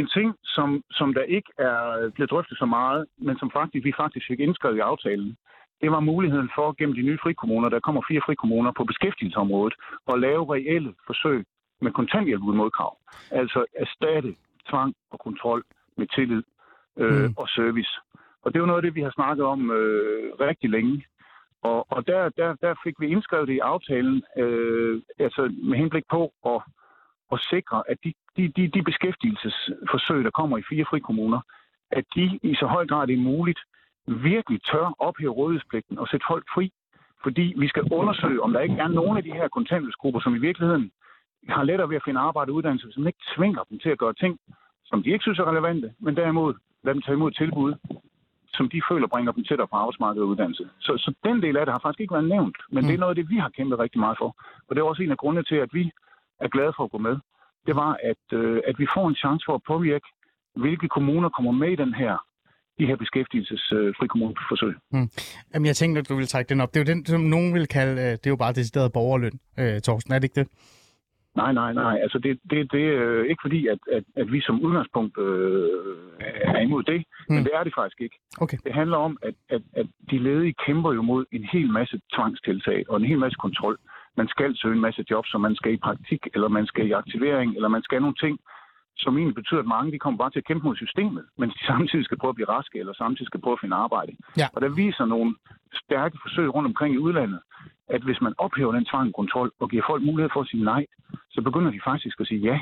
en 0.00 0.10
ting, 0.16 0.28
som, 0.44 0.68
som 0.90 1.14
der 1.14 1.22
ikke 1.22 1.50
er 1.58 2.10
blevet 2.14 2.30
drøftet 2.30 2.58
så 2.58 2.66
meget, 2.66 3.06
men 3.18 3.38
som 3.38 3.50
faktisk, 3.58 3.84
vi 3.84 3.92
faktisk 4.02 4.26
fik 4.26 4.40
indskrevet 4.40 4.76
i 4.76 4.86
aftalen, 4.92 5.36
det 5.82 5.90
var 5.90 6.00
muligheden 6.00 6.50
for 6.54 6.74
gennem 6.78 6.94
de 6.94 7.02
nye 7.02 7.18
frikommuner, 7.22 7.68
der 7.68 7.80
kommer 7.80 8.02
fire 8.08 8.22
frikommuner 8.26 8.72
på 8.76 8.84
beskæftigelsesområdet, 8.84 9.74
at 10.12 10.20
lave 10.20 10.54
reelle 10.54 10.94
forsøg 11.06 11.44
med 11.80 11.92
kontanthjælp 11.92 12.42
uden 12.42 12.56
modkrav. 12.56 12.96
Altså 13.30 13.64
erstatte 13.74 14.34
tvang 14.68 14.94
og 15.10 15.18
kontrol 15.18 15.62
med 15.96 16.06
tillid 16.06 16.42
øh, 16.98 17.12
Mm. 17.12 17.26
mm. 17.26 17.34
og 17.36 17.48
service. 17.48 17.92
Og 18.42 18.46
det 18.52 18.56
er 18.56 18.60
jo 18.60 18.66
noget 18.66 18.78
af 18.78 18.82
det, 18.82 18.94
vi 18.94 19.02
har 19.02 19.10
snakket 19.10 19.44
om 19.44 19.70
øh, 19.70 20.32
rigtig 20.40 20.70
længe. 20.70 21.04
Og, 21.62 21.92
og 21.92 22.06
der, 22.06 22.28
der, 22.28 22.54
der 22.54 22.74
fik 22.84 22.94
vi 23.00 23.06
indskrevet 23.06 23.48
det 23.48 23.54
i 23.54 23.58
aftalen, 23.58 24.22
øh, 24.36 25.02
altså 25.18 25.42
med 25.62 25.78
henblik 25.78 26.04
på 26.10 26.32
at, 26.46 26.62
at 27.32 27.40
sikre, 27.50 27.82
at 27.88 27.96
de, 28.04 28.12
de, 28.36 28.48
de, 28.56 28.68
de 28.68 28.82
beskæftigelsesforsøg, 28.82 30.24
der 30.24 30.30
kommer 30.30 30.58
i 30.58 30.62
fire 30.68 30.84
frikommuner, 30.90 31.40
at 31.90 32.04
de 32.14 32.38
i 32.42 32.54
så 32.54 32.66
høj 32.66 32.86
grad 32.86 33.06
det 33.06 33.14
er 33.14 33.28
muligt, 33.32 33.60
virkelig 34.06 34.60
tør 34.62 34.94
ophæve 34.98 35.32
rådighedspligten 35.32 35.98
og 35.98 36.08
sætte 36.08 36.26
folk 36.28 36.44
fri. 36.54 36.72
Fordi 37.22 37.54
vi 37.56 37.68
skal 37.68 37.82
undersøge, 37.92 38.42
om 38.42 38.52
der 38.52 38.60
ikke 38.60 38.74
er 38.74 38.88
nogen 38.88 39.16
af 39.16 39.22
de 39.22 39.32
her 39.32 39.48
kontanthjælpsgrupper, 39.48 40.20
som 40.20 40.34
i 40.34 40.38
virkeligheden 40.38 40.90
har 41.48 41.62
lettere 41.62 41.88
ved 41.88 41.96
at 41.96 42.02
finde 42.04 42.20
arbejde 42.20 42.50
og 42.50 42.54
uddannelse, 42.54 42.92
som 42.92 43.06
ikke 43.06 43.18
tvinger 43.36 43.62
dem 43.70 43.78
til 43.78 43.90
at 43.90 43.98
gøre 43.98 44.14
ting, 44.14 44.38
som 44.84 45.02
de 45.02 45.10
ikke 45.10 45.22
synes 45.22 45.38
er 45.38 45.50
relevante, 45.50 45.92
men 45.98 46.16
derimod 46.16 46.54
lad 46.84 46.94
dem 46.94 47.02
tage 47.02 47.16
imod 47.16 47.30
tilbud, 47.30 47.74
som 48.56 48.68
de 48.68 48.82
føler 48.90 49.06
bringer 49.06 49.32
dem 49.32 49.44
tættere 49.44 49.68
på 49.68 49.76
arbejdsmarkedet 49.76 50.22
og 50.22 50.28
uddannelse. 50.28 50.68
Så, 50.78 50.92
så 50.96 51.14
den 51.24 51.42
del 51.42 51.56
af 51.56 51.66
det 51.66 51.72
har 51.72 51.80
faktisk 51.82 52.00
ikke 52.00 52.14
været 52.14 52.28
nævnt, 52.28 52.56
men 52.70 52.82
mm. 52.82 52.86
det 52.86 52.94
er 52.94 52.98
noget 52.98 53.10
af 53.10 53.16
det, 53.16 53.30
vi 53.30 53.36
har 53.36 53.48
kæmpet 53.48 53.78
rigtig 53.78 54.00
meget 54.00 54.18
for. 54.18 54.30
Og 54.68 54.70
det 54.74 54.78
er 54.78 54.84
også 54.84 55.02
en 55.02 55.10
af 55.10 55.16
grundene 55.16 55.44
til, 55.44 55.54
at 55.54 55.70
vi 55.72 55.90
er 56.40 56.48
glade 56.48 56.72
for 56.76 56.84
at 56.84 56.90
gå 56.90 56.98
med. 56.98 57.16
Det 57.66 57.74
var, 57.76 57.92
at, 58.02 58.38
øh, 58.38 58.60
at 58.66 58.78
vi 58.78 58.86
får 58.94 59.08
en 59.08 59.14
chance 59.14 59.42
for 59.46 59.54
at 59.54 59.62
påvirke, 59.66 60.08
hvilke 60.56 60.88
kommuner 60.88 61.28
kommer 61.28 61.52
med 61.52 61.70
i 61.72 61.76
den 61.76 61.94
her 61.94 62.14
de 62.78 62.86
her 62.86 62.96
beskæftigelsesfri 62.96 64.06
kommuneforsøg. 64.06 64.74
Mm. 64.92 65.08
Jamen, 65.54 65.66
jeg 65.66 65.76
tænkte, 65.76 65.98
at 66.00 66.08
du 66.08 66.14
ville 66.14 66.32
trække 66.32 66.48
den 66.48 66.60
op. 66.60 66.74
Det 66.74 66.80
er 66.80 66.84
jo 66.84 66.94
den, 66.94 67.06
som 67.06 67.20
nogen 67.20 67.54
vil 67.54 67.66
kalde, 67.66 68.02
øh, 68.02 68.12
det 68.12 68.26
er 68.26 68.30
jo 68.36 68.36
bare 68.44 68.52
decideret 68.52 68.92
borgerløn, 68.92 69.36
øh, 69.58 69.80
Torsten, 69.80 70.12
er 70.12 70.18
det 70.18 70.24
ikke 70.24 70.40
det? 70.40 70.48
Nej, 71.36 71.52
nej, 71.52 71.72
nej. 71.72 71.98
Altså 72.02 72.18
det, 72.18 72.38
det, 72.50 72.72
det 72.72 72.84
er 72.94 73.02
øh, 73.08 73.26
ikke 73.30 73.42
fordi, 73.42 73.66
at, 73.66 73.78
at, 73.92 74.04
at 74.16 74.32
vi 74.32 74.40
som 74.40 74.60
udgangspunkt 74.60 75.18
øh, 75.18 75.68
er 76.56 76.60
imod 76.60 76.82
det, 76.82 77.04
mm. 77.28 77.34
men 77.34 77.44
det 77.44 77.52
er 77.54 77.64
det 77.64 77.72
faktisk 77.74 78.00
ikke. 78.00 78.16
Okay. 78.40 78.58
Det 78.64 78.74
handler 78.74 78.96
om, 78.96 79.18
at, 79.22 79.34
at, 79.48 79.62
at 79.76 79.86
de 80.10 80.18
ledige 80.18 80.54
kæmper 80.66 80.92
jo 80.92 81.02
mod 81.02 81.24
en 81.32 81.44
hel 81.52 81.70
masse 81.70 82.00
tvangstiltag 82.14 82.84
og 82.88 82.96
en 82.96 83.04
hel 83.04 83.18
masse 83.18 83.36
kontrol. 83.36 83.78
Man 84.16 84.28
skal 84.28 84.56
søge 84.56 84.74
en 84.74 84.80
masse 84.80 85.04
jobs, 85.10 85.30
så 85.30 85.38
man 85.38 85.54
skal 85.54 85.72
i 85.72 85.76
praktik, 85.76 86.26
eller 86.34 86.48
man 86.48 86.66
skal 86.66 86.86
i 86.86 86.92
aktivering, 86.92 87.54
eller 87.56 87.68
man 87.68 87.82
skal 87.82 88.00
nogle 88.00 88.14
ting, 88.24 88.38
som 88.96 89.16
egentlig 89.16 89.34
betyder, 89.34 89.60
at 89.60 89.66
mange 89.66 89.92
de 89.92 89.98
kommer 89.98 90.18
bare 90.18 90.30
til 90.30 90.38
at 90.38 90.44
kæmpe 90.44 90.66
mod 90.66 90.76
systemet, 90.76 91.24
mens 91.38 91.54
de 91.54 91.66
samtidig 91.72 92.04
skal 92.04 92.18
prøve 92.18 92.28
at 92.28 92.34
blive 92.34 92.48
raske, 92.48 92.78
eller 92.78 92.92
samtidig 92.92 93.26
skal 93.26 93.40
prøve 93.40 93.52
at 93.52 93.60
finde 93.60 93.76
arbejde. 93.76 94.12
Ja. 94.36 94.46
Og 94.54 94.60
der 94.60 94.68
viser 94.68 95.04
nogle 95.04 95.34
stærke 95.84 96.18
forsøg 96.22 96.54
rundt 96.54 96.66
omkring 96.66 96.94
i 96.94 96.98
udlandet, 96.98 97.40
at 97.88 98.02
hvis 98.02 98.20
man 98.20 98.34
ophæver 98.38 98.72
den 98.72 98.84
tvangkontrol 98.84 99.50
og 99.60 99.70
giver 99.70 99.82
folk 99.86 100.02
mulighed 100.02 100.30
for 100.32 100.40
at 100.40 100.48
sige 100.48 100.64
nej, 100.64 100.86
så 101.30 101.42
begynder 101.42 101.70
de 101.70 101.80
faktisk 101.84 102.20
at 102.20 102.26
sige 102.26 102.40
ja. 102.40 102.60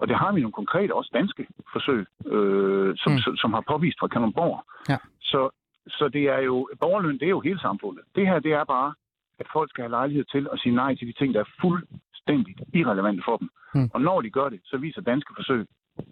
Og 0.00 0.08
det 0.08 0.16
har 0.16 0.32
vi 0.32 0.40
nogle 0.40 0.52
konkrete, 0.52 0.94
også 0.94 1.10
danske 1.14 1.46
forsøg, 1.72 2.06
øh, 2.26 2.96
som, 2.96 3.12
mm. 3.12 3.18
som, 3.18 3.36
som 3.36 3.52
har 3.52 3.64
påvist 3.72 3.98
fra 4.00 4.08
Kalundborg. 4.08 4.64
Ja. 4.88 4.98
Så, 5.20 5.50
så 5.86 6.08
det 6.08 6.24
er 6.28 6.38
jo, 6.38 6.68
borgerløn, 6.80 7.18
det 7.18 7.26
er 7.26 7.36
jo 7.36 7.40
hele 7.40 7.60
samfundet. 7.60 8.04
Det 8.14 8.26
her, 8.26 8.38
det 8.38 8.52
er 8.52 8.64
bare, 8.64 8.94
at 9.42 9.52
folk 9.56 9.68
skal 9.70 9.82
have 9.84 9.96
lejlighed 9.98 10.24
til 10.34 10.44
at 10.52 10.58
sige 10.62 10.74
nej 10.82 10.90
til 10.94 11.06
de 11.10 11.18
ting, 11.18 11.34
der 11.34 11.40
er 11.40 11.54
fuldstændigt 11.64 12.60
irrelevante 12.78 13.22
for 13.28 13.36
dem. 13.40 13.48
Mm. 13.74 13.88
Og 13.94 14.00
når 14.08 14.18
de 14.24 14.30
gør 14.38 14.48
det, 14.54 14.60
så 14.70 14.76
viser 14.84 15.00
danske 15.12 15.32
forsøg, 15.38 15.62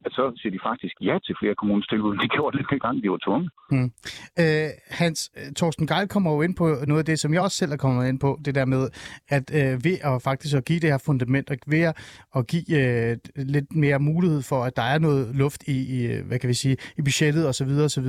at 0.04 0.12
så 0.12 0.32
siger 0.36 0.52
de 0.52 0.58
faktisk 0.70 0.94
ja 1.00 1.18
til 1.24 1.34
flere 1.40 1.54
kommunens 1.54 1.86
tilbud, 1.86 2.12
end 2.12 2.20
de 2.20 2.28
gjorde 2.36 2.58
det 2.58 2.82
gang, 2.82 3.02
de 3.02 3.10
var 3.10 3.18
tvunget. 3.26 3.50
Mm. 3.70 3.92
Øh, 4.40 4.68
Hans, 4.90 5.18
Thorsten 5.28 5.54
Torsten 5.54 5.86
Geil 5.86 6.08
kommer 6.08 6.32
jo 6.34 6.42
ind 6.42 6.56
på 6.56 6.64
noget 6.86 6.98
af 6.98 7.04
det, 7.04 7.18
som 7.20 7.34
jeg 7.34 7.42
også 7.42 7.56
selv 7.56 7.72
er 7.72 7.76
kommet 7.76 8.08
ind 8.08 8.20
på, 8.20 8.38
det 8.44 8.54
der 8.54 8.64
med, 8.64 8.88
at 9.28 9.44
øh, 9.54 9.84
ved 9.84 9.96
at 10.02 10.22
faktisk 10.22 10.56
at 10.56 10.64
give 10.64 10.80
det 10.80 10.90
her 10.90 10.98
fundament, 10.98 11.50
og 11.50 11.56
ved 11.66 11.92
at 12.36 12.46
give 12.46 12.70
øh, 12.80 13.16
lidt 13.36 13.76
mere 13.76 13.98
mulighed 13.98 14.42
for, 14.42 14.64
at 14.64 14.76
der 14.76 14.82
er 14.82 14.98
noget 14.98 15.36
luft 15.36 15.62
i, 15.68 15.76
i 15.96 16.06
øh, 16.06 16.26
hvad 16.26 16.38
kan 16.38 16.48
vi 16.48 16.54
sige, 16.54 16.76
i 16.98 17.02
budgettet 17.02 17.48
osv., 17.48 17.70
osv., 17.84 18.08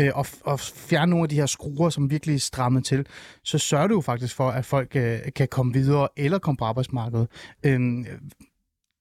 øh, 0.00 0.10
og, 0.14 0.26
og 0.44 0.60
fjerne 0.60 1.10
nogle 1.10 1.22
af 1.22 1.28
de 1.28 1.36
her 1.36 1.46
skruer, 1.46 1.90
som 1.90 2.10
virkelig 2.10 2.34
er 2.34 2.38
strammet 2.38 2.84
til, 2.84 3.06
så 3.44 3.58
sørger 3.58 3.86
du 3.86 3.94
jo 3.94 4.00
faktisk 4.00 4.36
for, 4.36 4.48
at 4.48 4.64
folk 4.64 4.96
øh, 4.96 5.18
kan 5.36 5.48
komme 5.48 5.72
videre 5.72 6.08
eller 6.16 6.38
komme 6.38 6.56
på 6.56 6.64
arbejdsmarkedet. 6.64 7.28
Øh, 7.66 7.80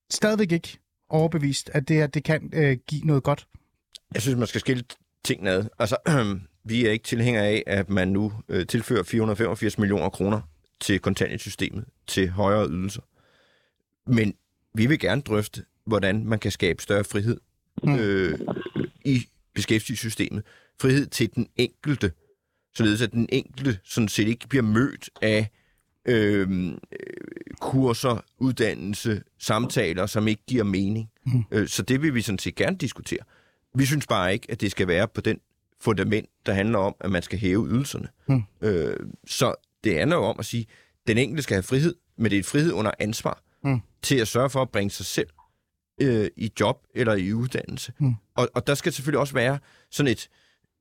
stadigvæk 0.10 0.52
ikke 0.52 0.80
overbevist, 1.16 1.70
at 1.74 1.88
det 1.88 1.96
her 1.96 2.08
det 2.08 2.24
kan 2.24 2.50
øh, 2.54 2.78
give 2.88 3.02
noget 3.02 3.24
godt? 3.24 3.48
Jeg 4.14 4.22
synes, 4.22 4.38
man 4.38 4.48
skal 4.48 4.62
skille 4.62 4.84
tingene 5.24 5.52
ad. 5.52 5.66
Altså, 5.80 5.98
vi 6.70 6.86
er 6.86 6.92
ikke 6.92 7.06
tilhængere 7.06 7.46
af, 7.46 7.64
at 7.68 7.90
man 7.90 8.08
nu 8.08 8.34
øh, 8.50 8.68
tilfører 8.68 9.04
485 9.04 9.78
millioner 9.78 10.10
kroner 10.10 10.42
til 10.82 11.00
kontanthjælpssystemet 11.00 11.86
til 12.08 12.30
højere 12.30 12.70
ydelser. 12.70 13.02
Men 14.08 14.34
vi 14.74 14.86
vil 14.86 15.00
gerne 15.00 15.22
drøfte, 15.22 15.66
hvordan 15.86 16.26
man 16.26 16.40
kan 16.40 16.52
skabe 16.52 16.84
større 16.84 17.04
frihed 17.04 17.38
øh, 17.88 18.40
i 19.06 19.26
beskæftigelsessystemet. 19.54 20.44
Frihed 20.82 21.06
til 21.06 21.36
den 21.36 21.48
enkelte, 21.56 22.12
således 22.76 23.02
at 23.02 23.12
den 23.12 23.30
enkelte 23.32 23.80
sådan 23.84 24.08
set 24.08 24.28
ikke 24.28 24.48
bliver 24.48 24.64
mødt 24.64 25.10
af 25.22 25.50
øh, 26.06 26.72
kurser, 27.60 28.24
uddannelse, 28.38 29.22
samtaler, 29.40 30.06
som 30.06 30.28
ikke 30.28 30.44
giver 30.48 30.64
mening. 30.64 31.10
Mm. 31.26 31.44
Øh, 31.52 31.68
så 31.68 31.82
det 31.84 32.02
vil 32.02 32.14
vi 32.14 32.22
sådan 32.22 32.40
set 32.40 32.56
gerne 32.56 32.78
diskutere. 32.78 33.20
Vi 33.76 33.86
synes 33.86 34.08
bare 34.08 34.34
ikke, 34.34 34.52
at 34.52 34.62
det 34.62 34.72
skal 34.72 34.88
være 34.88 35.08
på 35.08 35.22
den 35.22 35.40
fundament, 35.82 36.30
der 36.46 36.54
handler 36.54 36.80
om, 36.80 36.96
at 37.00 37.12
man 37.12 37.22
skal 37.22 37.40
hæve 37.40 37.68
ydelserne. 37.68 38.08
Mm. 38.28 38.44
Øh, 38.62 38.98
så 39.28 39.56
det 39.84 39.98
handler 39.98 40.16
jo 40.16 40.24
om 40.24 40.36
at 40.40 40.46
sige, 40.46 40.66
at 40.70 41.08
den 41.08 41.18
enkelte 41.18 41.44
skal 41.44 41.56
have 41.56 41.64
frihed, 41.64 41.96
men 42.18 42.26
det 42.26 42.36
er 42.36 42.40
et 42.40 42.46
frihed 42.46 42.72
under 42.72 42.92
ansvar 43.00 43.42
mm. 43.64 43.82
til 44.02 44.16
at 44.16 44.28
sørge 44.28 44.50
for 44.50 44.62
at 44.62 44.70
bringe 44.70 44.92
sig 44.92 45.06
selv 45.06 45.28
øh, 46.02 46.28
i 46.38 46.52
job 46.60 46.78
eller 46.96 47.14
i 47.14 47.34
uddannelse. 47.34 47.94
Mm. 48.00 48.14
Og, 48.36 48.50
og 48.54 48.68
der 48.68 48.76
skal 48.76 48.94
selvfølgelig 48.94 49.20
også 49.20 49.34
være 49.34 49.60
sådan 49.92 50.12
et 50.12 50.30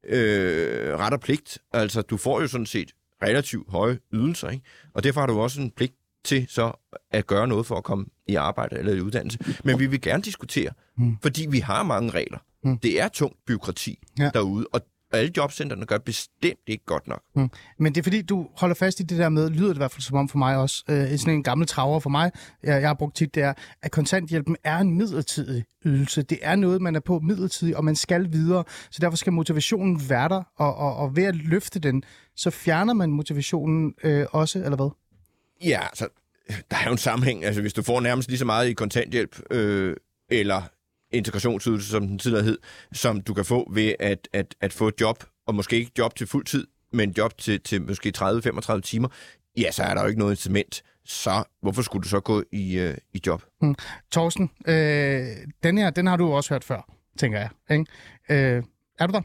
øh, 0.06 0.98
ret 0.98 1.12
og 1.12 1.20
pligt. 1.20 1.58
Altså, 1.72 2.02
du 2.02 2.16
får 2.16 2.40
jo 2.40 2.46
sådan 2.46 2.66
set 2.66 2.92
relativt 3.22 3.70
høje 3.70 3.98
ydelser, 4.12 4.48
ikke? 4.48 4.64
og 4.94 5.04
derfor 5.04 5.20
har 5.20 5.26
du 5.26 5.40
også 5.40 5.60
en 5.60 5.70
pligt 5.70 5.94
til 6.24 6.46
så 6.48 6.72
at 7.10 7.26
gøre 7.26 7.48
noget 7.48 7.66
for 7.66 7.76
at 7.76 7.84
komme 7.84 8.06
i 8.26 8.34
arbejde 8.34 8.78
eller 8.78 8.92
i 8.92 9.00
uddannelse. 9.00 9.38
Men 9.64 9.78
vi 9.78 9.86
vil 9.86 10.00
gerne 10.00 10.22
diskutere, 10.22 10.70
Mm. 10.96 11.16
fordi 11.22 11.46
vi 11.50 11.58
har 11.58 11.82
mange 11.82 12.10
regler. 12.10 12.38
Mm. 12.64 12.78
Det 12.78 13.00
er 13.00 13.08
tungt 13.08 13.36
byråkrati 13.46 13.98
Ja. 14.18 14.30
derude, 14.34 14.66
og 14.72 14.80
alle 15.18 15.32
jobcentrene 15.36 15.86
gør 15.86 15.98
bestemt 15.98 16.60
ikke 16.66 16.84
godt 16.84 17.08
nok. 17.08 17.22
Mm. 17.36 17.50
Men 17.78 17.94
det 17.94 18.00
er 18.00 18.02
fordi, 18.02 18.22
du 18.22 18.46
holder 18.56 18.74
fast 18.74 19.00
i 19.00 19.02
det 19.02 19.18
der 19.18 19.28
med, 19.28 19.50
lyder 19.50 19.68
det 19.68 19.74
i 19.74 19.78
hvert 19.78 19.90
fald 19.90 20.02
som 20.02 20.16
om 20.16 20.28
for 20.28 20.38
mig 20.38 20.56
også, 20.56 20.84
øh, 20.88 21.18
sådan 21.18 21.34
en 21.34 21.42
gammel 21.42 21.66
traver 21.66 22.00
for 22.00 22.10
mig, 22.10 22.32
jeg, 22.62 22.80
jeg 22.80 22.88
har 22.88 22.94
brugt 22.94 23.16
tit, 23.16 23.34
det 23.34 23.42
er, 23.42 23.52
at 23.82 23.90
kontanthjælpen 23.90 24.56
er 24.64 24.78
en 24.78 24.98
midlertidig 24.98 25.64
ydelse. 25.84 26.22
Det 26.22 26.38
er 26.42 26.56
noget, 26.56 26.82
man 26.82 26.96
er 26.96 27.00
på 27.00 27.20
midlertidigt, 27.20 27.76
og 27.76 27.84
man 27.84 27.96
skal 27.96 28.32
videre. 28.32 28.64
Så 28.90 28.98
derfor 29.00 29.16
skal 29.16 29.32
motivationen 29.32 30.00
være 30.08 30.28
der, 30.28 30.42
og, 30.56 30.76
og, 30.76 30.96
og 30.96 31.16
ved 31.16 31.24
at 31.24 31.36
løfte 31.36 31.78
den, 31.78 32.02
så 32.36 32.50
fjerner 32.50 32.92
man 32.92 33.10
motivationen 33.10 33.94
øh, 34.04 34.26
også, 34.30 34.58
eller 34.58 34.76
hvad? 34.76 34.90
Ja, 35.64 35.80
altså, 35.86 36.08
der 36.70 36.76
er 36.76 36.84
jo 36.84 36.92
en 36.92 36.98
sammenhæng. 36.98 37.44
Altså, 37.44 37.60
hvis 37.60 37.72
du 37.72 37.82
får 37.82 38.00
nærmest 38.00 38.28
lige 38.28 38.38
så 38.38 38.44
meget 38.44 38.68
i 38.68 38.72
kontanthjælp, 38.72 39.40
øh, 39.50 39.96
eller 40.30 40.62
integrationsydelse, 41.14 41.88
som 41.88 42.08
den 42.08 42.18
tidligere 42.18 42.44
hed, 42.44 42.58
som 42.92 43.20
du 43.20 43.34
kan 43.34 43.44
få 43.44 43.72
ved 43.72 43.94
at, 44.00 44.28
at, 44.32 44.54
at 44.60 44.72
få 44.72 44.88
et 44.88 45.00
job, 45.00 45.24
og 45.46 45.54
måske 45.54 45.76
ikke 45.76 45.92
job 45.98 46.16
til 46.16 46.26
fuld 46.26 46.44
tid, 46.44 46.66
men 46.92 47.14
job 47.18 47.38
til, 47.38 47.60
til 47.60 47.82
måske 47.82 48.12
30-35 48.18 48.80
timer, 48.80 49.08
ja, 49.56 49.70
så 49.70 49.82
er 49.82 49.94
der 49.94 50.02
jo 50.02 50.08
ikke 50.08 50.18
noget 50.18 50.32
incitament. 50.32 50.82
Så 51.04 51.44
hvorfor 51.62 51.82
skulle 51.82 52.02
du 52.02 52.08
så 52.08 52.20
gå 52.20 52.42
i, 52.52 52.78
øh, 52.78 52.96
i 53.12 53.20
job? 53.26 53.42
Mm. 53.62 53.74
Torsten, 54.10 54.50
øh, 54.66 55.26
den 55.62 55.78
her, 55.78 55.90
den 55.90 56.06
har 56.06 56.16
du 56.16 56.32
også 56.32 56.54
hørt 56.54 56.64
før, 56.64 56.90
tænker 57.18 57.38
jeg. 57.38 57.48
Ikke? 57.70 57.84
Øh, 58.28 58.62
er 58.98 59.06
du 59.06 59.12
der? 59.12 59.20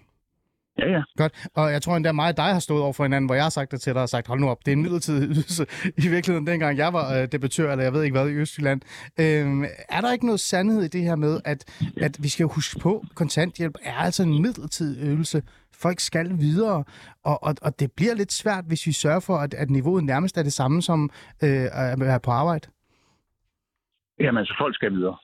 Ja, 0.80 0.92
ja. 0.92 1.02
Godt. 1.18 1.50
Og 1.56 1.72
jeg 1.72 1.82
tror 1.82 1.96
endda 1.96 2.12
mig 2.12 2.30
og 2.30 2.38
dig 2.38 2.46
har 2.46 2.60
stået 2.60 2.84
over 2.84 2.94
for 2.94 3.04
hinanden, 3.04 3.28
hvor 3.28 3.36
jeg 3.36 3.44
har 3.44 3.50
sagt 3.50 3.72
det 3.72 3.82
til 3.82 3.94
dig 3.94 4.02
og 4.02 4.10
sagt, 4.10 4.28
hold 4.28 4.40
nu 4.40 4.50
op, 4.50 4.66
det 4.66 4.72
er 4.72 4.76
en 4.76 4.82
midlertidig 4.82 5.30
ydelse. 5.30 5.66
I 6.06 6.08
virkeligheden, 6.08 6.48
dengang 6.48 6.78
jeg 6.78 6.94
var 6.94 7.22
øh, 7.22 7.28
debattør, 7.32 7.72
eller 7.72 7.84
jeg 7.84 7.94
ved 7.94 8.04
ikke 8.04 8.18
hvad, 8.18 8.30
i 8.30 8.34
Østjylland. 8.34 8.82
Øh, 9.20 9.68
er 9.90 10.02
der 10.02 10.12
ikke 10.12 10.26
noget 10.26 10.40
sandhed 10.40 10.84
i 10.84 10.88
det 10.88 11.02
her 11.02 11.16
med, 11.16 11.40
at, 11.46 11.82
at 12.02 12.18
vi 12.24 12.30
skal 12.30 12.46
huske 12.46 12.80
på, 12.80 13.04
at 13.10 13.16
kontanthjælp 13.16 13.76
er 13.84 13.94
altså 13.94 14.24
en 14.24 14.42
midlertidig 14.42 15.04
ydelse. 15.04 15.42
Folk 15.74 16.00
skal 16.00 16.38
videre, 16.40 16.84
og, 17.24 17.44
og, 17.44 17.56
og 17.62 17.80
det 17.80 17.92
bliver 17.92 18.16
lidt 18.16 18.34
svært, 18.34 18.64
hvis 18.68 18.86
vi 18.88 18.92
sørger 18.92 19.20
for, 19.20 19.38
at, 19.38 19.54
at 19.54 19.70
niveauet 19.70 20.04
nærmest 20.04 20.38
er 20.38 20.44
det 20.44 20.54
samme 20.54 20.82
som 20.82 21.10
øh, 21.44 21.68
at 21.74 22.00
være 22.00 22.20
på 22.20 22.32
arbejde. 22.32 22.68
Jamen, 24.20 24.38
altså, 24.38 24.56
folk 24.60 24.76
skal 24.76 24.92
videre. 24.92 25.18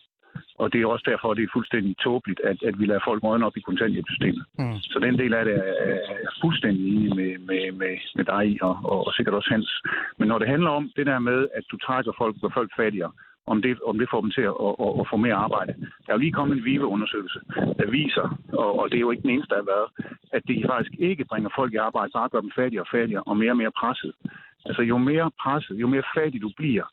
Og 0.58 0.74
det 0.74 0.82
er 0.82 0.88
også 0.88 1.06
derfor, 1.12 1.32
at 1.32 1.38
det 1.38 1.43
er 1.43 1.56
fuldstændig 1.58 1.98
tåbeligt, 1.98 2.39
at, 2.39 2.58
at 2.63 2.80
vi 2.80 2.86
lader 2.86 3.08
folk 3.08 3.24
rådne 3.24 3.45
op 3.45 3.58
i 3.58 3.67
kontanthjælpssystemet. 3.69 4.45
Mm. 4.60 4.78
Så 4.82 5.00
den 5.00 5.17
del 5.17 5.34
af 5.34 5.45
det 5.45 5.56
er, 5.56 5.74
er 5.86 6.17
jeg 6.26 6.34
fuldstændig 6.41 6.84
enig 6.95 7.15
med, 7.15 7.32
med, 7.50 7.71
med, 7.71 7.95
med 8.15 8.26
dig 8.26 8.58
og, 8.62 8.76
og, 8.84 9.08
og 9.08 9.13
sikkert 9.13 9.36
også 9.36 9.50
Hans. 9.50 9.82
Men 10.17 10.28
når 10.28 10.39
det 10.39 10.48
handler 10.48 10.69
om 10.69 10.91
det 10.95 11.06
der 11.06 11.19
med, 11.19 11.48
at 11.54 11.63
du 11.71 11.78
trækker 11.78 12.12
folk, 12.17 12.36
gør 12.41 12.50
folk 12.54 12.71
fattigere, 12.78 13.12
om 13.48 13.62
det, 13.62 13.82
om 13.82 13.98
det 14.00 14.08
får 14.12 14.21
dem 14.21 14.32
til 14.32 14.41
at, 14.52 14.56
at, 14.67 14.74
at, 14.86 14.91
at 15.00 15.06
få 15.12 15.17
mere 15.17 15.43
arbejde. 15.48 15.74
Der 16.04 16.10
er 16.10 16.17
jo 16.17 16.24
lige 16.24 16.38
kommet 16.39 16.58
en 16.58 16.65
VIVE-undersøgelse, 16.65 17.39
der 17.80 17.88
viser, 17.89 18.28
og, 18.54 18.80
og 18.80 18.89
det 18.89 18.98
er 18.98 19.06
jo 19.06 19.12
ikke 19.12 19.24
den 19.24 19.30
eneste, 19.30 19.50
der 19.50 19.62
har 19.62 19.71
været, 19.76 19.89
at 20.36 20.41
det 20.48 20.65
faktisk 20.69 20.93
ikke 21.00 21.26
bringer 21.26 21.50
folk 21.56 21.74
i 21.74 21.84
arbejde, 21.88 22.12
bare 22.13 22.30
gør 22.30 22.41
dem 22.41 22.52
fattigere 22.56 22.84
og 22.84 22.91
fattigere 22.91 23.24
og 23.24 23.38
mere 23.38 23.52
og 23.52 23.58
mere 23.58 23.71
presset. 23.71 24.13
Altså 24.67 24.82
jo 24.82 24.97
mere 24.97 25.32
presset, 25.41 25.75
jo 25.84 25.88
mere 25.88 26.04
fattig 26.15 26.41
du 26.41 26.51
bliver, 26.58 26.86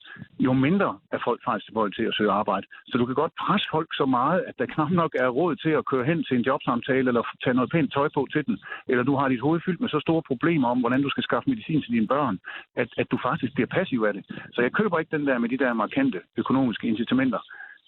jo 0.47 0.53
mindre 0.53 0.99
er 1.13 1.19
folk 1.25 1.41
faktisk 1.45 1.67
tilbøjelige 1.67 1.97
til 1.99 2.09
at 2.11 2.15
søge 2.19 2.31
arbejde. 2.31 2.67
Så 2.87 2.99
du 2.99 3.07
kan 3.07 3.15
godt 3.15 3.33
presse 3.45 3.67
folk 3.71 3.89
så 4.01 4.07
meget, 4.19 4.41
at 4.49 4.55
der 4.59 4.67
knap 4.75 4.91
nok 4.91 5.13
er 5.25 5.29
råd 5.29 5.57
til 5.57 5.73
at 5.81 5.87
køre 5.91 6.05
hen 6.05 6.25
til 6.25 6.37
en 6.37 6.47
jobsamtale 6.51 7.09
eller 7.11 7.23
tage 7.45 7.55
noget 7.55 7.71
pænt 7.71 7.93
tøj 7.93 8.09
på 8.15 8.27
til 8.33 8.47
den. 8.47 8.57
Eller 8.89 9.05
du 9.05 9.15
har 9.17 9.29
dit 9.29 9.41
hoved 9.41 9.61
fyldt 9.65 9.81
med 9.81 9.89
så 9.89 10.01
store 10.01 10.23
problemer 10.31 10.69
om, 10.69 10.81
hvordan 10.81 11.03
du 11.03 11.11
skal 11.11 11.23
skaffe 11.23 11.51
medicin 11.51 11.83
til 11.83 11.93
dine 11.97 12.07
børn, 12.07 12.39
at, 12.77 12.89
at 12.97 13.07
du 13.11 13.19
faktisk 13.23 13.55
bliver 13.55 13.71
passiv 13.77 14.01
af 14.09 14.13
det. 14.15 14.25
Så 14.55 14.63
jeg 14.63 14.73
køber 14.73 14.99
ikke 14.99 15.17
den 15.17 15.27
der 15.27 15.39
med 15.39 15.49
de 15.49 15.59
der 15.59 15.73
markante 15.73 16.21
økonomiske 16.37 16.89
incitamenter. 16.89 17.41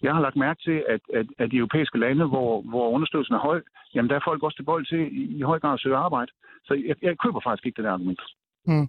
Jeg 0.02 0.14
har 0.14 0.20
lagt 0.20 0.36
mærke 0.36 0.60
til, 0.62 0.84
at, 0.88 1.00
at, 1.14 1.26
at 1.38 1.50
de 1.50 1.56
europæiske 1.56 1.98
lande, 1.98 2.24
hvor, 2.26 2.62
hvor 2.62 2.90
understøttelsen 2.90 3.34
er 3.34 3.38
høj, 3.38 3.60
jamen 3.94 4.10
der 4.10 4.16
er 4.16 4.26
folk 4.28 4.42
også 4.42 4.56
tilbøjelige 4.56 4.90
til 4.92 5.02
i, 5.20 5.36
i 5.38 5.42
høj 5.42 5.58
grad 5.58 5.74
at 5.74 5.80
søge 5.80 5.96
arbejde. 5.96 6.32
Så 6.64 6.74
jeg, 6.88 6.96
jeg 7.02 7.18
køber 7.18 7.40
faktisk 7.44 7.66
ikke 7.66 7.76
det 7.76 7.84
der 7.84 7.92
argument. 7.92 8.20
Mm. 8.66 8.88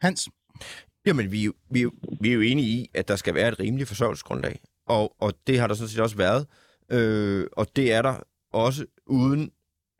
Hans? 0.00 0.28
Jamen, 1.06 1.32
vi, 1.32 1.40
er 1.40 1.44
jo- 1.44 1.54
vi, 1.70 1.86
vi 2.20 2.30
er 2.30 2.34
jo 2.34 2.40
enige 2.40 2.68
i, 2.68 2.90
at 2.94 3.08
der 3.08 3.16
skal 3.16 3.34
være 3.34 3.48
et 3.48 3.60
rimeligt 3.60 3.88
forsørgelsesgrundlag. 3.88 4.60
Og, 4.86 5.16
og 5.20 5.34
det 5.46 5.60
har 5.60 5.66
der 5.66 5.74
sådan 5.74 5.88
set 5.88 6.00
også 6.00 6.16
været. 6.16 6.46
Øh, 6.92 7.46
og 7.52 7.66
det 7.76 7.92
er 7.92 8.02
der 8.02 8.14
også 8.52 8.86
uden 9.06 9.50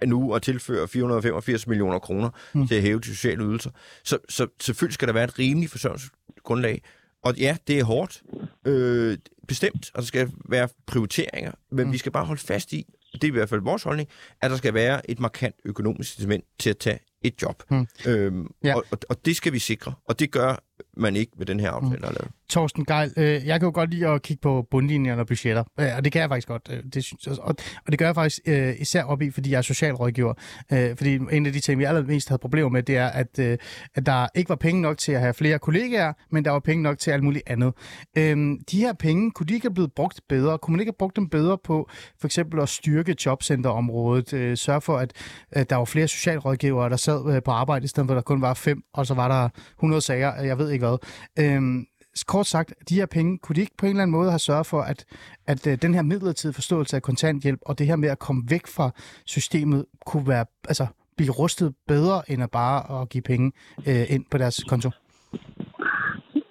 nu 0.07 0.35
at 0.35 0.43
tilføre 0.43 0.89
485 0.89 1.67
millioner 1.67 1.99
kroner 1.99 2.31
mm. 2.55 2.69
til 2.69 2.75
at 2.75 2.83
hæve 2.83 3.01
de 3.01 3.05
sociale 3.07 3.45
ydelser. 3.45 3.71
Så, 4.05 4.19
så 4.29 4.47
selvfølgelig 4.61 4.95
skal 4.95 5.09
der 5.09 5.15
være 5.15 5.25
et 5.25 5.39
rimeligt 5.39 5.71
forsørgelsesgrundlag. 5.71 6.83
Og 7.23 7.37
ja, 7.37 7.57
det 7.67 7.79
er 7.79 7.85
hårdt, 7.85 8.23
øh, 8.67 9.19
bestemt, 9.49 9.91
og 9.95 10.03
der 10.03 10.07
skal 10.07 10.31
være 10.49 10.69
prioriteringer, 10.87 11.53
men 11.71 11.87
mm. 11.87 11.93
vi 11.93 11.99
skal 11.99 12.13
bare 12.13 12.25
holde 12.25 12.41
fast 12.41 12.73
i, 12.73 12.87
det 13.13 13.25
er 13.25 13.29
i 13.29 13.31
hvert 13.31 13.49
fald 13.49 13.61
vores 13.61 13.83
holdning, 13.83 14.09
at 14.41 14.51
der 14.51 14.57
skal 14.57 14.75
være 14.75 15.11
et 15.11 15.21
markant 15.21 15.55
økonomisk 15.65 16.11
incitament 16.13 16.45
til 16.59 16.71
at 16.71 16.79
tage 16.79 16.99
et 17.23 17.43
job. 17.43 17.63
Mm. 17.71 17.87
Øhm, 18.07 18.47
ja. 18.65 18.77
og, 18.77 18.85
og 19.09 19.25
det 19.25 19.37
skal 19.37 19.53
vi 19.53 19.59
sikre, 19.59 19.95
og 20.05 20.21
det 20.21 20.31
gør 20.31 20.70
man 20.97 21.17
ikke 21.17 21.33
med 21.39 21.47
den 21.47 21.61
her 21.61 21.71
aftale, 21.71 21.97
mm. 21.97 22.05
er 22.05 22.13
lavet. 22.13 22.31
Torsten 22.49 22.85
Geil, 22.85 23.13
øh, 23.17 23.47
jeg 23.47 23.61
kan 23.61 23.67
jo 23.67 23.73
godt 23.75 23.91
lide 23.91 24.07
at 24.07 24.23
kigge 24.23 24.41
på 24.41 24.67
bundlinjerne 24.71 25.21
og 25.21 25.27
budgetter, 25.27 25.65
øh, 25.81 25.87
og 25.97 26.05
det 26.05 26.13
kan 26.13 26.21
jeg 26.21 26.29
faktisk 26.29 26.49
godt. 26.49 26.69
Øh, 26.71 26.83
det 26.95 27.05
synes, 27.05 27.27
og, 27.27 27.57
og 27.87 27.91
det 27.91 27.99
gør 27.99 28.07
jeg 28.07 28.15
faktisk 28.15 28.41
øh, 28.47 28.75
især 28.81 29.05
op 29.05 29.23
i, 29.23 29.31
fordi 29.31 29.51
jeg 29.51 29.59
er 29.59 29.63
socialrådgiver. 29.63 30.35
Øh, 30.73 30.97
fordi 30.97 31.15
en 31.15 31.47
af 31.47 31.53
de 31.53 31.61
ting, 31.61 31.79
vi 31.79 31.85
allermest 31.85 32.29
havde 32.29 32.41
problemer 32.41 32.69
med, 32.69 32.83
det 32.83 32.97
er, 32.97 33.07
at, 33.07 33.39
øh, 33.39 33.59
at 33.95 34.07
der 34.07 34.27
ikke 34.35 34.49
var 34.49 34.57
penge 34.57 34.83
nok 34.83 34.99
til 34.99 35.13
at 35.13 35.21
have 35.21 35.35
flere 35.35 35.59
kollegaer, 35.59 36.13
men 36.31 36.45
der 36.45 36.51
var 36.51 36.59
penge 36.59 36.83
nok 36.83 36.99
til 36.99 37.11
alt 37.11 37.23
muligt 37.23 37.45
andet. 37.47 37.75
Øh, 38.19 38.37
de 38.71 38.79
her 38.79 38.93
penge, 38.93 39.31
kunne 39.31 39.47
de 39.47 39.55
ikke 39.55 39.65
have 39.65 39.75
blevet 39.75 39.93
brugt 39.93 40.21
bedre? 40.29 40.59
Kunne 40.59 40.73
man 40.73 40.81
ikke 40.81 40.91
have 40.91 40.99
brugt 40.99 41.17
dem 41.17 41.29
bedre 41.29 41.59
på 41.65 41.91
for 42.21 42.29
eksempel 42.29 42.61
at 42.61 42.69
styrke 42.69 43.17
jobcenterområdet, 43.27 44.33
øh, 44.33 44.57
sørge 44.57 44.81
for, 44.81 44.97
at 44.97 45.13
øh, 45.57 45.65
der 45.71 45.77
var 45.77 45.85
flere 45.85 46.09
socialrådgivere, 46.09 46.91
der 46.91 46.97
sad 46.97 47.35
øh, 47.35 47.43
på 47.43 47.51
arbejde, 47.51 47.85
i 47.85 47.89
stedet 47.89 48.07
for 48.07 48.15
at 48.15 48.17
der 48.17 48.23
kun 48.23 48.43
var 48.43 48.55
fem, 48.55 48.83
og 48.95 49.07
så 49.07 49.15
var 49.15 49.29
der 49.29 49.49
100 49.79 50.01
sager, 50.01 50.43
jeg 50.43 50.59
ved 50.59 50.70
ikke 50.73 50.87
hvad. 50.87 50.99
Øhm, 51.39 51.87
kort 52.27 52.47
sagt, 52.47 52.75
de 52.89 52.95
her 52.95 53.07
penge, 53.07 53.39
kunne 53.39 53.57
de 53.57 53.61
ikke 53.61 53.77
på 53.79 53.87
en 53.87 53.91
eller 53.91 54.03
anden 54.03 54.17
måde 54.17 54.31
have 54.31 54.39
sørget 54.39 54.67
for, 54.67 54.81
at, 54.81 55.05
at 55.47 55.67
øh, 55.67 55.79
den 55.83 55.95
her 55.95 56.03
midlertidige 56.03 56.55
forståelse 56.55 56.97
af 56.97 57.03
kontanthjælp 57.03 57.61
og 57.67 57.79
det 57.79 57.87
her 57.87 57.97
med 57.97 58.09
at 58.09 58.19
komme 58.19 58.43
væk 58.51 58.67
fra 58.67 58.91
systemet 59.27 59.87
kunne 60.07 60.29
være, 60.29 60.47
altså, 60.69 60.87
blive 61.17 61.33
rustet 61.33 61.75
bedre, 61.89 62.23
end 62.31 62.43
at 62.43 62.51
bare 62.51 63.01
at 63.01 63.09
give 63.09 63.23
penge 63.23 63.53
øh, 63.89 64.15
ind 64.15 64.25
på 64.31 64.39
deres 64.39 64.65
konto? 64.65 64.91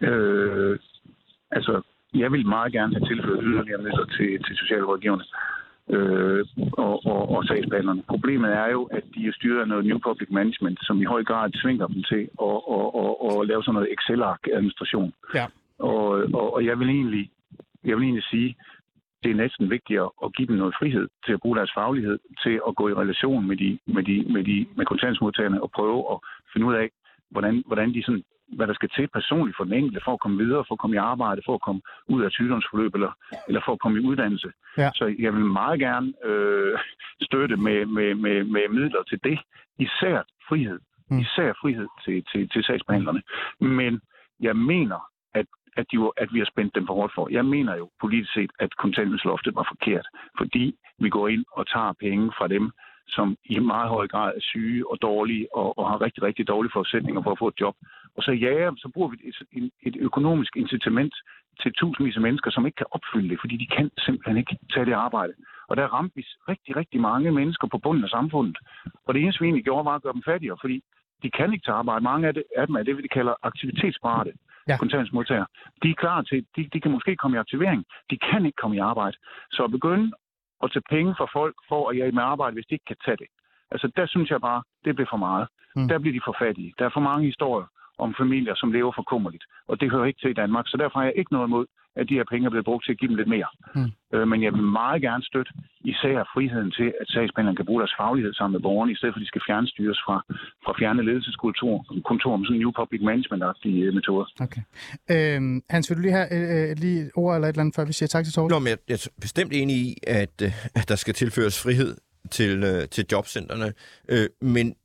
Øh, 0.02 0.80
altså, 1.52 1.82
jeg 2.14 2.32
vil 2.32 2.48
meget 2.48 2.74
gerne 2.74 2.94
have 2.96 3.08
tilført 3.08 3.40
yderligere 3.44 3.82
midler 3.84 4.06
til, 4.06 4.44
til 4.46 4.56
socialrådgiverne 4.56 5.24
øh, 5.90 6.46
og, 6.86 7.06
og, 7.06 7.22
og 7.36 7.46
sagsbehandlerne. 7.46 8.04
Problemet 8.14 8.52
er 8.52 8.68
jo, 8.72 8.84
at 8.84 9.04
de 9.16 9.28
er 9.28 9.34
styret 9.34 9.62
af 9.62 9.68
noget 9.68 9.86
New 9.86 10.00
Public 10.08 10.30
Management, 10.32 10.80
som 10.82 11.02
i 11.02 11.06
høj 11.06 11.24
grad 11.24 11.52
tvinger 11.62 11.88
dem 11.88 12.04
til 12.04 12.24
at, 12.48 12.58
at, 12.78 12.88
at, 13.04 13.12
at 13.30 13.48
lave 13.48 13.64
sådan 13.64 13.74
noget 13.74 13.94
Excel-ark-administration. 13.96 15.14
Ja. 15.36 15.46
Og, 15.80 16.06
og, 16.34 16.54
og 16.54 16.66
jeg 16.66 16.80
vil 16.80 16.90
egentlig 16.90 17.30
jeg 17.84 17.98
vil 17.98 18.04
egentlig 18.04 18.24
sige, 18.24 18.56
det 19.24 19.32
er 19.32 19.36
næsten 19.36 19.70
vigtigere 19.70 20.10
at 20.24 20.36
give 20.36 20.48
dem 20.48 20.56
noget 20.56 20.76
frihed 20.80 21.08
til 21.26 21.34
at 21.34 21.40
bruge 21.40 21.58
deres 21.58 21.72
faglighed, 21.76 22.20
til 22.44 22.62
at 22.68 22.76
gå 22.76 22.90
i 22.90 22.94
relation 22.94 23.48
med 23.48 23.58
de 23.58 23.80
med 23.86 24.04
de 24.04 24.34
med 24.34 24.44
de 24.44 24.66
med 24.78 24.86
kontantsmodtagerne 24.86 25.64
og 25.64 25.72
prøve 25.72 26.00
at 26.14 26.18
finde 26.54 26.68
ud 26.68 26.74
af, 26.74 26.90
hvordan, 27.32 27.64
hvordan 27.68 27.94
de 27.94 28.04
sådan 28.04 28.24
hvad 28.58 28.68
der 28.68 28.74
skal 28.74 28.90
til 28.90 29.08
personligt 29.08 29.58
for 29.58 29.64
den 29.64 29.74
enkelte, 29.74 30.02
for 30.06 30.14
at 30.14 30.20
komme 30.20 30.38
videre, 30.38 30.66
for 30.68 30.76
at 30.76 30.80
komme 30.80 30.96
i 30.96 31.06
arbejde, 31.14 31.42
for 31.46 31.54
at 31.56 31.62
komme 31.62 31.82
ud 32.08 32.22
af 32.24 32.32
sygdomsforløb, 32.32 32.94
eller, 32.96 33.12
eller 33.48 33.62
for 33.66 33.74
at 33.74 33.80
komme 33.80 34.00
i 34.00 34.06
uddannelse. 34.06 34.52
Ja. 34.78 34.90
Så 34.96 35.16
jeg 35.20 35.34
vil 35.34 35.46
meget 35.46 35.80
gerne 35.80 36.14
øh, 36.26 36.80
støtte 37.22 37.58
med, 37.58 37.86
med, 37.86 38.16
med, 38.16 38.44
med 38.44 38.70
midler 38.70 39.04
til 39.04 39.20
det. 39.24 39.40
Især 39.80 40.24
frihed. 40.50 40.80
Mm. 41.10 41.20
Især 41.20 41.54
frihed 41.62 41.88
til, 42.06 42.24
til, 42.32 42.50
til 42.50 42.64
sagsbehandlerne. 42.64 43.22
Men 43.60 44.02
jeg 44.40 44.56
mener, 44.56 45.00
at, 45.34 45.46
at, 45.78 45.86
de 45.92 46.00
var, 46.00 46.12
at 46.18 46.30
vi 46.34 46.40
har 46.40 46.46
spændt 46.46 46.76
dem 46.76 46.88
for 46.88 46.94
hårdt 46.94 47.14
for. 47.16 47.28
Jeg 47.32 47.46
mener 47.46 47.76
jo 47.76 47.90
politisk 48.02 48.34
set, 48.34 48.52
at 48.60 48.78
kontanthjælpsloftet 48.78 49.56
var 49.56 49.68
forkert, 49.74 50.08
fordi 50.38 50.76
vi 51.00 51.10
går 51.10 51.28
ind 51.28 51.46
og 51.52 51.68
tager 51.68 51.94
penge 52.00 52.32
fra 52.38 52.48
dem, 52.48 52.72
som 53.10 53.38
i 53.46 53.60
meget 53.60 53.90
høj 53.90 54.08
grad 54.08 54.30
er 54.36 54.42
syge 54.42 54.92
og 54.92 55.02
dårlige 55.02 55.48
og, 55.56 55.80
og 55.80 55.90
har 55.90 56.02
rigtig, 56.02 56.24
rigtig 56.24 56.48
dårlige 56.48 56.72
forudsætninger 56.76 57.22
for 57.24 57.32
at 57.32 57.40
få 57.40 57.48
et 57.48 57.62
job. 57.62 57.76
Og 58.18 58.24
så 58.24 58.32
ja, 58.32 58.70
så 58.78 58.90
bruger 58.94 59.10
vi 59.10 59.18
et, 59.52 59.72
et 59.88 59.96
økonomisk 60.00 60.56
incitament 60.56 61.14
til 61.62 61.74
tusindvis 61.74 62.16
af 62.16 62.22
mennesker, 62.22 62.52
som 62.52 62.66
ikke 62.66 62.76
kan 62.76 62.92
opfylde 62.92 63.30
det, 63.30 63.38
fordi 63.40 63.56
de 63.58 63.68
kan 63.76 63.92
simpelthen 64.06 64.38
ikke 64.38 64.58
tage 64.74 64.86
det 64.86 64.94
arbejde. 64.94 65.34
Og 65.70 65.78
der 65.78 65.94
ramte 65.96 66.16
vi 66.16 66.24
rigtig, 66.52 66.76
rigtig 66.76 67.00
mange 67.02 67.32
mennesker 67.32 67.68
på 67.68 67.78
bunden 67.78 68.04
af 68.04 68.10
samfundet. 68.10 68.58
Og 69.06 69.14
det 69.14 69.22
eneste, 69.22 69.42
vi 69.42 69.46
egentlig 69.46 69.64
gjorde, 69.64 69.86
var 69.86 69.96
at 69.96 70.02
gøre 70.02 70.14
dem 70.14 70.24
fattigere, 70.32 70.58
fordi 70.62 70.84
de 71.24 71.30
kan 71.32 71.54
ikke 71.54 71.66
tage 71.66 71.76
arbejde. 71.82 72.04
Mange 72.04 72.28
af, 72.28 72.34
det, 72.34 72.44
af 72.58 72.68
dem 72.68 72.76
er 72.76 72.84
det, 72.84 72.98
vi 72.98 73.08
kalder 73.08 73.34
aktivitetsparate 73.44 74.32
ja. 74.68 74.78
kontantsmodtagere. 74.78 75.48
De 75.84 75.90
er 75.90 76.00
klar 76.04 76.22
til, 76.22 76.46
de, 76.56 76.70
de 76.74 76.82
kan 76.82 76.92
måske 76.92 77.16
komme 77.16 77.38
i 77.38 77.40
aktivering. 77.40 77.86
De 78.12 78.18
kan 78.18 78.46
ikke 78.46 78.62
komme 78.62 78.76
i 78.78 78.80
arbejde. 78.80 79.18
Så 79.52 79.64
at 79.64 79.72
begynde 79.72 80.12
at 80.64 80.72
tage 80.72 80.90
penge 80.90 81.16
fra 81.18 81.28
folk 81.40 81.56
for 81.70 81.90
at 81.90 81.96
hjælpe 81.96 82.16
med 82.16 82.24
arbejde, 82.24 82.54
hvis 82.54 82.66
de 82.66 82.76
ikke 82.76 82.90
kan 82.92 83.02
tage 83.06 83.18
det. 83.18 83.28
Altså, 83.72 83.92
der 83.96 84.06
synes 84.08 84.30
jeg 84.30 84.42
bare, 84.42 84.62
det 84.86 84.96
bliver 84.96 85.10
for 85.10 85.18
meget. 85.28 85.48
Mm. 85.76 85.88
Der 85.88 86.00
bliver 86.00 86.14
de 86.18 86.26
for 86.26 86.36
fattige. 86.40 86.74
Der 86.80 86.86
er 86.86 86.94
for 86.94 87.06
mange 87.10 87.26
historier 87.26 87.68
om 87.98 88.16
familier, 88.18 88.56
som 88.56 88.72
lever 88.72 88.92
for 88.96 89.04
kummerligt. 89.04 89.46
Og 89.68 89.82
det 89.82 89.92
hører 89.92 90.06
ikke 90.06 90.20
til 90.20 90.30
i 90.30 90.40
Danmark. 90.42 90.66
Så 90.68 90.78
derfor 90.78 91.00
har 91.00 91.06
jeg 91.06 91.14
ikke 91.18 91.34
noget 91.34 91.48
imod, 91.48 91.66
at 91.96 92.10
de 92.10 92.14
her 92.14 92.24
penge 92.32 92.46
er 92.46 92.50
blevet 92.50 92.66
brugt 92.66 92.86
til 92.86 92.92
at 92.92 93.00
give 93.00 93.10
dem 93.10 93.18
lidt 93.18 93.30
mere. 93.36 93.50
Mm. 93.76 93.92
Øh, 94.14 94.28
men 94.28 94.44
jeg 94.44 94.54
vil 94.54 94.64
meget 94.64 95.02
gerne 95.02 95.24
støtte 95.24 95.52
især 95.92 96.18
friheden 96.34 96.72
til, 96.72 96.94
at 97.02 97.08
sagsbehandleren 97.08 97.56
kan 97.56 97.66
bruge 97.66 97.82
deres 97.82 97.96
faglighed 98.00 98.34
sammen 98.34 98.56
med 98.56 98.62
borgerne, 98.68 98.92
i 98.92 98.96
stedet 98.96 99.14
for 99.14 99.20
at 99.20 99.26
de 99.26 99.28
skal 99.28 99.42
fjernstyres 99.48 100.00
fra, 100.06 100.18
fra 100.66 100.74
fjerne 100.80 101.02
ledelseskultur, 101.06 102.02
kontor 102.06 102.38
med 102.38 102.46
sådan 102.46 102.56
en 102.56 102.62
new 102.64 102.74
public 102.82 103.02
management-agtige 103.10 103.80
øh, 103.86 103.94
metoder. 103.94 104.26
Okay. 104.46 104.62
Øhm, 105.14 105.64
Hans, 105.70 105.90
vil 105.90 105.98
du 105.98 106.02
lige 106.02 106.18
have 106.20 106.30
øh, 106.38 106.78
lige 106.84 107.00
et 107.02 107.12
ord 107.16 107.36
eller 107.36 107.48
et 107.48 107.54
eller 107.54 107.64
andet, 107.64 107.76
før 107.76 107.86
vi 107.86 107.94
siger 107.94 108.08
tak 108.08 108.24
til 108.26 108.34
Torben? 108.34 108.52
Nå, 108.54 108.60
men 108.60 108.68
jeg, 108.68 108.78
jeg 108.90 108.96
er 108.96 109.10
bestemt 109.22 109.52
enig 109.54 109.76
i, 109.76 109.96
at, 110.08 110.36
øh, 110.44 110.52
at 110.80 110.86
der 110.90 110.96
skal 110.96 111.14
tilføres 111.14 111.64
frihed 111.64 111.92
til, 112.32 112.64
øh, 112.64 112.88
til 112.88 113.06
jobcentrene. 113.12 113.74
Øh, 114.10 114.28
men 114.42 114.76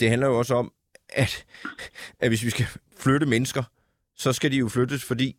det 0.00 0.10
handler 0.10 0.26
jo 0.26 0.38
også 0.38 0.54
om, 0.54 0.72
at, 1.08 1.44
at 2.20 2.28
hvis 2.30 2.44
vi 2.44 2.50
skal 2.50 2.66
flytte 3.04 3.26
mennesker, 3.26 3.62
så 4.16 4.32
skal 4.32 4.52
de 4.52 4.56
jo 4.56 4.68
flyttes, 4.68 5.04
fordi 5.04 5.36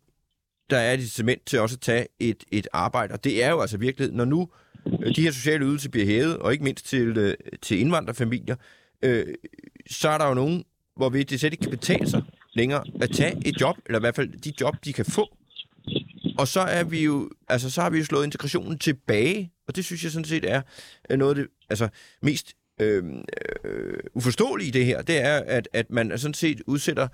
der 0.70 0.76
er 0.76 0.92
et 0.92 1.00
incitament 1.00 1.46
til 1.46 1.60
også 1.60 1.76
at 1.76 1.80
tage 1.80 2.06
et, 2.20 2.44
et 2.50 2.68
arbejde. 2.72 3.12
Og 3.12 3.24
det 3.24 3.44
er 3.44 3.50
jo 3.50 3.60
altså 3.60 3.76
virkelig, 3.76 4.12
når 4.12 4.24
nu 4.24 4.48
øh, 4.86 5.16
de 5.16 5.22
her 5.22 5.30
sociale 5.30 5.64
ydelser 5.64 5.90
bliver 5.90 6.06
hævet, 6.06 6.36
og 6.36 6.52
ikke 6.52 6.64
mindst 6.64 6.86
til, 6.86 7.18
øh, 7.18 7.34
til 7.62 7.80
indvandrerfamilier, 7.80 8.56
øh, 9.02 9.26
så 9.90 10.08
er 10.08 10.18
der 10.18 10.28
jo 10.28 10.34
nogen, 10.34 10.64
hvor 10.96 11.08
vi 11.08 11.22
det 11.22 11.40
slet 11.40 11.52
ikke 11.52 11.62
kan 11.62 11.70
betale 11.70 12.10
sig 12.10 12.22
længere 12.54 12.84
at 13.00 13.10
tage 13.10 13.42
et 13.46 13.60
job, 13.60 13.76
eller 13.86 13.98
i 13.98 14.00
hvert 14.02 14.16
fald 14.16 14.38
de 14.38 14.52
job, 14.60 14.74
de 14.84 14.92
kan 14.92 15.04
få. 15.04 15.36
Og 16.38 16.48
så 16.48 16.60
er 16.60 16.84
vi 16.84 17.04
jo, 17.04 17.30
altså 17.48 17.70
så 17.70 17.82
har 17.82 17.90
vi 17.90 17.98
jo 17.98 18.04
slået 18.04 18.24
integrationen 18.24 18.78
tilbage, 18.78 19.52
og 19.68 19.76
det 19.76 19.84
synes 19.84 20.04
jeg 20.04 20.12
sådan 20.12 20.24
set 20.24 20.44
er 20.44 21.16
noget 21.16 21.30
af 21.30 21.34
det 21.34 21.46
altså, 21.70 21.88
mest 22.22 22.54
øh, 22.80 23.04
øh, 23.64 23.98
uforståelige 24.14 24.68
i 24.68 24.70
det 24.70 24.84
her. 24.84 25.02
Det 25.02 25.18
er, 25.18 25.36
at, 25.46 25.68
at 25.72 25.90
man 25.90 26.18
sådan 26.18 26.34
set 26.34 26.62
udsætter 26.66 27.08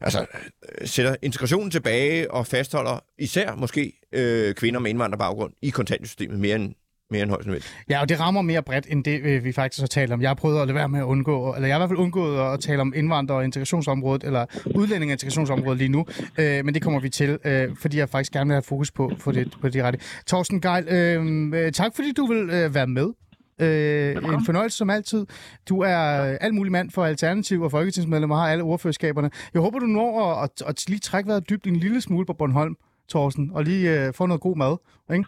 altså, 0.00 0.20
øh, 0.20 0.88
sætter 0.88 1.16
integrationen 1.22 1.70
tilbage 1.70 2.30
og 2.30 2.46
fastholder 2.46 3.04
især 3.18 3.54
måske 3.54 3.92
øh, 4.12 4.54
kvinder 4.54 4.80
med 4.80 4.90
indvandrerbaggrund 4.90 5.52
i 5.62 5.70
kontantsystemet 5.70 6.40
mere 6.40 6.56
end, 6.56 6.74
mere 7.10 7.22
end 7.22 7.30
højst 7.30 7.46
nødvendigt. 7.46 7.74
Ja, 7.90 8.00
og 8.00 8.08
det 8.08 8.20
rammer 8.20 8.42
mere 8.42 8.62
bredt, 8.62 8.86
end 8.88 9.04
det, 9.04 9.20
øh, 9.22 9.44
vi 9.44 9.52
faktisk 9.52 9.80
har 9.80 9.86
talt 9.86 10.12
om. 10.12 10.22
Jeg 10.22 10.30
har 10.30 10.34
prøvet 10.34 10.60
at 10.60 10.66
lade 10.66 10.74
være 10.74 10.88
med 10.88 11.00
at 11.00 11.04
undgå, 11.04 11.54
eller 11.54 11.68
jeg 11.68 11.74
har 11.74 11.78
i 11.78 11.80
hvert 11.80 11.90
fald 11.90 11.98
undgået 11.98 12.52
at 12.52 12.60
tale 12.60 12.80
om 12.80 12.92
indvandrer- 12.96 13.34
og 13.34 13.44
integrationsområdet, 13.44 14.24
eller 14.24 14.46
udlænding- 14.74 15.10
og 15.10 15.12
integrationsområdet 15.12 15.78
lige 15.78 15.88
nu, 15.88 16.06
øh, 16.38 16.64
men 16.64 16.74
det 16.74 16.82
kommer 16.82 17.00
vi 17.00 17.08
til, 17.08 17.38
øh, 17.44 17.76
fordi 17.80 17.98
jeg 17.98 18.08
faktisk 18.08 18.32
gerne 18.32 18.48
vil 18.48 18.54
have 18.54 18.62
fokus 18.62 18.90
på, 18.90 19.12
på, 19.20 19.32
det, 19.32 19.56
på 19.60 19.68
det 19.68 19.84
rette. 19.84 19.98
Torsten 20.26 20.60
Geil, 20.60 20.88
øh, 20.88 21.64
øh 21.64 21.72
tak 21.72 21.92
fordi 21.96 22.12
du 22.12 22.26
vil 22.26 22.50
øh, 22.50 22.74
være 22.74 22.86
med. 22.86 23.12
Øh, 23.60 24.16
en 24.16 24.44
fornøjelse 24.44 24.78
som 24.78 24.90
altid. 24.90 25.26
Du 25.68 25.80
er 25.80 25.96
alt 26.40 26.54
mulig 26.54 26.72
mand 26.72 26.90
for 26.90 27.04
Alternativ 27.04 27.62
og 27.62 27.70
Folketingsmedlemmer 27.70 28.36
har 28.36 28.48
alle 28.48 28.64
ordførerskaberne. 28.64 29.30
Jeg 29.54 29.62
håber, 29.62 29.78
du 29.78 29.86
når 29.86 30.32
at, 30.42 30.50
at, 30.60 30.68
at 30.68 30.88
lige 30.88 30.98
trække 30.98 31.28
vejret 31.28 31.50
dybt 31.50 31.66
en 31.66 31.76
lille 31.76 32.00
smule 32.00 32.26
på 32.26 32.32
Bornholm, 32.32 32.76
Thorsten, 33.10 33.50
og 33.54 33.64
lige 33.64 34.06
øh, 34.06 34.14
få 34.14 34.26
noget 34.26 34.40
god 34.40 34.56
mad, 34.56 34.76
ikke? 35.12 35.24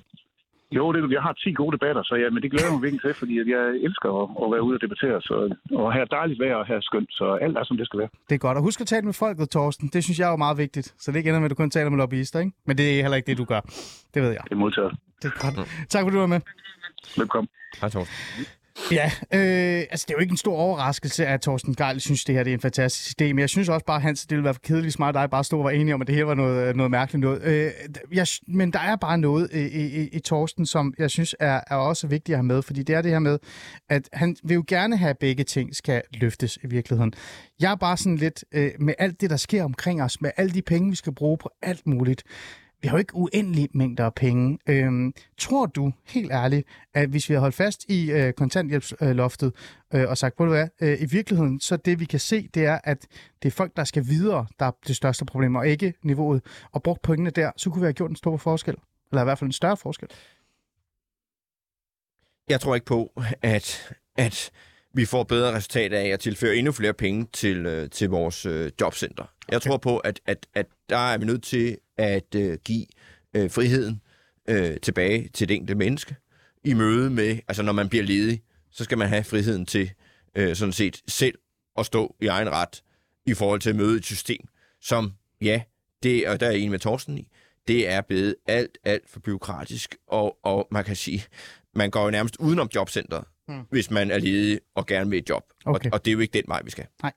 Jo, 0.72 0.92
det, 0.92 1.12
jeg 1.12 1.22
har 1.22 1.32
10 1.32 1.52
gode 1.52 1.72
debatter, 1.76 2.02
så 2.02 2.14
ja, 2.14 2.30
men 2.30 2.42
det 2.42 2.50
glæder 2.50 2.72
mig 2.72 2.82
virkelig 2.82 3.02
til, 3.02 3.14
fordi 3.14 3.34
jeg 3.56 3.64
elsker 3.86 4.08
at, 4.22 4.26
at 4.42 4.46
være 4.52 4.62
ude 4.62 4.74
og 4.78 4.80
debattere, 4.80 5.22
så, 5.22 5.56
og 5.80 5.92
have 5.92 6.06
dejligt 6.10 6.40
vejr 6.40 6.54
og 6.54 6.66
have 6.66 6.82
skønt, 6.82 7.10
så 7.12 7.26
alt 7.44 7.56
er, 7.58 7.64
som 7.64 7.76
det 7.76 7.86
skal 7.86 7.98
være. 8.00 8.08
Det 8.28 8.34
er 8.34 8.38
godt. 8.38 8.56
Og 8.56 8.62
husk 8.62 8.80
at 8.80 8.86
tale 8.86 9.04
med 9.10 9.12
folket, 9.12 9.50
Thorsten. 9.50 9.88
Det 9.92 10.04
synes 10.04 10.18
jeg 10.18 10.32
er 10.32 10.36
meget 10.36 10.58
vigtigt, 10.58 10.94
så 10.98 11.06
det 11.10 11.18
ikke 11.18 11.28
ender 11.28 11.40
med, 11.40 11.46
at 11.46 11.50
du 11.50 11.54
kun 11.62 11.70
taler 11.70 11.90
med 11.90 11.98
lobbyister, 11.98 12.38
ikke? 12.40 12.52
Men 12.66 12.78
det 12.78 12.86
er 12.90 13.02
heller 13.02 13.16
ikke 13.16 13.26
det, 13.30 13.38
du 13.38 13.44
gør. 13.44 13.60
Det 14.14 14.22
ved 14.22 14.30
jeg. 14.30 14.42
Det 14.44 14.52
er 14.52 14.62
modtaget. 14.64 14.92
Det 15.22 15.28
er 15.32 15.36
godt. 15.44 15.68
Tak, 15.92 16.02
fordi 16.02 16.14
du 16.14 16.20
var 16.20 16.32
med. 16.36 16.40
Velkommen. 17.16 17.48
Hej, 17.80 17.88
Torsten. 17.88 18.46
Ja, 18.90 19.10
øh, 19.34 19.86
altså 19.90 20.04
det 20.08 20.14
er 20.14 20.18
jo 20.18 20.20
ikke 20.20 20.30
en 20.30 20.36
stor 20.36 20.56
overraskelse, 20.56 21.26
at 21.26 21.40
Thorsten 21.40 21.74
Geil 21.74 22.00
synes, 22.00 22.24
det 22.24 22.34
her 22.34 22.42
det 22.42 22.50
er 22.50 22.54
en 22.54 22.60
fantastisk 22.60 23.20
idé, 23.20 23.24
men 23.24 23.38
jeg 23.38 23.48
synes 23.48 23.68
også 23.68 23.86
bare, 23.86 24.00
Hans, 24.00 24.20
det 24.26 24.30
ville 24.30 24.44
være 24.44 24.54
for 24.54 24.60
kedeligt 24.64 24.94
smart, 24.94 25.14
dig 25.14 25.30
bare 25.30 25.44
stå 25.44 25.58
og 25.58 25.64
var 25.64 25.70
enige 25.70 25.94
om, 25.94 26.00
at 26.00 26.06
det 26.06 26.14
her 26.14 26.24
var 26.24 26.34
noget, 26.34 26.76
noget 26.76 26.90
mærkeligt 26.90 27.20
noget. 27.20 27.42
Øh, 27.42 27.70
jeg, 28.12 28.26
men 28.46 28.72
der 28.72 28.78
er 28.78 28.96
bare 28.96 29.18
noget 29.18 29.50
i, 29.52 29.58
i, 29.58 30.08
i 30.08 30.20
Thorsten, 30.20 30.66
som 30.66 30.94
jeg 30.98 31.10
synes 31.10 31.34
er, 31.40 31.60
er 31.66 31.76
også 31.76 32.06
vigtigt 32.06 32.34
at 32.34 32.38
have 32.38 32.46
med, 32.46 32.62
fordi 32.62 32.82
det 32.82 32.94
er 32.94 33.02
det 33.02 33.10
her 33.10 33.18
med, 33.18 33.38
at 33.88 34.08
han 34.12 34.36
vil 34.44 34.54
jo 34.54 34.64
gerne 34.68 34.96
have, 34.96 35.10
at 35.10 35.18
begge 35.18 35.44
ting 35.44 35.76
skal 35.76 36.02
løftes 36.14 36.58
i 36.62 36.66
virkeligheden. 36.66 37.12
Jeg 37.60 37.72
er 37.72 37.76
bare 37.76 37.96
sådan 37.96 38.16
lidt, 38.16 38.44
øh, 38.52 38.70
med 38.78 38.94
alt 38.98 39.20
det, 39.20 39.30
der 39.30 39.36
sker 39.36 39.64
omkring 39.64 40.02
os, 40.02 40.20
med 40.20 40.30
alle 40.36 40.52
de 40.52 40.62
penge, 40.62 40.90
vi 40.90 40.96
skal 40.96 41.14
bruge 41.14 41.38
på 41.38 41.50
alt 41.62 41.86
muligt, 41.86 42.22
vi 42.82 42.88
har 42.88 42.96
jo 42.96 42.98
ikke 42.98 43.14
uendelige 43.14 43.68
mængder 43.74 44.04
af 44.04 44.14
penge. 44.14 44.58
Øhm, 44.66 45.12
tror 45.38 45.66
du, 45.66 45.92
helt 46.06 46.32
ærligt, 46.32 46.68
at 46.94 47.08
hvis 47.08 47.28
vi 47.28 47.34
har 47.34 47.40
holdt 47.40 47.54
fast 47.54 47.84
i 47.88 48.10
øh, 48.10 48.32
kontanthjælpsloftet 48.32 49.52
øh, 49.94 50.08
og 50.08 50.18
sagt, 50.18 50.34
ved 50.38 50.46
du 50.46 50.52
hvad, 50.52 50.68
øh, 50.80 51.02
i 51.02 51.04
virkeligheden, 51.04 51.60
så 51.60 51.76
det 51.76 52.00
vi 52.00 52.04
kan 52.04 52.20
se, 52.20 52.48
det 52.54 52.64
er, 52.64 52.78
at 52.84 53.06
det 53.42 53.48
er 53.48 53.52
folk, 53.52 53.76
der 53.76 53.84
skal 53.84 54.06
videre, 54.06 54.46
der 54.58 54.66
er 54.66 54.70
det 54.86 54.96
største 54.96 55.24
problem, 55.24 55.56
og 55.56 55.68
ikke 55.68 55.94
niveauet, 56.02 56.44
og 56.72 56.82
brugt 56.82 57.02
pointene 57.02 57.30
der, 57.30 57.50
så 57.56 57.70
kunne 57.70 57.80
vi 57.80 57.86
have 57.86 57.92
gjort 57.92 58.10
en 58.10 58.16
stor 58.16 58.36
forskel. 58.36 58.76
Eller 59.12 59.22
i 59.22 59.24
hvert 59.24 59.38
fald 59.38 59.48
en 59.48 59.52
større 59.52 59.76
forskel. 59.76 60.08
Jeg 62.48 62.60
tror 62.60 62.74
ikke 62.74 62.86
på, 62.86 63.12
at, 63.42 63.92
at 64.16 64.50
vi 64.92 65.04
får 65.04 65.22
bedre 65.22 65.56
resultater 65.56 65.98
af 65.98 66.06
at 66.06 66.20
tilføre 66.20 66.56
endnu 66.56 66.72
flere 66.72 66.94
penge 66.94 67.26
til, 67.32 67.66
øh, 67.66 67.90
til 67.90 68.10
vores 68.10 68.46
øh, 68.46 68.70
jobcenter. 68.80 69.24
Jeg 69.48 69.62
tror 69.62 69.76
på, 69.76 69.98
at, 69.98 70.20
at, 70.26 70.46
at 70.54 70.66
der 70.88 71.12
er 71.12 71.18
vi 71.18 71.24
nødt 71.24 71.42
til 71.42 71.78
at 71.98 72.34
øh, 72.34 72.58
give 72.64 72.86
øh, 73.34 73.50
friheden 73.50 74.00
øh, 74.48 74.76
tilbage 74.82 75.28
til 75.28 75.48
det 75.48 75.54
enkelte 75.54 75.74
menneske 75.74 76.16
i 76.64 76.74
møde 76.74 77.10
med, 77.10 77.38
altså 77.48 77.62
når 77.62 77.72
man 77.72 77.88
bliver 77.88 78.04
ledig, 78.04 78.42
så 78.70 78.84
skal 78.84 78.98
man 78.98 79.08
have 79.08 79.24
friheden 79.24 79.66
til 79.66 79.90
øh, 80.34 80.56
sådan 80.56 80.72
set 80.72 81.02
selv 81.08 81.38
at 81.78 81.86
stå 81.86 82.16
i 82.20 82.26
egen 82.26 82.50
ret 82.50 82.82
i 83.26 83.34
forhold 83.34 83.60
til 83.60 83.70
at 83.70 83.76
møde 83.76 83.96
et 83.96 84.04
system, 84.04 84.48
som, 84.80 85.12
ja, 85.40 85.62
det, 86.02 86.28
og 86.28 86.40
der 86.40 86.46
er 86.46 86.50
en 86.50 86.70
med 86.70 86.78
Torsten 86.78 87.18
i, 87.18 87.28
det 87.68 87.88
er 87.88 88.00
blevet 88.00 88.34
alt, 88.46 88.78
alt 88.84 89.10
for 89.10 89.20
byråkratisk, 89.20 89.96
og, 90.06 90.38
og 90.42 90.68
man 90.70 90.84
kan 90.84 90.96
sige, 90.96 91.24
man 91.74 91.90
går 91.90 92.04
jo 92.04 92.10
nærmest 92.10 92.36
udenom 92.36 92.68
jobcentret, 92.74 93.24
hmm. 93.48 93.62
hvis 93.70 93.90
man 93.90 94.10
er 94.10 94.18
ledig 94.18 94.60
og 94.74 94.86
gerne 94.86 95.10
vil 95.10 95.18
et 95.18 95.28
job. 95.28 95.44
Okay. 95.64 95.90
Og, 95.90 95.94
og 95.94 96.04
det 96.04 96.10
er 96.10 96.12
jo 96.12 96.18
ikke 96.18 96.32
den 96.32 96.44
vej, 96.46 96.62
vi 96.64 96.70
skal. 96.70 96.86
Nej. 97.02 97.12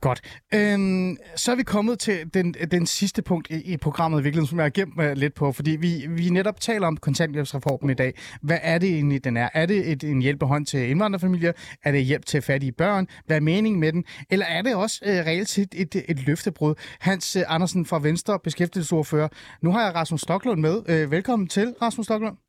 Godt. 0.00 0.20
Øhm, 0.54 1.16
så 1.36 1.52
er 1.52 1.56
vi 1.56 1.62
kommet 1.62 1.98
til 1.98 2.34
den, 2.34 2.54
den 2.70 2.86
sidste 2.86 3.22
punkt 3.22 3.50
i, 3.50 3.72
i 3.72 3.76
programmet, 3.76 4.24
virkelig, 4.24 4.48
som 4.48 4.58
jeg 4.58 4.64
har 4.64 4.70
gemt 4.70 4.96
mig 4.96 5.16
lidt 5.16 5.34
på, 5.34 5.52
fordi 5.52 5.70
vi, 5.70 6.06
vi 6.08 6.30
netop 6.30 6.60
taler 6.60 6.86
om 6.86 6.96
kontanthjælpsreformen 6.96 7.90
i 7.90 7.94
dag. 7.94 8.14
Hvad 8.42 8.58
er 8.62 8.78
det 8.78 8.88
egentlig, 8.88 9.24
den 9.24 9.36
er? 9.36 9.48
Er 9.54 9.66
det 9.66 9.92
et, 9.92 10.04
en 10.04 10.22
hjælpehånd 10.22 10.66
til 10.66 10.90
indvandrerfamilier? 10.90 11.52
Er 11.84 11.92
det 11.92 12.04
hjælp 12.04 12.26
til 12.26 12.42
fattige 12.42 12.72
børn? 12.72 13.06
Hvad 13.26 13.36
er 13.36 13.40
meningen 13.40 13.80
med 13.80 13.92
den? 13.92 14.04
Eller 14.30 14.46
er 14.46 14.62
det 14.62 14.74
også 14.74 15.00
øh, 15.06 15.12
reelt 15.12 15.48
set 15.48 15.68
et, 15.76 16.04
et, 16.08 16.26
løftebrud? 16.26 16.74
Hans 17.00 17.36
øh, 17.36 17.42
Andersen 17.48 17.86
fra 17.86 17.98
Venstre, 17.98 18.38
beskæftigelsesordfører. 18.44 19.28
Nu 19.62 19.72
har 19.72 19.84
jeg 19.84 19.94
Rasmus 19.94 20.20
Stoklund 20.20 20.60
med. 20.60 20.82
Øh, 20.88 21.10
velkommen 21.10 21.48
til, 21.48 21.74
Rasmus 21.82 22.06
Stoklund. 22.06 22.47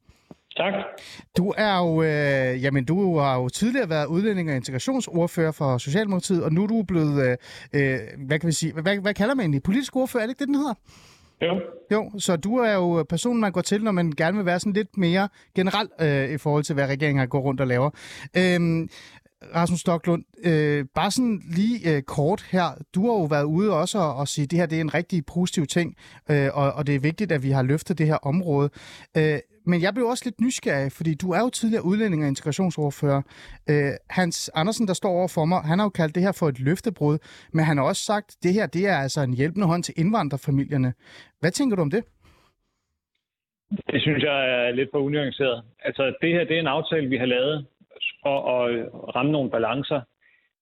Tak. 0.58 0.74
Du 1.38 1.54
er 1.58 1.78
jo, 1.78 2.04
øh, 2.04 2.64
jamen, 2.64 2.86
du 2.86 3.18
har 3.18 3.40
jo 3.40 3.50
tidligere 3.50 3.90
været 3.90 4.06
udlænding 4.06 4.50
og 4.50 4.56
integrationsordfører 4.56 5.52
for 5.52 5.78
Socialdemokratiet, 5.78 6.44
og 6.44 6.54
nu 6.54 6.64
er 6.64 6.68
du 6.68 6.84
blevet, 6.84 7.38
øh, 7.74 7.92
øh, 7.94 8.00
hvad 8.28 8.40
kan 8.40 8.48
vi 8.48 8.52
sige, 8.52 8.74
hvad, 8.74 8.98
hvad 8.98 9.14
kalder 9.14 9.36
man 9.36 9.44
egentlig? 9.44 9.64
Politisk 9.64 9.96
ordfører, 9.96 10.24
er 10.24 10.28
det 10.28 10.32
ikke 10.32 10.40
det, 10.40 10.48
den 10.48 10.56
hedder? 10.56 10.74
Jo. 11.42 11.62
Jo, 11.92 12.12
så 12.20 12.36
du 12.36 12.58
er 12.58 12.74
jo 12.74 13.06
personen, 13.10 13.42
man 13.42 13.52
går 13.52 13.62
til, 13.62 13.84
når 13.84 13.92
man 13.92 14.12
gerne 14.12 14.38
vil 14.38 14.46
være 14.46 14.60
sådan 14.60 14.74
lidt 14.74 14.98
mere 14.98 15.30
generel 15.56 15.90
øh, 16.02 16.30
i 16.30 16.38
forhold 16.38 16.64
til, 16.64 16.74
hvad 16.74 16.86
regeringen 16.86 17.20
har 17.20 17.26
gået 17.26 17.44
rundt 17.44 17.62
og 17.62 17.68
laver. 17.68 17.90
Øhm, 18.38 18.90
Rasmus 19.56 19.80
Stoklund, 19.80 20.24
øh, 20.44 20.86
bare 20.96 21.12
sådan 21.12 21.42
lige 21.56 21.96
øh, 21.96 22.02
kort 22.02 22.46
her. 22.52 22.66
Du 22.96 23.06
har 23.06 23.14
jo 23.14 23.24
været 23.24 23.44
ude 23.44 23.74
også 23.74 24.00
og, 24.00 24.16
og 24.16 24.28
sige, 24.28 24.44
at 24.44 24.52
det 24.52 24.60
her 24.60 24.66
det 24.66 24.76
er 24.76 24.82
en 24.82 24.94
rigtig 24.94 25.26
positiv 25.26 25.66
ting, 25.66 25.96
øh, 26.30 26.50
og, 26.54 26.74
og 26.74 26.88
det 26.88 26.96
er 26.96 27.00
vigtigt, 27.00 27.32
at 27.32 27.44
vi 27.44 27.52
har 27.52 27.62
løftet 27.64 27.98
det 27.98 28.08
her 28.08 28.16
område. 28.16 28.70
Øh, 29.18 29.40
men 29.70 29.82
jeg 29.82 29.94
blev 29.94 30.06
også 30.06 30.24
lidt 30.26 30.42
nysgerrig, 30.42 30.92
fordi 30.92 31.12
du 31.24 31.28
er 31.32 31.42
jo 31.46 31.50
tidligere 31.50 31.86
udlænding 31.86 32.22
og 32.24 32.30
integrationsordfører. 32.34 33.22
Øh, 33.70 33.94
Hans 34.10 34.38
Andersen, 34.62 34.88
der 34.88 34.94
står 34.94 35.12
over 35.20 35.28
for 35.36 35.46
mig, 35.46 35.60
han 35.72 35.80
har 35.80 35.86
jo 35.86 35.90
kaldt 35.90 36.16
det 36.16 36.24
her 36.24 36.36
for 36.40 36.48
et 36.48 36.60
løftebrud, 36.60 37.18
men 37.56 37.66
han 37.66 37.78
har 37.78 37.86
også 37.92 38.04
sagt, 38.12 38.28
at 38.30 38.44
det 38.44 38.54
her 38.54 38.66
det 38.68 38.84
er 38.88 38.98
altså 39.06 39.22
en 39.22 39.34
hjælpende 39.34 39.68
hånd 39.68 39.84
til 39.84 39.94
indvandrerfamilierne. 39.98 40.94
Hvad 41.40 41.52
tænker 41.52 41.76
du 41.76 41.82
om 41.82 41.92
det? 41.96 42.04
Det 43.92 44.02
synes 44.02 44.24
jeg 44.24 44.38
er 44.56 44.72
lidt 44.72 44.90
for 44.94 45.00
unuanceret. 45.00 45.64
Altså, 45.88 46.04
det 46.22 46.30
her 46.34 46.44
det 46.44 46.56
er 46.56 46.60
en 46.60 46.76
aftale, 46.78 47.08
vi 47.10 47.18
har 47.18 47.26
lavet 47.26 47.66
for 48.24 48.38
at 48.58 48.66
ramme 49.16 49.32
nogle 49.32 49.50
balancer. 49.50 50.02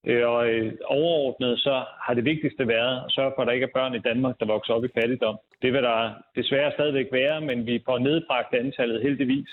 Øh, 0.10 0.28
og 0.30 0.50
øh, 0.50 0.74
overordnet 0.86 1.60
så 1.60 1.84
har 2.06 2.14
det 2.14 2.26
vigtigste 2.26 2.68
været 2.68 2.96
at 3.06 3.12
sørge 3.12 3.32
for, 3.36 3.42
at 3.42 3.48
der 3.48 3.54
ikke 3.54 3.70
er 3.70 3.78
børn 3.80 3.96
i 3.96 4.06
Danmark, 4.10 4.36
der 4.40 4.46
vokser 4.46 4.74
op 4.74 4.86
i 4.86 4.96
fattigdom. 5.00 5.38
Det 5.62 5.74
vil 5.74 5.84
der 5.84 6.14
desværre 6.36 6.72
stadigvæk 6.72 7.08
være, 7.12 7.42
men 7.42 7.66
vi 7.66 7.84
får 7.86 7.98
nedbragt 8.00 8.54
antallet 8.54 9.02
heldigvis. 9.02 9.50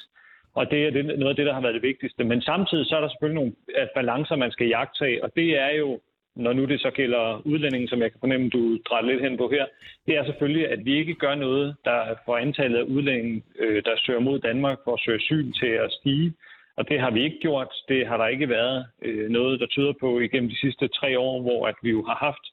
Og 0.55 0.71
det 0.71 0.87
er 0.87 1.03
noget 1.03 1.35
af 1.35 1.37
det, 1.37 1.47
der 1.47 1.55
har 1.55 1.61
været 1.61 1.75
det 1.75 1.83
vigtigste. 1.83 2.25
Men 2.25 2.43
samtidig 2.43 2.87
så 2.87 2.97
er 2.97 3.01
der 3.01 3.09
selvfølgelig 3.09 3.41
nogle 3.41 3.53
balancer, 3.95 4.37
man 4.37 4.53
skal 4.53 4.67
jagtage, 4.67 5.25
og 5.25 5.31
det 5.37 5.61
er 5.61 5.71
jo, 5.71 6.01
når 6.37 6.53
nu 6.53 6.65
det 6.65 6.81
så 6.81 6.91
gælder 6.91 7.43
udlændingen, 7.45 7.89
som 7.89 8.03
jeg 8.03 8.11
kan 8.11 8.21
fornemme, 8.21 8.49
du 8.49 8.79
drejer 8.89 9.05
lidt 9.05 9.23
hen 9.23 9.37
på 9.37 9.49
her, 9.49 9.67
det 10.07 10.17
er 10.17 10.25
selvfølgelig, 10.25 10.71
at 10.71 10.85
vi 10.85 10.99
ikke 10.99 11.15
gør 11.15 11.35
noget, 11.35 11.77
der 11.85 12.01
får 12.25 12.37
antallet 12.37 12.79
af 12.79 12.83
udlændinge, 12.83 13.43
øh, 13.59 13.83
der 13.85 13.95
søger 13.97 14.21
mod 14.21 14.39
Danmark 14.39 14.79
for 14.85 14.93
at 14.95 15.01
søge 15.05 15.17
asyl 15.17 15.53
til 15.53 15.73
at 15.85 15.93
stige. 15.93 16.33
Og 16.77 16.89
det 16.89 17.01
har 17.01 17.11
vi 17.11 17.25
ikke 17.25 17.39
gjort. 17.41 17.75
Det 17.89 18.07
har 18.07 18.17
der 18.17 18.27
ikke 18.27 18.49
været 18.49 18.87
øh, 19.03 19.29
noget, 19.31 19.61
der 19.61 19.67
tyder 19.67 19.93
på 20.01 20.21
igennem 20.21 20.51
de 20.51 20.61
sidste 20.61 20.89
tre 20.89 21.19
år, 21.19 21.43
hvor 21.43 21.67
at 21.67 21.75
vi 21.83 21.91
jo 21.91 22.05
har 22.05 22.15
haft 22.15 22.45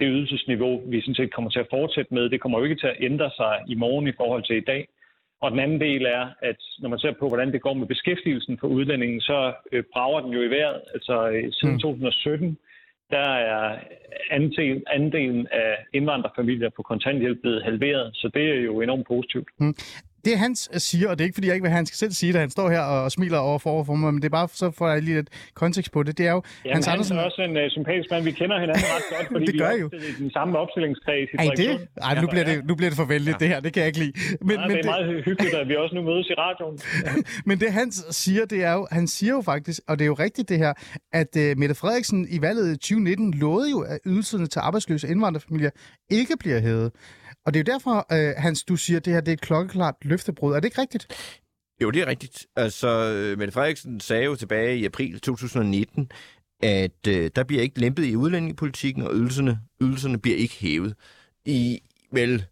det 0.00 0.06
ydelsesniveau, 0.06 0.82
vi 0.90 1.00
sådan 1.00 1.14
set 1.14 1.34
kommer 1.34 1.50
til 1.50 1.60
at 1.60 1.70
fortsætte 1.70 2.14
med. 2.14 2.30
Det 2.30 2.40
kommer 2.40 2.58
jo 2.58 2.64
ikke 2.64 2.80
til 2.80 2.86
at 2.86 3.00
ændre 3.00 3.30
sig 3.36 3.62
i 3.68 3.74
morgen 3.74 4.06
i 4.08 4.12
forhold 4.16 4.42
til 4.44 4.56
i 4.56 4.66
dag. 4.72 4.88
Og 5.40 5.50
den 5.50 5.58
anden 5.60 5.80
del 5.80 6.06
er, 6.06 6.28
at 6.42 6.60
når 6.80 6.88
man 6.88 6.98
ser 6.98 7.12
på, 7.20 7.28
hvordan 7.28 7.52
det 7.52 7.62
går 7.62 7.74
med 7.74 7.86
beskæftigelsen 7.86 8.58
for 8.58 8.68
udlændingen, 8.68 9.20
så 9.20 9.52
øh, 9.72 9.84
brager 9.92 10.20
den 10.20 10.32
jo 10.32 10.42
i 10.42 10.50
vejret. 10.50 10.80
Altså 10.94 11.28
øh, 11.28 11.52
siden 11.52 11.78
2017, 11.78 12.48
mm. 12.48 12.56
der 13.10 13.28
er 13.52 13.78
andel, 14.30 14.82
andelen 14.86 15.46
af 15.50 15.76
indvandrerfamilier 15.94 16.70
på 16.76 16.82
kontanthjælp 16.82 17.40
blevet 17.40 17.62
halveret, 17.62 18.10
så 18.14 18.30
det 18.34 18.50
er 18.50 18.60
jo 18.60 18.80
enormt 18.80 19.06
positivt. 19.06 19.48
Mm 19.60 19.74
det 20.24 20.38
han 20.38 20.56
siger, 20.56 21.08
og 21.08 21.18
det 21.18 21.24
er 21.24 21.26
ikke 21.26 21.36
fordi, 21.36 21.46
jeg 21.46 21.54
ikke 21.54 21.62
vil 21.62 21.70
have, 21.70 21.76
han 21.76 21.86
skal 21.86 21.96
selv 21.96 22.12
sige 22.12 22.32
det, 22.32 22.40
han 22.40 22.50
står 22.50 22.70
her 22.70 22.80
og 22.80 23.12
smiler 23.12 23.38
over 23.38 23.58
for, 23.58 23.84
for 23.84 23.94
mig, 23.94 24.14
men 24.14 24.22
det 24.22 24.28
er 24.28 24.36
bare 24.40 24.48
så 24.52 24.70
for 24.70 24.86
at 24.86 25.04
lige 25.04 25.16
lidt 25.16 25.30
kontekst 25.54 25.92
på 25.92 26.02
det. 26.02 26.18
Det 26.18 26.26
er 26.26 26.30
jo 26.30 26.42
Jamen, 26.64 26.74
Hans 26.74 26.88
Andersen... 26.88 27.16
han 27.16 27.24
er 27.24 27.28
også 27.30 27.42
en 27.42 27.56
uh, 27.56 27.62
sympatisk 27.68 28.10
mand. 28.10 28.24
Vi 28.24 28.30
kender 28.30 28.60
hinanden 28.60 28.84
ret 28.96 29.02
godt, 29.16 29.26
fordi 29.34 29.46
det 29.46 29.60
gør 29.60 29.72
vi 29.74 29.96
er 29.96 30.10
i 30.18 30.22
den 30.22 30.30
samme 30.30 30.58
opstillingskreds 30.58 31.28
i 31.32 31.36
Ej, 31.36 31.54
det? 31.56 31.88
Ej, 32.02 32.20
nu 32.20 32.26
bliver 32.26 32.44
det, 32.44 32.66
nu 32.66 32.74
bliver 32.74 32.90
det 32.90 32.96
for 32.96 33.04
vældigt, 33.04 33.34
ja. 33.34 33.38
det 33.38 33.48
her. 33.48 33.60
Det 33.60 33.72
kan 33.72 33.80
jeg 33.80 33.86
ikke 33.86 33.98
lide. 33.98 34.12
Men, 34.40 34.56
Nej, 34.56 34.68
men 34.68 34.76
det 34.76 34.78
er 34.78 34.82
det... 34.82 34.84
meget 34.84 35.24
hyggeligt, 35.24 35.54
at 35.54 35.68
vi 35.68 35.76
også 35.76 35.94
nu 35.94 36.02
mødes 36.02 36.26
i 36.30 36.34
radioen. 36.44 36.78
men 37.48 37.60
det 37.60 37.72
han 37.72 37.92
siger, 37.92 38.44
det 38.44 38.64
er 38.64 38.72
jo, 38.72 38.86
han 38.90 39.06
siger 39.06 39.32
jo 39.32 39.42
faktisk, 39.42 39.80
og 39.88 39.98
det 39.98 40.04
er 40.04 40.06
jo 40.06 40.14
rigtigt 40.14 40.48
det 40.48 40.58
her, 40.58 40.72
at 41.12 41.30
uh, 41.36 41.58
Mette 41.60 41.74
Frederiksen 41.74 42.26
i 42.30 42.42
valget 42.42 42.66
i 42.72 42.76
2019 42.76 43.34
lovede 43.34 43.70
jo, 43.70 43.80
at 43.80 43.98
ydelserne 44.06 44.46
til 44.46 44.58
arbejdsløse 44.58 45.08
indvandrerfamilier 45.08 45.70
ikke 46.10 46.36
bliver 46.40 46.60
hævet. 46.60 46.92
Og 47.48 47.54
det 47.54 47.60
er 47.60 47.72
jo 47.72 47.74
derfor, 47.74 48.06
øh, 48.12 48.34
Hans, 48.36 48.64
du 48.64 48.76
siger, 48.76 48.96
at 48.96 49.04
det 49.04 49.12
her 49.12 49.20
det 49.20 49.28
er 49.28 49.32
et 49.32 49.40
klokkeklart 49.40 49.94
løftebrud. 50.02 50.52
Er 50.52 50.60
det 50.60 50.64
ikke 50.64 50.80
rigtigt? 50.80 51.06
Jo, 51.82 51.90
det 51.90 52.02
er 52.02 52.06
rigtigt. 52.06 52.46
Altså, 52.56 52.88
øh, 52.88 53.38
Mette 53.38 53.52
Frederiksen 53.52 54.00
sagde 54.00 54.24
jo 54.24 54.36
tilbage 54.36 54.78
i 54.78 54.84
april 54.84 55.20
2019, 55.20 56.10
at 56.62 57.06
øh, 57.08 57.30
der 57.36 57.44
bliver 57.44 57.62
ikke 57.62 57.80
lempet 57.80 58.04
i 58.04 58.16
udlændingepolitikken, 58.16 59.02
og 59.02 59.14
ydelserne, 59.14 59.60
ydelserne 59.82 60.18
bliver 60.18 60.36
ikke 60.36 60.54
hævet. 60.54 60.94
I 61.44 61.80
vel 62.12 62.44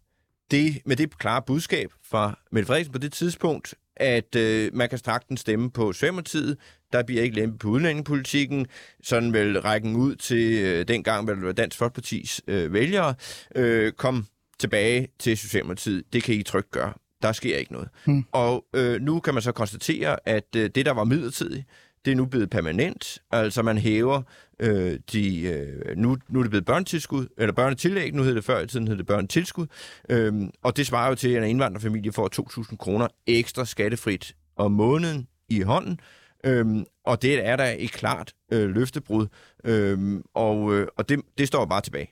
det, 0.51 0.81
med 0.85 0.95
det 0.95 1.17
klare 1.17 1.41
budskab 1.41 1.89
fra 2.03 2.39
Mette 2.51 2.67
Frederiksen 2.67 2.93
på 2.93 2.99
det 2.99 3.13
tidspunkt, 3.13 3.73
at 3.95 4.35
øh, 4.35 4.69
man 4.73 4.89
kan 4.89 4.97
straks 4.97 5.25
den 5.25 5.37
stemme 5.37 5.71
på 5.71 5.93
Socialdemokratiet. 5.93 6.57
Der 6.93 7.03
bliver 7.03 7.21
ikke 7.21 7.35
lempet 7.35 7.59
på 7.59 7.67
udlændingepolitikken. 7.67 8.67
Sådan 9.03 9.33
vel 9.33 9.61
rækken 9.61 9.95
ud 9.95 10.15
til 10.15 10.63
øh, 10.63 10.87
dengang, 10.87 11.27
vel 11.27 11.53
Dansk 11.53 11.77
Folkepartis 11.77 12.41
øh, 12.47 12.73
vælgere, 12.73 13.13
øh, 13.55 13.91
kom 13.91 14.25
tilbage 14.59 15.07
til 15.19 15.37
Socialdemokratiet. 15.37 16.03
Det 16.13 16.23
kan 16.23 16.35
I 16.35 16.43
trygt 16.43 16.71
gøre. 16.71 16.93
Der 17.21 17.31
sker 17.31 17.57
ikke 17.57 17.71
noget. 17.71 17.89
Hmm. 18.05 18.25
Og 18.31 18.65
øh, 18.73 19.01
nu 19.01 19.19
kan 19.19 19.33
man 19.33 19.43
så 19.43 19.51
konstatere, 19.51 20.17
at 20.25 20.55
øh, 20.55 20.69
det, 20.75 20.85
der 20.85 20.91
var 20.91 21.03
midlertidigt, 21.03 21.65
det 22.05 22.11
er 22.11 22.15
nu 22.15 22.25
blevet 22.25 22.49
permanent. 22.49 23.21
Altså 23.31 23.61
man 23.61 23.77
hæver 23.77 24.21
øh, 24.59 24.99
de... 25.11 25.41
Øh, 25.41 25.97
nu, 25.97 26.17
nu 26.29 26.39
er 26.39 26.43
det 26.43 26.49
blevet 26.49 26.65
børnetilskud, 26.65 27.27
eller 27.37 27.53
børnetillæg, 27.53 28.13
nu 28.13 28.21
hedder 28.21 28.35
det 28.35 28.43
før 28.43 28.59
i 28.59 28.67
tiden, 28.67 28.87
hedder 28.87 28.97
det 28.97 29.07
børnetilskud. 29.07 29.67
Øh, 30.09 30.33
og 30.63 30.77
det 30.77 30.87
svarer 30.87 31.09
jo 31.09 31.15
til, 31.15 31.29
at 31.29 31.43
en 31.43 31.49
indvandrerfamilie 31.49 32.11
får 32.11 32.29
2.000 32.71 32.75
kroner 32.77 33.07
ekstra 33.27 33.65
skattefrit 33.65 34.35
om 34.55 34.71
måneden 34.71 35.27
i 35.49 35.61
hånden. 35.61 35.99
Øhm, 36.43 36.85
og 37.05 37.21
det 37.21 37.45
er 37.45 37.55
der 37.55 37.75
et 37.77 37.91
klart 37.91 38.33
øh, 38.51 38.69
løftebrud, 38.69 39.27
øhm, 39.63 40.23
og, 40.33 40.73
øh, 40.73 40.87
og 40.97 41.09
det, 41.09 41.21
det 41.37 41.47
står 41.47 41.65
bare 41.65 41.81
tilbage. 41.81 42.11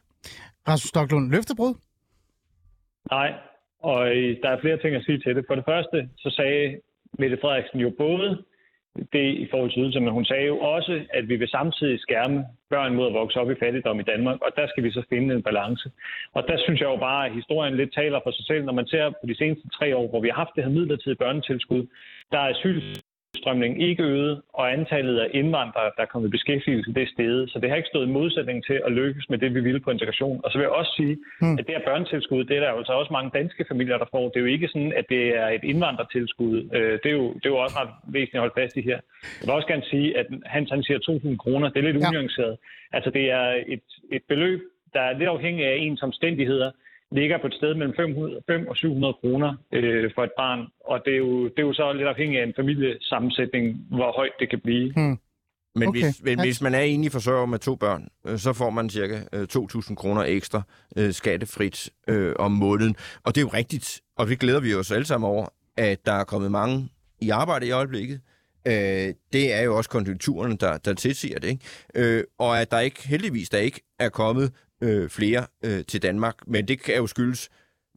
Rasmus 0.68 0.90
Stoklund, 0.90 1.32
løftebrud? 1.32 1.74
Nej, 3.12 3.34
og 3.80 4.16
øh, 4.16 4.38
der 4.44 4.50
er 4.50 4.62
flere 4.62 4.78
ting 4.78 4.96
at 4.96 5.04
sige 5.06 5.20
til 5.20 5.36
det. 5.36 5.46
For 5.48 5.56
det 5.56 5.66
første, 5.66 6.10
så 6.18 6.30
sagde 6.30 6.80
Mette 7.20 7.38
Frederiksen 7.42 7.80
jo 7.80 7.90
både 7.98 8.44
det 9.14 9.28
i 9.44 9.48
forhold 9.52 9.72
til 9.72 9.82
ydelser, 9.82 10.00
men 10.00 10.14
hun 10.14 10.26
sagde 10.26 10.46
jo 10.46 10.58
også, 10.60 11.06
at 11.14 11.30
vi 11.30 11.36
vil 11.36 11.48
samtidig 11.48 12.00
skærme 12.00 12.46
børn 12.70 12.96
mod 12.96 13.08
at 13.08 13.14
vokse 13.14 13.40
op 13.40 13.52
i 13.52 13.62
fattigdom 13.64 14.00
i 14.00 14.04
Danmark, 14.04 14.40
og 14.42 14.52
der 14.56 14.68
skal 14.68 14.84
vi 14.84 14.92
så 14.92 15.04
finde 15.10 15.36
en 15.36 15.44
balance. 15.44 15.92
Og 16.34 16.44
der 16.48 16.58
synes 16.58 16.80
jeg 16.82 16.88
jo 16.88 16.98
bare, 16.98 17.26
at 17.26 17.34
historien 17.34 17.76
lidt 17.76 17.94
taler 17.94 18.20
for 18.24 18.32
sig 18.32 18.46
selv, 18.46 18.64
når 18.66 18.74
man 18.74 18.88
ser 18.88 19.10
på 19.10 19.26
de 19.28 19.38
seneste 19.38 19.68
tre 19.70 19.96
år, 19.96 20.08
hvor 20.10 20.22
vi 20.22 20.28
har 20.30 20.36
haft 20.36 20.56
det 20.56 20.64
her 20.64 20.72
midlertidige 20.72 21.22
børnetilskud, 21.24 21.88
der 22.32 22.40
er 22.40 22.54
asyltilstrømningen 23.46 23.82
ikke 23.90 24.04
øget, 24.04 24.42
og 24.54 24.74
antallet 24.74 25.20
af 25.20 25.28
indvandrere, 25.34 25.92
der 25.98 26.02
er 26.04 26.06
kommet 26.06 26.28
i 26.30 26.32
beskæftigelse, 26.32 26.94
det 26.94 27.04
er 27.04 27.12
steget. 27.16 27.50
Så 27.52 27.60
det 27.60 27.70
har 27.70 27.76
ikke 27.78 27.90
stået 27.94 28.08
i 28.08 28.12
modsætning 28.12 28.66
til 28.66 28.82
at 28.86 28.92
lykkes 28.92 29.30
med 29.30 29.38
det, 29.38 29.54
vi 29.56 29.60
ville 29.62 29.80
på 29.80 29.92
integration. 29.92 30.42
Og 30.44 30.52
så 30.52 30.58
vil 30.58 30.64
jeg 30.64 30.72
også 30.72 30.94
sige, 31.00 31.18
Mm. 31.42 31.54
at 31.60 31.66
det 31.68 31.76
her 31.76 31.84
børnetilskud, 31.90 32.44
det 32.44 32.56
er 32.58 32.62
der 32.62 32.70
jo 32.72 32.78
altså 32.78 32.94
også 32.94 33.14
mange 33.14 33.32
danske 33.40 33.66
familier, 33.72 33.98
der 33.98 34.06
får. 34.12 34.24
Det 34.30 34.38
er 34.38 34.46
jo 34.46 34.46
ikke 34.56 34.68
sådan, 34.68 34.94
at 35.00 35.06
det 35.10 35.24
er 35.42 35.48
et 35.58 35.64
indvandrertilskud. 35.64 36.56
Øh, 36.78 36.94
Det 37.04 37.10
er 37.14 37.18
jo, 37.22 37.28
det 37.34 37.46
er 37.46 37.54
jo 37.56 37.58
også 37.66 37.76
ret 37.82 37.90
væsentligt 38.16 38.36
at 38.36 38.46
holde 38.46 38.60
fast 38.62 38.78
i 38.78 38.82
her. 38.82 39.00
Jeg 39.40 39.46
vil 39.46 39.54
også 39.60 39.68
gerne 39.68 39.86
sige, 39.94 40.18
at 40.20 40.28
Hans 40.46 40.70
han 40.70 40.84
siger 40.84 41.00
2.000 41.00 41.38
kroner. 41.44 41.70
Det 41.70 41.78
er 41.80 41.88
lidt 41.90 41.98
Ja. 42.04 42.10
unuanceret. 42.10 42.56
Altså 42.98 43.10
det 43.10 43.26
er 43.32 43.48
et, 43.68 43.86
et 44.12 44.24
beløb, 44.28 44.62
der 44.94 45.02
er 45.02 45.18
lidt 45.18 45.30
afhængig 45.30 45.66
af 45.66 45.76
ens 45.80 46.02
omstændigheder 46.04 46.72
ligger 47.12 47.38
på 47.42 47.48
et 47.48 47.54
sted 47.54 47.76
mellem 47.76 47.96
500, 47.96 48.42
5 48.50 48.68
og 48.68 48.76
700 48.76 49.14
kroner 49.14 49.56
øh, 49.74 50.12
for 50.16 50.24
et 50.24 50.32
barn. 50.38 50.68
Og 50.86 51.02
det 51.06 51.14
er, 51.14 51.18
jo, 51.18 51.44
det 51.44 51.60
er 51.60 51.68
jo 51.70 51.74
så 51.74 51.94
lidt 51.94 52.08
afhængig 52.08 52.40
af 52.40 52.44
en 52.44 52.54
familiesammensætning, 52.56 53.66
hvor 53.90 54.12
højt 54.16 54.36
det 54.40 54.50
kan 54.50 54.60
blive. 54.60 54.94
Men 55.76 55.88
Okay. 55.88 56.02
hvis, 56.02 56.22
men 56.24 56.40
hvis 56.40 56.62
man 56.62 56.74
er 56.74 56.80
enlig 56.80 57.12
forsørger 57.12 57.46
med 57.46 57.60
to 57.60 57.76
børn, 57.76 58.08
øh, 58.28 58.38
så 58.38 58.54
får 58.54 58.70
man 58.70 58.90
cirka 58.90 59.20
øh, 59.34 59.48
2.000 59.54 59.96
kroner 59.96 60.22
ekstra 60.22 60.62
øh, 60.98 61.14
skattefrit 61.14 61.90
øh, 62.08 62.34
om 62.40 62.52
måneden. 62.52 62.96
Og 63.24 63.36
det 63.36 63.42
er 63.42 63.46
jo 63.46 63.50
rigtigt, 63.54 64.02
og 64.18 64.28
det 64.28 64.40
glæder 64.40 64.60
vi 64.60 64.74
os 64.74 64.92
alle 64.92 65.06
sammen 65.06 65.30
over, 65.30 65.46
at 65.78 66.06
der 66.06 66.12
er 66.12 66.24
kommet 66.24 66.52
mange 66.52 66.90
i 67.22 67.30
arbejde 67.30 67.68
i 67.68 67.72
øjeblikket. 67.72 68.22
Øh, 68.68 69.14
det 69.34 69.54
er 69.54 69.62
jo 69.62 69.78
også 69.78 69.90
konjunkturerne, 69.90 70.58
der, 70.58 70.78
der 70.78 70.94
tilsiger 70.94 71.40
det. 71.40 71.48
Ikke? 71.48 72.18
Øh, 72.18 72.24
og 72.40 72.62
at 72.62 72.72
der 72.72 72.80
ikke, 72.80 73.08
heldigvis, 73.08 73.50
der 73.50 73.58
ikke 73.58 73.82
er 74.00 74.10
kommet 74.10 74.52
øh, 74.86 75.10
flere 75.10 75.44
øh, 75.66 75.86
til 75.92 76.00
Danmark. 76.04 76.36
Men 76.48 76.68
det 76.68 76.78
kan 76.84 76.96
jo 76.96 77.08
skyldes 77.08 77.50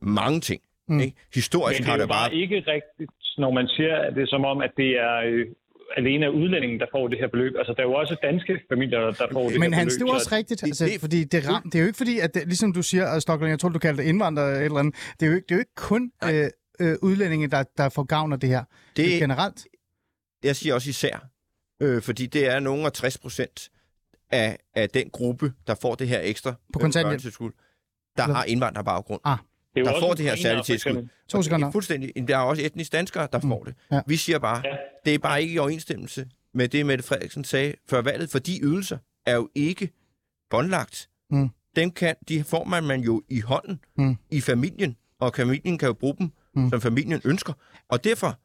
mange 0.02 0.40
ting. 0.40 0.60
Mm. 0.88 1.00
Ikke? 1.00 1.16
Historisk 1.34 1.80
Men 1.80 1.84
det 1.84 1.90
har 1.90 1.98
det 1.98 2.08
bare 2.08 2.34
ikke 2.34 2.56
rigtigt, 2.56 3.10
når 3.38 3.50
man 3.58 3.68
siger, 3.68 3.94
at 3.96 4.14
det 4.14 4.22
er 4.22 4.26
som 4.26 4.44
om, 4.44 4.60
at 4.60 4.70
det 4.76 4.90
er 5.08 5.16
øh, 5.26 5.46
alene 5.96 6.26
af 6.26 6.30
udlændingen, 6.30 6.80
der 6.80 6.86
får 6.94 7.08
det 7.08 7.18
her 7.18 7.28
beløb. 7.28 7.52
Altså, 7.58 7.72
der 7.76 7.82
er 7.82 7.86
jo 7.86 7.92
også 7.94 8.16
danske 8.22 8.52
familier, 8.72 8.98
der 8.98 9.26
får 9.32 9.48
det 9.50 9.60
Men 9.60 9.72
her 9.72 9.78
Hans, 9.80 9.94
beløb. 9.94 9.98
det 9.98 10.02
er 10.08 10.12
jo 10.12 10.14
også 10.14 10.30
så- 10.30 10.36
rigtigt, 10.36 10.62
altså, 10.62 10.84
det- 10.84 11.00
fordi 11.00 11.24
det, 11.24 11.48
ram, 11.48 11.62
det 11.70 11.74
er 11.74 11.82
jo 11.82 11.86
ikke 11.86 11.96
fordi, 11.96 12.18
at 12.18 12.34
det, 12.34 12.42
ligesom 12.46 12.72
du 12.72 12.82
siger, 12.82 13.14
uh, 13.14 13.20
Stockholm, 13.20 13.50
jeg 13.50 13.58
tror, 13.58 13.68
du 13.68 13.78
kalder 13.78 14.02
det 14.02 14.08
indvandrere 14.08 14.46
eller 14.50 14.60
et 14.60 14.64
eller 14.64 14.78
andet, 14.78 14.94
det 15.20 15.26
er 15.26 15.30
jo 15.30 15.36
ikke, 15.36 15.46
det 15.48 15.52
er 15.54 15.56
jo 15.56 15.60
ikke 15.60 15.74
kun 15.90 16.12
øh, 16.24 16.46
øh, 16.80 16.96
udlændinge, 17.02 17.48
der, 17.48 17.62
der 17.76 17.88
får 17.88 18.02
gavn 18.04 18.32
af 18.32 18.40
det 18.40 18.48
her. 18.48 18.64
Det 18.96 19.04
er 19.04 19.08
Det, 19.10 19.20
generelt. 19.20 19.66
jeg 20.44 20.56
siger 20.56 20.74
også 20.74 20.90
især, 20.90 21.16
øh, 21.82 22.02
fordi 22.02 22.26
det 22.26 22.46
er 22.54 22.60
nogle 22.60 22.84
af 22.86 22.92
60 22.92 23.18
procent 23.18 23.68
af, 24.30 24.58
af 24.74 24.90
den 24.90 25.10
gruppe, 25.10 25.52
der 25.66 25.74
får 25.74 25.94
det 25.94 26.08
her 26.08 26.20
ekstra 26.22 26.54
På 26.72 26.78
kontanthjælp? 26.78 27.04
børnetilskud, 27.06 27.50
der 28.16 28.22
har 28.22 28.44
indvandrerbaggrund. 28.44 29.20
Det 29.24 29.30
er 29.30 29.80
jo 29.80 29.84
der 29.86 30.00
får 30.00 30.14
det 30.14 30.24
her 30.24 30.36
særlige 30.36 30.64
tilskud. 30.64 31.08
To 31.28 31.42
sekunder. 31.42 31.66
Det 31.66 31.70
er 31.70 31.72
Fuldstændig. 31.72 32.28
Der 32.28 32.36
er 32.36 32.40
også 32.42 32.62
etnisk 32.62 32.92
danskere, 32.92 33.28
der 33.32 33.40
Mm. 33.42 33.48
får 33.48 33.64
det. 33.64 33.74
Ja. 33.92 34.00
Vi 34.06 34.16
siger 34.16 34.38
bare, 34.38 34.62
Ja. 34.64 34.76
det 35.04 35.14
er 35.14 35.18
bare 35.18 35.42
ikke 35.42 35.54
i 35.54 35.58
overensstemmelse 35.58 36.26
med 36.54 36.68
det, 36.68 36.86
Mette 36.86 37.04
Frederiksen 37.04 37.44
sagde 37.44 37.74
før 37.90 38.02
valget, 38.02 38.30
for 38.30 38.38
de 38.38 38.60
ydelser 38.62 38.98
er 39.26 39.34
jo 39.34 39.48
ikke 39.54 39.90
båndlagt. 40.50 41.08
Mm. 41.30 41.48
Dem 41.76 41.90
kan, 41.90 42.16
de 42.28 42.44
får 42.44 42.64
man, 42.64 42.84
man 42.84 43.00
jo 43.00 43.22
i 43.28 43.40
hånden 43.40 43.80
Mm. 43.98 44.16
i 44.30 44.40
familien, 44.40 44.96
og 45.20 45.34
familien 45.36 45.78
kan 45.78 45.86
jo 45.86 45.92
bruge 45.92 46.14
dem, 46.18 46.30
mm. 46.54 46.70
som 46.70 46.80
familien 46.80 47.20
ønsker. 47.24 47.52
Og 47.88 48.04
derfor 48.04 48.38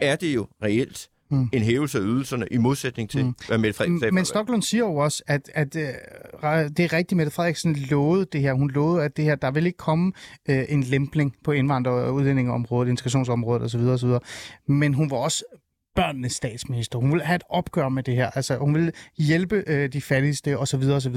er 0.00 0.16
det 0.16 0.34
jo 0.34 0.48
reelt 0.62 1.10
Mm. 1.30 1.48
en 1.52 1.62
hævelse 1.62 1.98
af 1.98 2.02
ydelserne 2.02 2.46
i 2.50 2.56
modsætning 2.56 3.10
til, 3.10 3.20
Mm. 3.20 3.26
mm. 3.26 3.34
hvad 3.48 3.58
Mette 3.58 3.76
Frederiksen 3.76 4.00
sagde 4.00 4.14
Men. 4.14 4.24
Stoklund 4.24 4.62
siger 4.62 4.84
jo 4.84 4.94
også, 4.96 5.22
at, 5.26 5.50
at 5.54 5.76
øh, 5.76 5.82
det 6.76 6.80
er 6.80 6.92
rigtigt, 6.92 7.16
Mette 7.16 7.32
Frederiksen 7.32 7.74
lovede 7.74 8.26
det 8.32 8.40
her. 8.40 8.52
Hun 8.52 8.70
lovede, 8.70 9.04
at 9.04 9.16
det 9.16 9.24
her, 9.24 9.34
der 9.34 9.50
vil 9.50 9.66
ikke 9.66 9.78
komme 9.78 10.12
øh, 10.48 10.64
en 10.68 10.82
lempling 10.82 11.34
på 11.44 11.52
indvandrer- 11.52 11.90
og 11.90 12.14
udlændingeområdet, 12.14 12.90
integrationsområdet 12.90 13.62
osv. 13.62 13.80
osv. 13.80 14.10
Men 14.66 14.94
hun 14.94 15.10
var 15.10 15.16
også 15.16 15.44
børnenes 15.98 16.32
statsminister. 16.32 16.98
Hun 16.98 17.10
ville 17.10 17.24
have 17.24 17.36
et 17.36 17.42
opgør 17.48 17.88
med 17.88 18.02
det 18.02 18.14
her. 18.14 18.30
Altså, 18.30 18.56
hun 18.56 18.74
ville 18.74 18.92
hjælpe 19.16 19.64
øh, 19.66 19.92
de 19.92 20.00
fattigste 20.00 20.58
osv. 20.58 20.82
osv. 20.82 21.16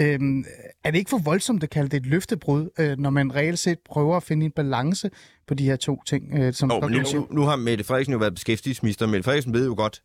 Øhm, 0.00 0.44
er 0.84 0.90
det 0.90 0.98
ikke 0.98 1.10
for 1.10 1.18
voldsomt 1.18 1.62
at 1.62 1.70
kalde 1.70 1.88
det 1.88 1.96
et 1.96 2.06
løftebrud, 2.06 2.68
øh, 2.78 2.98
når 2.98 3.10
man 3.10 3.34
reelt 3.34 3.58
set 3.58 3.78
prøver 3.78 4.16
at 4.16 4.22
finde 4.22 4.46
en 4.46 4.52
balance 4.52 5.10
på 5.46 5.54
de 5.54 5.64
her 5.64 5.76
to 5.76 6.02
ting, 6.06 6.24
øh, 6.32 6.52
som 6.52 6.68
men 6.68 6.80
Stoklund 6.80 7.06
siger? 7.06 7.20
nu, 7.20 7.26
nu 7.30 7.42
har 7.42 7.56
Mette 7.56 7.84
Frederiksen 7.84 8.12
jo 8.12 8.18
været 8.18 8.34
beskæftigelsesminister. 8.34 9.06
Mette 9.06 9.22
Frederiksen 9.24 9.52
ved 9.52 9.66
jo 9.66 9.74
godt, 9.76 10.02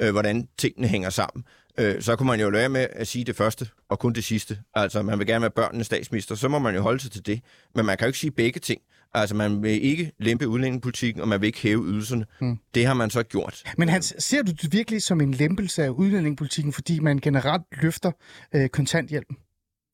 øh, 0.00 0.10
hvordan 0.10 0.48
tingene 0.58 0.88
hænger 0.88 1.10
sammen. 1.10 1.44
Øh, 1.78 2.02
så 2.02 2.16
kunne 2.16 2.26
man 2.26 2.40
jo 2.40 2.50
lære 2.50 2.68
med 2.68 2.86
at 2.92 3.06
sige 3.08 3.24
det 3.24 3.36
første, 3.36 3.66
og 3.88 3.98
kun 3.98 4.12
det 4.12 4.24
sidste. 4.24 4.58
Altså, 4.74 5.02
man 5.02 5.18
vil 5.18 5.26
gerne 5.26 5.42
være 5.42 5.50
børnenes 5.50 5.86
statsminister, 5.86 6.34
så 6.34 6.48
må 6.48 6.58
man 6.58 6.74
jo 6.74 6.80
holde 6.80 7.00
sig 7.00 7.10
til 7.10 7.26
det. 7.26 7.40
Men 7.74 7.86
man 7.86 7.96
kan 7.96 8.04
jo 8.04 8.08
ikke 8.08 8.18
sige 8.18 8.30
begge 8.30 8.60
ting. 8.60 8.80
Altså, 9.14 9.36
man 9.36 9.62
vil 9.62 9.84
ikke 9.84 10.12
lempe 10.18 10.48
udlændingepolitikken, 10.48 11.22
og 11.22 11.28
man 11.28 11.40
vil 11.40 11.46
ikke 11.46 11.60
hæve 11.62 11.84
ydelserne. 11.84 12.26
Hmm. 12.40 12.58
Det 12.74 12.86
har 12.86 12.94
man 12.94 13.10
så 13.10 13.22
gjort. 13.22 13.62
Men 13.78 13.88
Hans, 13.88 14.14
ser 14.18 14.42
du 14.42 14.52
det 14.52 14.72
virkelig 14.72 15.02
som 15.02 15.20
en 15.20 15.34
lempelse 15.34 15.84
af 15.84 15.88
udlændingepolitikken, 15.88 16.72
fordi 16.72 17.00
man 17.00 17.18
generelt 17.18 17.62
løfter 17.82 18.12
øh, 18.54 18.68
kontanthjælpen? 18.68 19.36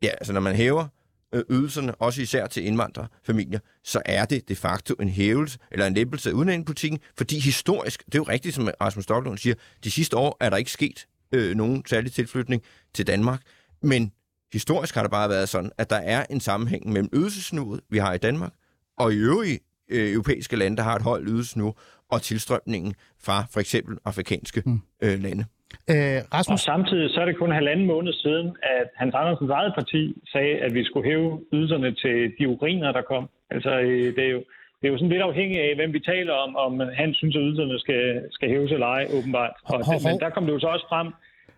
Ja, 0.02 0.08
altså 0.08 0.32
når 0.32 0.40
man 0.40 0.54
hæver 0.54 0.86
øh, 1.34 1.42
ydelserne, 1.50 1.94
også 1.94 2.22
især 2.22 2.46
til 2.46 2.66
indvandrerfamilier, 2.66 3.58
så 3.84 4.02
er 4.04 4.24
det 4.24 4.48
de 4.48 4.56
facto 4.56 4.94
en 4.94 5.08
hævelse 5.08 5.58
eller 5.70 5.86
en 5.86 5.94
lempelse 5.94 6.30
af 6.30 6.34
udlændingepolitikken, 6.34 6.98
fordi 7.16 7.38
historisk, 7.38 8.06
det 8.06 8.14
er 8.14 8.18
jo 8.18 8.22
rigtigt, 8.22 8.54
som 8.54 8.68
Rasmus 8.80 9.04
Stocklund 9.04 9.38
siger, 9.38 9.54
de 9.84 9.90
sidste 9.90 10.16
år 10.16 10.36
er 10.40 10.50
der 10.50 10.56
ikke 10.56 10.70
sket 10.70 11.06
øh, 11.32 11.56
nogen 11.56 11.82
særlig 11.86 12.12
tilflytning 12.12 12.62
til 12.94 13.06
Danmark, 13.06 13.40
men 13.82 14.12
historisk 14.52 14.94
har 14.94 15.02
det 15.02 15.10
bare 15.10 15.28
været 15.28 15.48
sådan, 15.48 15.70
at 15.78 15.90
der 15.90 15.96
er 15.96 16.26
en 16.30 16.40
sammenhæng 16.40 16.92
mellem 16.92 17.08
ydelsesniveauet, 17.12 17.80
vi 17.90 17.98
har 17.98 18.12
i 18.12 18.18
Danmark, 18.18 18.52
og 18.98 19.12
i 19.12 19.16
øvrige 19.30 19.58
øh, 19.90 20.12
europæiske 20.12 20.56
lande, 20.56 20.76
der 20.76 20.82
har 20.82 20.96
et 20.96 21.02
højt 21.02 21.22
ydelsesniveau, 21.26 21.74
og 22.12 22.22
tilstrømningen 22.22 22.94
fra 23.26 23.36
for 23.52 23.60
eksempel 23.60 23.98
afrikanske 24.04 24.62
Mm. 24.66 24.80
øh, 25.04 25.16
lande. 25.26 25.44
Øh, 25.92 26.20
Og 26.24 26.34
Rasmus, 26.34 26.60
samtidig 26.60 27.10
så 27.10 27.20
er 27.20 27.24
det 27.24 27.36
kun 27.38 27.52
halvanden 27.52 27.86
måned 27.86 28.12
siden, 28.12 28.46
at 28.62 28.88
Hans 28.96 29.14
Andersens 29.14 29.50
eget 29.50 29.72
parti 29.78 30.02
sagde, 30.32 30.54
at 30.66 30.74
vi 30.74 30.84
skulle 30.84 31.08
hæve 31.10 31.40
ydelserne 31.54 31.90
til 32.02 32.32
de 32.38 32.48
urinere, 32.48 32.92
der 32.92 33.02
kom. 33.12 33.24
Altså, 33.50 33.70
øh, 33.80 34.16
det 34.16 34.24
er 34.28 34.32
jo, 34.36 34.42
det 34.80 34.84
er 34.88 34.92
jo 34.92 34.98
sådan 34.98 35.08
lidt 35.14 35.22
afhængigt 35.30 35.60
af, 35.66 35.70
hvem 35.78 35.92
vi 35.92 36.00
taler 36.00 36.32
om, 36.44 36.56
om 36.56 36.72
han 37.00 37.14
synes, 37.14 37.36
at 37.36 37.40
ydelserne 37.44 37.78
skal, 37.84 38.04
skal 38.30 38.48
hæves 38.48 38.72
eller 38.72 38.86
ej, 38.86 39.04
åbenbart. 39.18 39.54
Og, 39.64 39.70
Hov, 39.74 39.84
hov. 39.84 40.00
men 40.08 40.20
der 40.20 40.30
kom 40.30 40.44
det 40.46 40.52
jo 40.52 40.60
så 40.60 40.66
også 40.66 40.86
frem, 40.88 41.08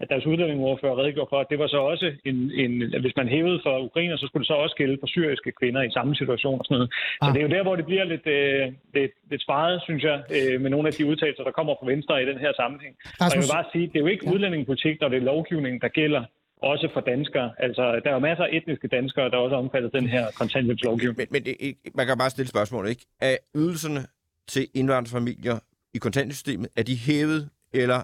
at 0.01 0.09
deres 0.13 0.27
udlændingeordfører 0.27 0.99
redegjorde 1.01 1.29
for, 1.33 1.41
at 1.41 1.47
det 1.51 1.59
var 1.59 1.67
så 1.67 1.77
også 1.93 2.07
en, 2.25 2.37
en 2.63 2.73
at 2.95 3.01
hvis 3.01 3.17
man 3.17 3.29
hævede 3.29 3.61
for 3.65 3.79
ukrainer, 3.89 4.17
så 4.17 4.27
skulle 4.27 4.43
det 4.45 4.49
så 4.53 4.55
også 4.65 4.77
gælde 4.81 4.97
for 5.01 5.07
syriske 5.07 5.53
kvinder 5.61 5.83
i 5.83 5.91
samme 5.91 6.15
situation 6.21 6.59
og 6.61 6.65
sådan 6.65 6.75
noget. 6.79 6.91
Så 7.23 7.29
Ah. 7.29 7.33
det 7.35 7.39
er 7.41 7.47
jo 7.49 7.53
der, 7.57 7.63
hvor 7.63 7.77
det 7.77 7.87
bliver 7.91 8.05
lidt, 8.05 8.27
øh, 8.39 8.63
lidt, 8.95 9.13
lidt 9.31 9.43
sparet, 9.43 9.83
synes 9.89 10.03
jeg, 10.11 10.19
øh, 10.37 10.61
med 10.63 10.71
nogle 10.71 10.89
af 10.89 10.95
de 10.95 11.07
udtalelser, 11.11 11.45
der 11.45 11.51
kommer 11.59 11.75
fra 11.81 11.87
Venstre 11.93 12.23
i 12.23 12.27
den 12.27 12.39
her 12.45 12.53
sammenhæng. 12.61 12.95
Og 13.05 13.09
jeg 13.11 13.21
Rasmus, 13.27 13.45
vil 13.45 13.55
bare 13.57 13.67
sige, 13.73 13.87
det 13.87 13.97
er 13.97 14.01
jo 14.01 14.07
ikke 14.15 14.25
Ja. 14.27 14.33
udlændingepolitik, 14.33 15.01
når 15.01 15.09
det 15.09 15.17
er 15.23 15.27
lovgivning, 15.33 15.75
der 15.85 15.89
gælder 15.89 16.23
også 16.63 16.89
for 16.95 17.01
danskere. 17.01 17.51
Altså, 17.59 17.83
der 18.05 18.11
er 18.11 18.15
jo 18.15 18.19
masser 18.31 18.45
af 18.45 18.49
etniske 18.53 18.89
danskere, 18.89 19.31
der 19.31 19.37
også 19.37 19.55
er 19.57 19.61
omfattet 19.65 19.93
den 19.93 20.07
her 20.09 20.25
kontanthjælpslovgivning. 20.39 21.17
Men, 21.19 21.27
men 21.31 21.43
det, 21.45 21.55
man 21.95 22.07
kan 22.07 22.19
bare 22.19 22.31
stille 22.31 22.49
spørgsmålet, 22.49 22.91
ikke? 22.91 23.05
Er 23.21 23.37
ydelserne 23.57 24.01
til 24.49 24.67
indvandrerfamilier 24.75 25.59
i 25.95 25.99
kontanthjælpssystemet, 25.99 26.69
er 26.77 26.83
de 26.83 26.97
hævet, 27.07 27.49
eller 27.73 28.01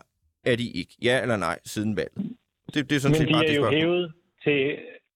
er 0.50 0.56
de 0.56 0.66
ikke? 0.80 0.92
Ja 1.02 1.22
eller 1.22 1.36
nej, 1.36 1.58
siden 1.64 1.96
valget? 1.96 2.36
Det, 2.74 2.90
det 2.90 2.96
er 2.96 3.00
sådan 3.00 3.12
Men 3.12 3.20
set 3.20 3.28
de 3.28 3.32
bare 3.34 3.44
er 3.44 3.48
det 3.48 3.56
jo 3.56 3.62
spørgsmål. 3.62 3.80
hævet 3.80 4.12
til 4.44 4.60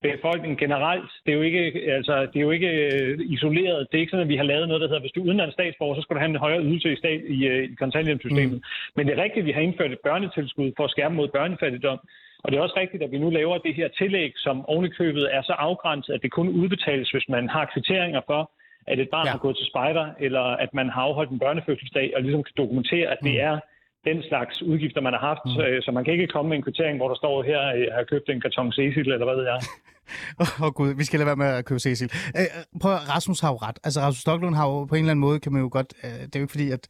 befolkningen 0.03 0.59
generelt. 0.65 1.11
Det 1.25 1.31
er 1.33 1.37
jo 1.37 1.43
ikke, 1.51 1.61
altså, 1.99 2.15
det 2.31 2.37
er 2.37 2.47
jo 2.49 2.51
ikke 2.59 2.71
øh, 2.87 3.19
isoleret. 3.37 3.87
Det 3.91 3.95
er 3.97 4.03
ikke 4.05 4.11
sådan, 4.11 4.27
at 4.29 4.33
vi 4.35 4.37
har 4.37 4.49
lavet 4.53 4.69
noget, 4.69 4.81
der 4.83 4.89
hedder, 4.89 5.01
hvis 5.01 5.13
du 5.13 5.21
er 5.21 5.25
udenlands 5.29 5.55
statsborger, 5.55 5.95
så 5.97 6.03
skal 6.03 6.15
du 6.17 6.21
have 6.21 6.31
en 6.31 6.37
højere 6.47 6.63
ydelse 6.69 6.93
i, 6.93 6.97
stat, 6.97 7.21
i, 7.37 7.39
øh, 7.47 7.65
i 7.73 7.75
kontanthjælpssystemet. 7.75 8.59
Mm. 8.59 8.63
Men 8.97 9.03
det 9.07 9.13
er 9.19 9.23
rigtigt, 9.23 9.43
at 9.43 9.47
vi 9.51 9.53
har 9.57 9.61
indført 9.61 9.93
et 9.93 9.99
børnetilskud 10.09 10.73
for 10.77 10.85
at 10.85 10.91
skærme 10.91 11.15
mod 11.17 11.29
børnefattigdom. 11.29 11.99
Og 12.43 12.47
det 12.53 12.59
er 12.59 12.63
også 12.63 12.77
rigtigt, 12.81 13.03
at 13.03 13.11
vi 13.11 13.19
nu 13.19 13.31
laver 13.31 13.59
det 13.59 13.75
her 13.75 13.89
tillæg, 13.89 14.33
som 14.37 14.67
ovenikøbet 14.67 15.35
er 15.37 15.43
så 15.43 15.53
afgrænset, 15.53 16.13
at 16.15 16.23
det 16.23 16.31
kun 16.31 16.49
udbetales, 16.49 17.11
hvis 17.11 17.29
man 17.29 17.49
har 17.49 17.71
kvitteringer 17.75 18.21
for, 18.27 18.51
at 18.87 18.99
et 19.01 19.09
barn 19.11 19.27
ja. 19.27 19.31
har 19.31 19.39
gået 19.39 19.57
til 19.57 19.67
spejder, 19.67 20.07
eller 20.21 20.41
at 20.65 20.75
man 20.75 20.89
har 20.89 21.03
afholdt 21.03 21.31
en 21.31 21.39
børnefødselsdag, 21.39 22.13
og 22.17 22.23
ligesom 22.23 22.43
kan 22.43 22.55
dokumentere, 22.57 23.09
at 23.15 23.19
det 23.23 23.33
Mm. 23.35 23.47
er 23.49 23.57
den 24.05 24.19
slags 24.29 24.63
udgifter, 24.63 25.01
man 25.01 25.13
har 25.17 25.23
haft. 25.31 25.45
Mm. 25.45 25.51
Mm. 25.51 25.83
Så 25.85 25.91
man 25.97 26.05
kan 26.05 26.13
ikke 26.13 26.27
komme 26.35 26.49
med 26.49 26.57
en 26.57 26.63
kvittering, 26.67 26.97
hvor 26.99 27.09
der 27.09 27.19
står 27.23 27.43
her, 27.51 27.61
at 27.73 27.79
jeg 27.87 27.95
har 27.99 28.05
købt 28.13 28.27
en 28.29 28.41
karton 28.41 28.73
Cecil, 28.73 29.07
eller 29.13 29.29
hvad 29.29 29.37
ved 29.41 29.47
jeg. 29.53 29.61
Åh 30.43 30.63
oh, 30.63 30.73
gud, 30.79 30.91
vi 31.01 31.05
skal 31.05 31.19
lade 31.19 31.27
være 31.27 31.43
med 31.45 31.47
at 31.47 31.65
købe 31.65 31.81
Cecil. 31.81 32.11
Øh, 32.39 32.47
prøv 32.83 32.93
at, 32.93 33.15
Rasmus 33.15 33.41
har 33.41 33.51
jo 33.51 33.57
ret. 33.57 33.79
Altså 33.85 34.01
Rasmus 34.01 34.21
Stocklund 34.21 34.55
har 34.55 34.67
jo 34.69 34.85
på 34.85 34.95
en 34.95 34.99
eller 34.99 35.11
anden 35.11 35.27
måde, 35.27 35.41
kan 35.41 35.53
man 35.53 35.63
jo 35.63 35.69
godt, 35.73 35.91
øh, 36.05 36.11
det 36.11 36.37
er 36.37 36.41
jo 36.41 36.45
ikke 36.45 36.57
fordi, 36.57 36.71
at 36.71 36.85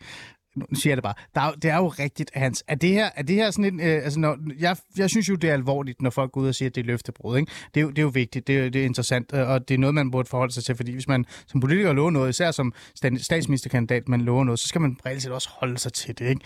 nu 0.57 0.67
siger 0.75 0.91
jeg 0.91 0.97
det 0.97 1.03
bare. 1.03 1.15
Der 1.35 1.41
er, 1.41 1.47
jo- 1.47 1.55
det 1.63 1.71
er 1.71 1.77
jo 1.77 1.89
rigtigt, 1.89 2.31
Hans. 2.35 2.65
Er 2.69 2.75
det 2.75 2.91
her, 2.91 3.11
er 3.17 3.23
det 3.23 3.37
her 3.37 3.51
sådan 3.51 3.65
en... 3.75 3.81
Øh, 3.81 3.87
altså 4.05 4.21
når, 4.21 4.39
jeg, 4.59 4.77
jeg 4.99 5.11
synes 5.11 5.29
jo, 5.29 5.35
det 5.35 5.51
er 5.51 5.55
alvorligt, 5.55 6.03
når 6.03 6.11
folk 6.11 6.33
går 6.33 6.41
ud 6.41 6.49
og 6.49 6.55
siger, 6.55 6.69
at 6.69 6.75
det 6.75 6.81
er 6.81 6.85
løftebrud. 6.87 7.37
Ikke? 7.39 7.53
Det, 7.75 7.81
er 7.81 7.83
jo, 7.85 7.89
det 7.91 7.99
er 7.99 8.03
jo 8.03 8.09
vigtigt, 8.09 8.47
det 8.47 8.59
er, 8.59 8.69
det 8.71 8.81
er 8.81 8.85
interessant, 8.85 9.31
øh, 9.35 9.49
og 9.49 9.69
det 9.69 9.75
er 9.75 9.79
noget, 9.79 9.95
man 9.95 10.11
burde 10.11 10.29
forholde 10.29 10.53
sig 10.53 10.65
til, 10.65 10.75
fordi 10.75 10.93
hvis 10.93 11.09
man 11.09 11.25
som 11.47 11.61
politiker 11.61 11.93
lover 11.93 12.11
noget, 12.11 12.31
især 12.31 12.51
som 12.51 12.73
statsministerkandidat, 13.19 14.09
man 14.09 14.21
lover 14.21 14.45
noget, 14.45 14.59
så 14.61 14.69
skal 14.69 14.81
man 14.81 14.97
reelt 15.07 15.23
set 15.23 15.33
også 15.33 15.49
holde 15.53 15.79
sig 15.79 15.93
til 15.93 16.19
det. 16.19 16.29
Ikke? 16.29 16.41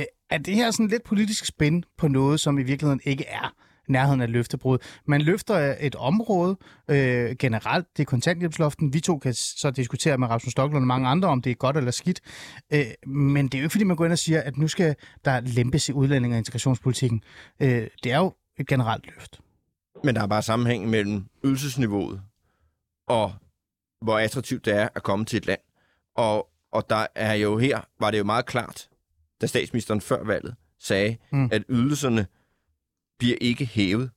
Øh, 0.00 0.04
er 0.30 0.38
det 0.38 0.54
her 0.54 0.70
sådan 0.70 0.86
lidt 0.88 1.04
politisk 1.04 1.46
spænd 1.46 1.82
på 1.98 2.08
noget, 2.08 2.40
som 2.40 2.58
i 2.58 2.62
virkeligheden 2.62 3.00
ikke 3.04 3.24
er 3.28 3.54
nærheden 3.88 4.20
af 4.20 4.32
løftebrud. 4.32 4.78
Man 5.06 5.22
løfter 5.22 5.76
et 5.80 5.94
område 5.94 6.56
øh, 6.90 7.36
generelt, 7.38 7.86
det 7.96 8.02
er 8.02 8.06
kontanthjælpsloften. 8.06 8.92
Vi 8.92 9.00
to 9.00 9.18
kan 9.18 9.34
så 9.34 9.70
diskutere 9.70 10.18
med 10.18 10.28
Rasmus 10.28 10.52
Stocklund 10.52 10.82
og 10.82 10.86
mange 10.86 11.08
andre, 11.08 11.28
om 11.28 11.42
det 11.42 11.50
er 11.50 11.54
godt 11.54 11.76
eller 11.76 11.90
skidt. 11.90 12.20
Øh, 12.72 12.86
men 13.06 13.46
det 13.48 13.54
er 13.54 13.58
jo 13.58 13.64
ikke, 13.64 13.72
fordi 13.72 13.84
man 13.84 13.96
går 13.96 14.04
ind 14.04 14.12
og 14.12 14.18
siger, 14.18 14.40
at 14.40 14.56
nu 14.56 14.68
skal 14.68 14.96
der 15.24 15.40
lempes 15.40 15.88
i 15.88 15.92
udlænding- 15.92 16.32
og 16.34 16.38
integrationspolitikken. 16.38 17.22
Øh, 17.60 17.88
det 18.04 18.12
er 18.12 18.18
jo 18.18 18.34
et 18.58 18.66
generelt 18.66 19.06
løft. 19.06 19.40
Men 20.04 20.14
der 20.14 20.22
er 20.22 20.26
bare 20.26 20.42
sammenhæng 20.42 20.90
mellem 20.90 21.24
ydelsesniveauet 21.44 22.22
og 23.08 23.32
hvor 24.04 24.18
attraktivt 24.18 24.64
det 24.64 24.76
er 24.76 24.88
at 24.94 25.02
komme 25.02 25.24
til 25.24 25.36
et 25.36 25.46
land. 25.46 25.60
Og, 26.16 26.48
og 26.72 26.90
der 26.90 27.06
er 27.14 27.34
jo 27.34 27.58
her, 27.58 27.80
var 28.00 28.10
det 28.10 28.18
jo 28.18 28.24
meget 28.24 28.46
klart, 28.46 28.88
da 29.40 29.46
statsministeren 29.46 30.00
før 30.00 30.24
valget 30.24 30.54
sagde, 30.80 31.16
Mm. 31.32 31.48
at 31.52 31.62
ydelserne 31.68 32.26
bliver 33.22 33.36
ikke 33.40 33.66
hævet. 33.66 34.10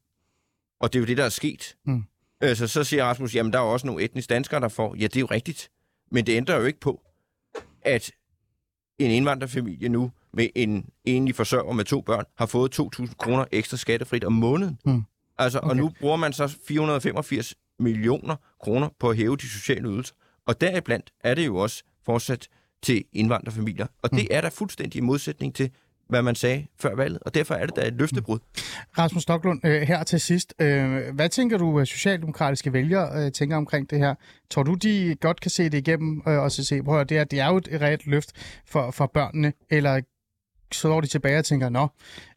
Og 0.79 0.93
det 0.93 0.99
er 0.99 1.01
jo 1.01 1.05
det, 1.05 1.17
der 1.17 1.23
er 1.23 1.29
sket. 1.29 1.75
Mm. 1.85 2.03
Altså, 2.41 2.67
så 2.67 2.83
siger 2.83 3.05
Rasmus, 3.05 3.35
jamen 3.35 3.53
der 3.53 3.59
er 3.59 3.63
også 3.63 3.87
nogle 3.87 4.03
etniske 4.03 4.33
danskere, 4.33 4.59
der 4.59 4.67
får. 4.67 4.95
Ja, 4.95 5.03
det 5.03 5.15
er 5.15 5.19
jo 5.19 5.25
rigtigt. 5.25 5.69
Men 6.11 6.25
det 6.25 6.33
ændrer 6.37 6.55
jo 6.55 6.63
ikke 6.63 6.79
på, 6.79 7.01
at 7.81 8.11
en 8.99 9.11
indvandrerfamilie 9.11 9.89
nu 9.89 10.11
med 10.33 10.47
en 10.55 10.89
enlig 11.03 11.35
forsørger 11.35 11.73
med 11.73 11.85
to 11.85 12.01
børn 12.01 12.25
har 12.37 12.45
fået 12.45 12.79
2.000 12.79 13.15
kroner 13.15 13.45
ekstra 13.51 13.77
skattefrit 13.77 14.23
om 14.23 14.33
måneden. 14.33 14.79
Mm. 14.85 15.03
Altså, 15.37 15.59
okay. 15.59 15.69
og 15.69 15.77
nu 15.77 15.91
bruger 15.99 16.15
man 16.15 16.33
så 16.33 16.57
485 16.67 17.55
millioner 17.79 18.35
kroner 18.59 18.89
på 18.99 19.09
at 19.09 19.17
hæve 19.17 19.37
de 19.37 19.49
sociale 19.49 19.89
ydelser. 19.89 20.15
Og 20.47 20.61
deriblandt 20.61 21.13
er 21.19 21.33
det 21.33 21.45
jo 21.45 21.55
også 21.55 21.83
fortsat 22.05 22.47
til 22.83 23.05
indvandrerfamilier. 23.13 23.87
Og 24.01 24.11
det 24.11 24.27
er 24.31 24.41
der 24.41 24.49
fuldstændig 24.49 24.99
i 24.99 25.01
modsætning 25.01 25.55
til, 25.55 25.71
hvad 26.09 26.21
man 26.21 26.35
sagde 26.35 26.65
før 26.79 26.95
valget. 26.95 27.19
Og 27.21 27.35
derfor 27.35 27.55
er 27.55 27.65
det 27.65 27.75
da 27.75 27.87
et 27.87 27.93
løftebrud. 27.93 28.39
Mm. 28.39 28.61
Rasmus 28.97 29.23
Stocklund, 29.23 29.65
øh, 29.65 29.81
her 29.81 30.03
til 30.03 30.19
sidst. 30.19 30.53
Øh, 30.59 31.15
hvad 31.15 31.29
tænker 31.29 31.57
du, 31.57 31.79
at 31.79 31.87
socialdemokratiske 31.87 32.73
vælgere 32.73 33.25
øh, 33.25 33.31
tænker 33.31 33.57
omkring 33.57 33.89
det 33.89 33.99
her? 33.99 34.15
Tror 34.49 34.63
du, 34.63 34.73
de 34.73 35.15
godt 35.21 35.41
kan 35.41 35.51
se 35.51 35.63
det 35.63 35.77
igennem 35.77 36.21
øh, 36.27 36.39
og 36.39 36.51
så 36.51 36.63
se, 36.63 36.83
prøv 36.83 36.99
at 36.99 37.09
det, 37.09 37.17
er, 37.17 37.23
det 37.23 37.39
er 37.39 37.47
jo 37.47 37.57
et 37.57 37.67
reelt 37.81 38.07
løft 38.07 38.31
for, 38.65 38.91
for 38.91 39.11
børnene, 39.13 39.53
eller 39.69 40.01
så 40.71 40.79
står 40.79 41.01
de 41.01 41.07
tilbage 41.07 41.39
og 41.39 41.45
tænker, 41.45 41.69
nå, 41.69 41.87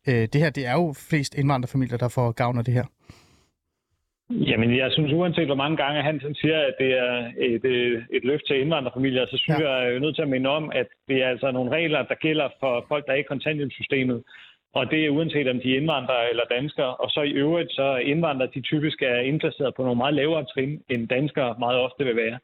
øh, 0.08 0.28
det 0.32 0.34
her, 0.34 0.50
det 0.50 0.66
er 0.66 0.72
jo 0.72 0.92
flest 0.92 1.34
indvandrerfamilier, 1.34 1.96
der 1.96 2.08
får 2.08 2.32
gavn 2.32 2.58
af 2.58 2.64
det 2.64 2.74
her. 2.74 2.84
Jamen, 4.30 4.76
jeg 4.76 4.92
synes 4.92 5.12
uanset 5.12 5.46
hvor 5.46 5.54
mange 5.54 5.76
gange 5.76 6.02
han 6.02 6.34
siger, 6.34 6.58
at 6.58 6.74
det 6.78 6.98
er 6.98 7.32
et, 7.38 7.64
øh, 7.64 8.02
et 8.12 8.24
løft 8.24 8.46
til 8.46 8.60
indvandrerfamilier, 8.60 9.26
så 9.26 9.36
synes 9.38 9.60
Ja. 9.60 9.70
jeg, 9.70 9.86
jeg 9.86 9.94
er 9.94 9.98
nødt 9.98 10.14
til 10.14 10.22
at 10.22 10.28
minde 10.28 10.50
om, 10.50 10.70
at 10.74 10.86
det 11.08 11.22
er 11.22 11.28
altså 11.28 11.50
nogle 11.50 11.70
regler, 11.70 12.02
der 12.02 12.14
gælder 12.14 12.48
for 12.60 12.84
folk, 12.88 13.06
der 13.06 13.12
er 13.12 13.16
i 13.16 13.22
kontanthjælpssystemet. 13.32 14.22
Og 14.74 14.90
det 14.90 15.04
er 15.04 15.10
uanset 15.10 15.48
om 15.48 15.60
de 15.60 15.72
er 15.72 15.76
indvandrere 15.80 16.30
eller 16.30 16.42
danskere. 16.50 16.94
Og 16.96 17.10
så 17.10 17.22
i 17.22 17.30
øvrigt, 17.30 17.72
så 17.72 17.82
er 17.82 17.98
indvandrere, 17.98 18.50
de 18.54 18.60
typisk 18.60 19.02
er 19.02 19.18
indplaceret 19.20 19.74
på 19.74 19.82
nogle 19.82 19.96
meget 19.98 20.14
lavere 20.14 20.44
trin, 20.44 20.82
end 20.90 21.08
danskere 21.08 21.54
meget 21.58 21.78
ofte 21.78 22.04
vil 22.04 22.16
være. 22.16 22.38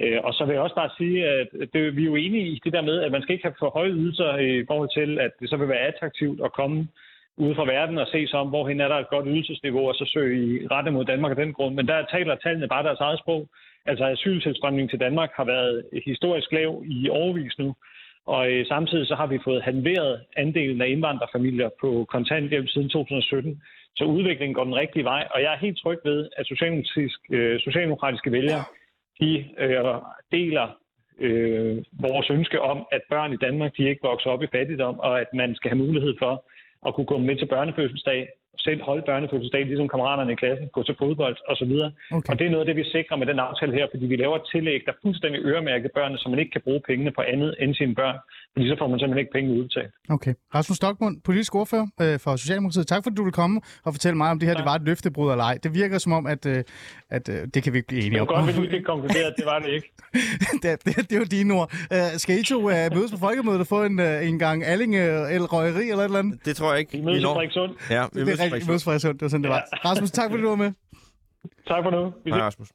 Øh, 0.00 0.18
Og 0.24 0.34
så 0.34 0.44
vil 0.44 0.52
jeg 0.52 0.62
også 0.62 0.74
bare 0.74 0.90
sige, 0.98 1.26
at 1.28 1.48
det, 1.72 1.96
vi 1.96 2.02
er 2.02 2.06
jo 2.06 2.14
enige 2.16 2.46
i 2.46 2.60
det 2.64 2.72
der 2.72 2.82
med, 2.82 3.00
at 3.02 3.12
man 3.12 3.22
skal 3.22 3.32
ikke 3.32 3.44
have 3.44 3.54
for 3.58 3.70
høje 3.70 3.90
ydelser 3.90 4.36
i 4.36 4.64
forhold 4.66 4.90
til, 4.98 5.18
at 5.18 5.30
det 5.40 5.50
så 5.50 5.56
vil 5.56 5.68
være 5.68 5.86
attraktivt 5.90 6.40
at 6.44 6.52
komme 6.52 6.88
ude 7.36 7.54
fra 7.54 7.64
verden 7.64 7.98
og 7.98 8.06
se 8.06 8.26
sig 8.26 8.38
om, 8.38 8.48
hvorhen 8.48 8.80
er 8.80 8.88
der 8.88 8.96
et 8.96 9.10
godt 9.10 9.26
ydelsesniveau, 9.28 9.88
og 9.88 9.94
så 9.94 10.04
søge 10.14 10.34
i 10.46 10.66
rette 10.66 10.90
mod 10.90 11.04
Danmark 11.04 11.30
af 11.30 11.36
den 11.36 11.52
grund. 11.52 11.74
Men 11.74 11.88
der 11.88 12.06
taler 12.06 12.34
tallene 12.34 12.68
bare 12.68 12.84
deres 12.84 13.00
eget 13.00 13.18
sprog. 13.18 13.48
Altså 13.86 14.04
asyltilstrømningen 14.04 14.88
til 14.88 15.00
Danmark 15.00 15.30
har 15.36 15.44
været 15.44 15.84
historisk 16.06 16.52
lav 16.52 16.82
i 16.86 17.08
overvis 17.08 17.58
nu, 17.58 17.74
og 18.26 18.52
øh, 18.52 18.66
samtidig 18.66 19.06
så 19.06 19.14
har 19.14 19.26
vi 19.26 19.38
fået 19.44 19.62
halveret 19.62 20.20
andelen 20.36 20.80
af 20.80 20.88
indvandrerfamilier 20.88 21.70
på 21.80 22.06
kontanthjælp 22.08 22.68
siden 22.68 22.88
2017. 22.88 23.62
Så 23.96 24.04
udviklingen 24.04 24.54
går 24.54 24.64
den 24.64 24.74
rigtige 24.74 25.04
vej, 25.04 25.28
og 25.30 25.42
jeg 25.42 25.52
er 25.52 25.58
helt 25.58 25.78
tryg 25.78 25.98
ved, 26.04 26.28
at 26.36 26.46
socialdemokratisk, 26.46 27.20
øh, 27.30 27.60
socialdemokratiske 27.60 28.32
vælgere, 28.32 28.64
de 29.20 29.44
øh, 29.58 29.84
deler 30.32 30.68
øh, 31.20 31.76
vores 32.00 32.30
ønske 32.30 32.60
om, 32.60 32.86
at 32.92 33.02
børn 33.10 33.32
i 33.32 33.36
Danmark 33.36 33.76
de 33.76 33.88
ikke 33.88 34.02
vokser 34.02 34.30
op 34.30 34.42
i 34.42 34.52
fattigdom, 34.52 34.98
og 34.98 35.20
at 35.20 35.26
man 35.34 35.54
skal 35.54 35.70
have 35.70 35.84
mulighed 35.86 36.14
for 36.18 36.44
at 36.86 36.94
kunne 36.94 37.06
komme 37.06 37.26
med 37.26 37.36
til 37.38 37.46
børnefødselsdag, 37.46 38.28
selv 38.58 38.80
holde 38.82 39.02
børnefødselsdag, 39.10 39.62
ligesom 39.66 39.88
kammeraterne 39.88 40.32
i 40.32 40.34
klassen, 40.42 40.66
gå 40.76 40.82
til 40.82 40.94
fodbold 40.98 41.36
osv. 41.52 41.72
Okay. 42.16 42.30
Og 42.30 42.38
det 42.38 42.44
er 42.46 42.50
noget 42.50 42.64
af 42.64 42.68
det, 42.70 42.76
vi 42.82 42.84
sikrer 42.96 43.16
med 43.16 43.26
den 43.26 43.38
aftale 43.38 43.72
her, 43.78 43.86
fordi 43.92 44.04
vi 44.06 44.16
laver 44.16 44.36
et 44.36 44.46
tillæg, 44.52 44.80
der 44.86 44.92
fuldstændig 45.02 45.40
øremærker 45.50 45.88
børnene, 45.94 46.18
så 46.18 46.28
man 46.28 46.38
ikke 46.38 46.52
kan 46.56 46.60
bruge 46.66 46.80
pengene 46.88 47.10
på 47.18 47.22
andet 47.32 47.54
end 47.62 47.74
sine 47.74 47.94
børn, 47.94 48.16
fordi 48.52 48.64
så 48.68 48.76
får 48.80 48.88
man 48.88 48.98
simpelthen 48.98 49.22
ikke 49.24 49.32
penge 49.32 49.48
udbetalt. 49.58 49.92
Okay. 50.16 50.34
Rasmus 50.54 50.76
Stockmund, 50.76 51.14
politisk 51.24 51.54
ordfører 51.54 51.86
øh, 52.02 52.18
for 52.24 52.36
Socialdemokratiet. 52.36 52.86
Tak 52.86 53.00
fordi 53.04 53.14
du 53.16 53.24
vil 53.24 53.32
komme 53.32 53.60
og 53.86 53.90
fortælle 53.96 54.16
mig, 54.16 54.30
om 54.30 54.38
det 54.38 54.48
her 54.48 54.54
det 54.56 54.64
var 54.64 54.74
et 54.74 54.82
løftebrud 54.90 55.30
eller 55.30 55.44
ej. 55.44 55.58
Det 55.62 55.74
virker 55.74 55.98
som 55.98 56.12
om, 56.12 56.26
at, 56.26 56.46
øh, 56.46 56.64
at 57.10 57.28
øh, 57.28 57.38
det 57.54 57.62
kan 57.62 57.72
vi 57.72 57.78
ikke 57.78 57.88
blive 57.88 58.00
Det 58.00 58.06
enige 58.06 58.18
er 58.18 58.22
om. 58.22 58.26
godt, 58.26 58.44
hvis 58.44 58.60
vi 58.60 58.68
fik 58.76 58.84
konkluderet, 58.92 59.28
at 59.32 59.34
det 59.36 59.46
var 59.46 59.58
det 59.58 59.68
ikke. 59.78 59.88
det, 60.62 60.84
det, 60.84 60.96
det 60.96 61.12
er 61.12 61.18
jo 61.18 61.24
dine 61.38 61.54
ord. 61.54 61.68
Uh, 61.90 61.96
skal 62.16 62.40
I 62.40 62.42
to 62.44 62.58
uh, 62.58 62.70
mødes 62.96 63.10
på 63.14 63.18
folkemødet 63.26 63.60
og 63.60 63.66
få 63.66 63.84
en, 63.84 63.98
uh, 63.98 64.28
en 64.28 64.38
gang 64.38 64.64
Alling 64.64 64.96
eller 64.96 65.48
røgeri 65.54 65.84
eller 65.90 65.98
et 65.98 66.04
eller 66.04 66.18
andet? 66.18 66.46
Det 66.46 66.56
tror 66.56 66.70
jeg 66.70 66.78
ikke, 66.80 66.92
Vi 66.92 67.00
mødes 67.04 67.20
i. 67.22 67.24
Frederikssund. 67.24 67.72
Ja, 67.90 68.02
vi 68.12 68.18
Det 68.18 68.26
mødes 68.26 68.40
er 68.44 68.48
i 68.48 68.52
rigtigt. 68.52 68.68
Mødes 68.68 68.84
Frederikssund. 68.84 69.12
fra 69.12 69.18
det 69.18 69.22
var 69.22 69.28
sådan, 69.28 69.42
det 69.42 69.50
var. 69.50 69.68
Rasmus, 69.84 70.10
tak 70.10 70.30
fordi 70.30 70.42
du 70.42 70.48
var 70.48 70.56
med. 70.56 70.72
Tak 71.66 71.84
for 71.84 71.90
nu. 71.90 72.12
Vi 72.24 72.30
Hej. 72.30 72.40
Rasmus. 72.40 72.68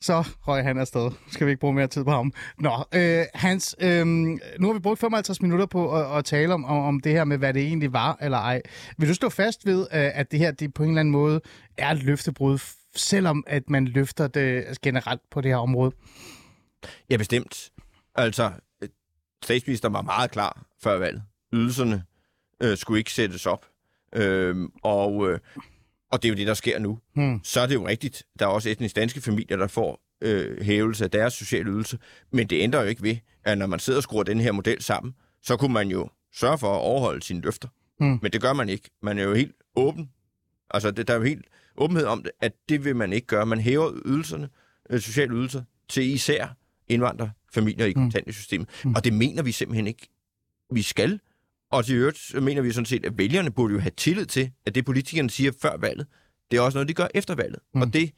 Så 0.00 0.24
røg 0.46 0.64
han 0.64 0.78
afsted. 0.78 1.10
Skal 1.28 1.46
vi 1.46 1.50
ikke 1.50 1.60
bruge 1.60 1.74
mere 1.74 1.86
tid 1.86 2.04
på 2.04 2.10
ham? 2.10 2.32
Nå, 2.58 2.84
øh, 2.94 3.24
Hans, 3.34 3.76
øh, 3.80 4.06
nu 4.06 4.66
har 4.66 4.72
vi 4.72 4.78
brugt 4.78 5.00
55 5.00 5.42
minutter 5.42 5.66
på 5.66 5.94
at, 5.96 6.18
at 6.18 6.24
tale 6.24 6.54
om, 6.54 6.64
om, 6.64 7.00
det 7.00 7.12
her 7.12 7.24
med, 7.24 7.38
hvad 7.38 7.54
det 7.54 7.62
egentlig 7.62 7.92
var 7.92 8.18
eller 8.20 8.38
ej. 8.38 8.62
Vil 8.98 9.08
du 9.08 9.14
stå 9.14 9.28
fast 9.28 9.66
ved, 9.66 9.80
øh, 9.80 10.18
at 10.18 10.30
det 10.30 10.38
her 10.38 10.50
det 10.50 10.74
på 10.74 10.82
en 10.82 10.88
eller 10.88 11.00
anden 11.00 11.12
måde 11.12 11.40
er 11.78 11.90
et 11.90 12.02
løftebrud, 12.02 12.58
selvom 12.96 13.44
at 13.46 13.70
man 13.70 13.84
løfter 13.84 14.26
det 14.26 14.80
generelt 14.82 15.20
på 15.30 15.40
det 15.40 15.50
her 15.50 15.56
område? 15.56 15.92
Ja, 17.10 17.16
bestemt. 17.16 17.70
Altså, 18.14 18.52
øh, 18.82 18.88
statsministeren 19.44 19.94
var 19.94 20.02
meget 20.02 20.30
klar 20.30 20.66
før 20.82 20.98
valget. 20.98 21.22
Ydelserne 21.52 22.04
øh, 22.62 22.76
skulle 22.76 22.98
ikke 22.98 23.12
sættes 23.12 23.46
op. 23.46 23.66
Øhm, 24.14 24.70
og, 24.82 25.30
øh, 25.30 25.38
og 26.12 26.22
det 26.22 26.28
er 26.28 26.32
jo 26.32 26.36
det, 26.36 26.46
der 26.46 26.54
sker 26.54 26.78
nu. 26.78 26.98
Hmm. 27.14 27.40
Så 27.44 27.60
er 27.60 27.66
det 27.66 27.74
jo 27.74 27.88
rigtigt. 27.88 28.22
Der 28.38 28.44
er 28.46 28.50
også 28.50 28.70
etnisk 28.70 28.96
danske 28.96 29.20
familier, 29.20 29.56
der 29.56 29.66
får 29.66 30.00
øh, 30.20 30.62
hævelse 30.62 31.04
af 31.04 31.10
deres 31.10 31.34
sociale 31.34 31.70
ydelse. 31.70 31.98
Men 32.32 32.46
det 32.46 32.60
ændrer 32.62 32.80
jo 32.82 32.88
ikke 32.88 33.02
ved, 33.02 33.16
at 33.44 33.58
når 33.58 33.66
man 33.66 33.78
sidder 33.78 33.96
og 33.98 34.02
skruer 34.02 34.22
den 34.22 34.40
her 34.40 34.52
model 34.52 34.82
sammen, 34.82 35.14
så 35.42 35.56
kunne 35.56 35.72
man 35.72 35.88
jo 35.88 36.08
sørge 36.34 36.58
for 36.58 36.74
at 36.74 36.80
overholde 36.80 37.22
sine 37.22 37.40
løfter. 37.40 37.68
Hmm. 37.98 38.18
Men 38.22 38.32
det 38.32 38.40
gør 38.40 38.52
man 38.52 38.68
ikke. 38.68 38.90
Man 39.02 39.18
er 39.18 39.22
jo 39.22 39.34
helt 39.34 39.54
åben. 39.76 40.10
Altså, 40.70 40.90
det, 40.90 41.08
der 41.08 41.14
er 41.14 41.18
jo 41.18 41.24
helt 41.24 41.44
åbenhed 41.76 42.06
om 42.06 42.22
det, 42.22 42.32
at 42.40 42.52
det 42.68 42.84
vil 42.84 42.96
man 42.96 43.12
ikke 43.12 43.26
gøre. 43.26 43.46
Man 43.46 43.60
hæver 43.60 43.92
ydelserne, 44.06 44.48
øh, 44.90 45.00
sociale 45.00 45.34
ydelser, 45.34 45.62
til 45.88 46.02
især 46.14 46.56
indvandrerfamilier 46.88 47.86
i 47.86 47.92
Mm. 47.96 48.02
kontantsystemet. 48.02 48.68
Mm. 48.84 48.88
Mm. 48.90 48.94
Og 48.94 49.04
det 49.04 49.12
mener 49.12 49.42
vi 49.42 49.52
simpelthen 49.52 49.86
ikke, 49.86 50.08
vi 50.72 50.82
skal. 50.82 51.20
Og 51.74 51.84
til 51.84 51.96
øvrigt 51.96 52.42
mener 52.42 52.62
vi 52.62 52.72
sådan 52.72 52.86
set, 52.86 53.06
at 53.06 53.18
vælgerne 53.18 53.50
burde 53.50 53.74
jo 53.74 53.80
have 53.80 53.92
tillid 53.96 54.26
til, 54.26 54.50
at 54.66 54.74
det 54.74 54.84
politikerne 54.84 55.30
siger 55.30 55.52
før 55.62 55.76
valget, 55.76 56.06
det 56.50 56.56
er 56.56 56.60
også 56.60 56.76
noget, 56.76 56.88
de 56.88 56.94
gør 56.94 57.08
efter 57.14 57.34
valget. 57.34 57.58
Mm. 57.74 57.82
Og 57.82 57.92
det 57.92 58.12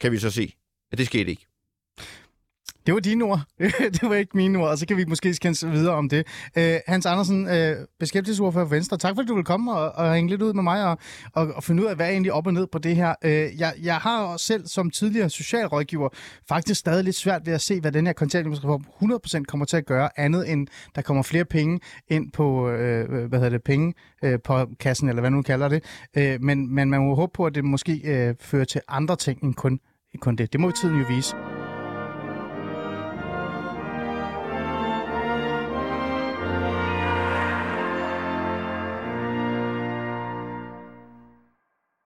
kan 0.00 0.12
vi 0.12 0.18
så 0.18 0.30
se, 0.30 0.52
at 0.92 0.98
det 0.98 1.06
skete 1.06 1.30
ikke. 1.30 1.46
Det 2.86 2.94
var 2.94 3.00
dine 3.00 3.24
ord. 3.24 3.40
det 3.94 4.02
var 4.02 4.14
ikke 4.14 4.36
mine 4.36 4.58
ord, 4.58 4.68
og 4.68 4.78
så 4.78 4.86
kan 4.86 4.96
vi 4.96 5.04
måske 5.04 5.34
skændes 5.34 5.66
videre 5.66 5.94
om 5.94 6.08
det. 6.08 6.26
Uh, 6.56 6.62
Hans 6.86 7.06
Andersen, 7.06 7.46
uh, 7.46 7.86
beskæftigelsesordfører 8.00 8.64
for 8.66 8.74
Venstre, 8.74 8.98
tak 8.98 9.14
fordi 9.14 9.28
du 9.28 9.34
vil 9.34 9.44
komme 9.44 9.72
og, 9.72 9.92
og 9.92 10.14
hænge 10.14 10.30
lidt 10.30 10.42
ud 10.42 10.52
med 10.52 10.62
mig 10.62 10.86
og, 10.86 10.98
og, 11.32 11.52
og 11.54 11.64
finde 11.64 11.82
ud 11.82 11.88
af, 11.88 11.96
hvad 11.96 12.06
er 12.06 12.10
egentlig 12.10 12.32
op 12.32 12.46
og 12.46 12.52
ned 12.52 12.66
på 12.66 12.78
det 12.78 12.96
her. 12.96 13.14
Uh, 13.24 13.30
jeg, 13.30 13.72
jeg 13.82 13.96
har 13.96 14.22
også 14.22 14.46
selv 14.46 14.66
som 14.66 14.90
tidligere 14.90 15.30
socialrådgiver 15.30 16.08
faktisk 16.48 16.80
stadig 16.80 17.04
lidt 17.04 17.16
svært 17.16 17.46
ved 17.46 17.52
at 17.52 17.60
se, 17.60 17.80
hvad 17.80 17.92
den 17.92 18.06
her 18.06 18.12
kontanthjælpsreform 18.12 18.84
100% 19.40 19.44
kommer 19.44 19.66
til 19.66 19.76
at 19.76 19.86
gøre, 19.86 20.08
andet 20.16 20.52
end 20.52 20.66
der 20.94 21.02
kommer 21.02 21.22
flere 21.22 21.44
penge 21.44 21.80
ind 22.08 22.32
på, 22.32 22.66
uh, 22.66 22.70
hvad 22.70 23.38
hedder 23.38 23.48
det, 23.48 23.62
penge 23.62 23.94
uh, 24.22 24.34
på 24.44 24.66
kassen, 24.80 25.08
eller 25.08 25.20
hvad 25.20 25.30
nu 25.30 25.42
kalder 25.42 25.68
det. 25.68 25.84
Uh, 26.16 26.44
men, 26.44 26.74
men 26.74 26.90
man 26.90 27.00
må 27.00 27.14
håbe 27.14 27.32
på, 27.34 27.46
at 27.46 27.54
det 27.54 27.64
måske 27.64 27.92
uh, 28.04 28.46
fører 28.46 28.64
til 28.64 28.80
andre 28.88 29.16
ting 29.16 29.42
end 29.42 29.54
kun, 29.54 29.72
end 30.12 30.20
kun 30.20 30.36
det. 30.36 30.52
Det 30.52 30.60
må 30.60 30.70
tiden 30.70 30.98
jo 30.98 31.04
vise. 31.08 31.53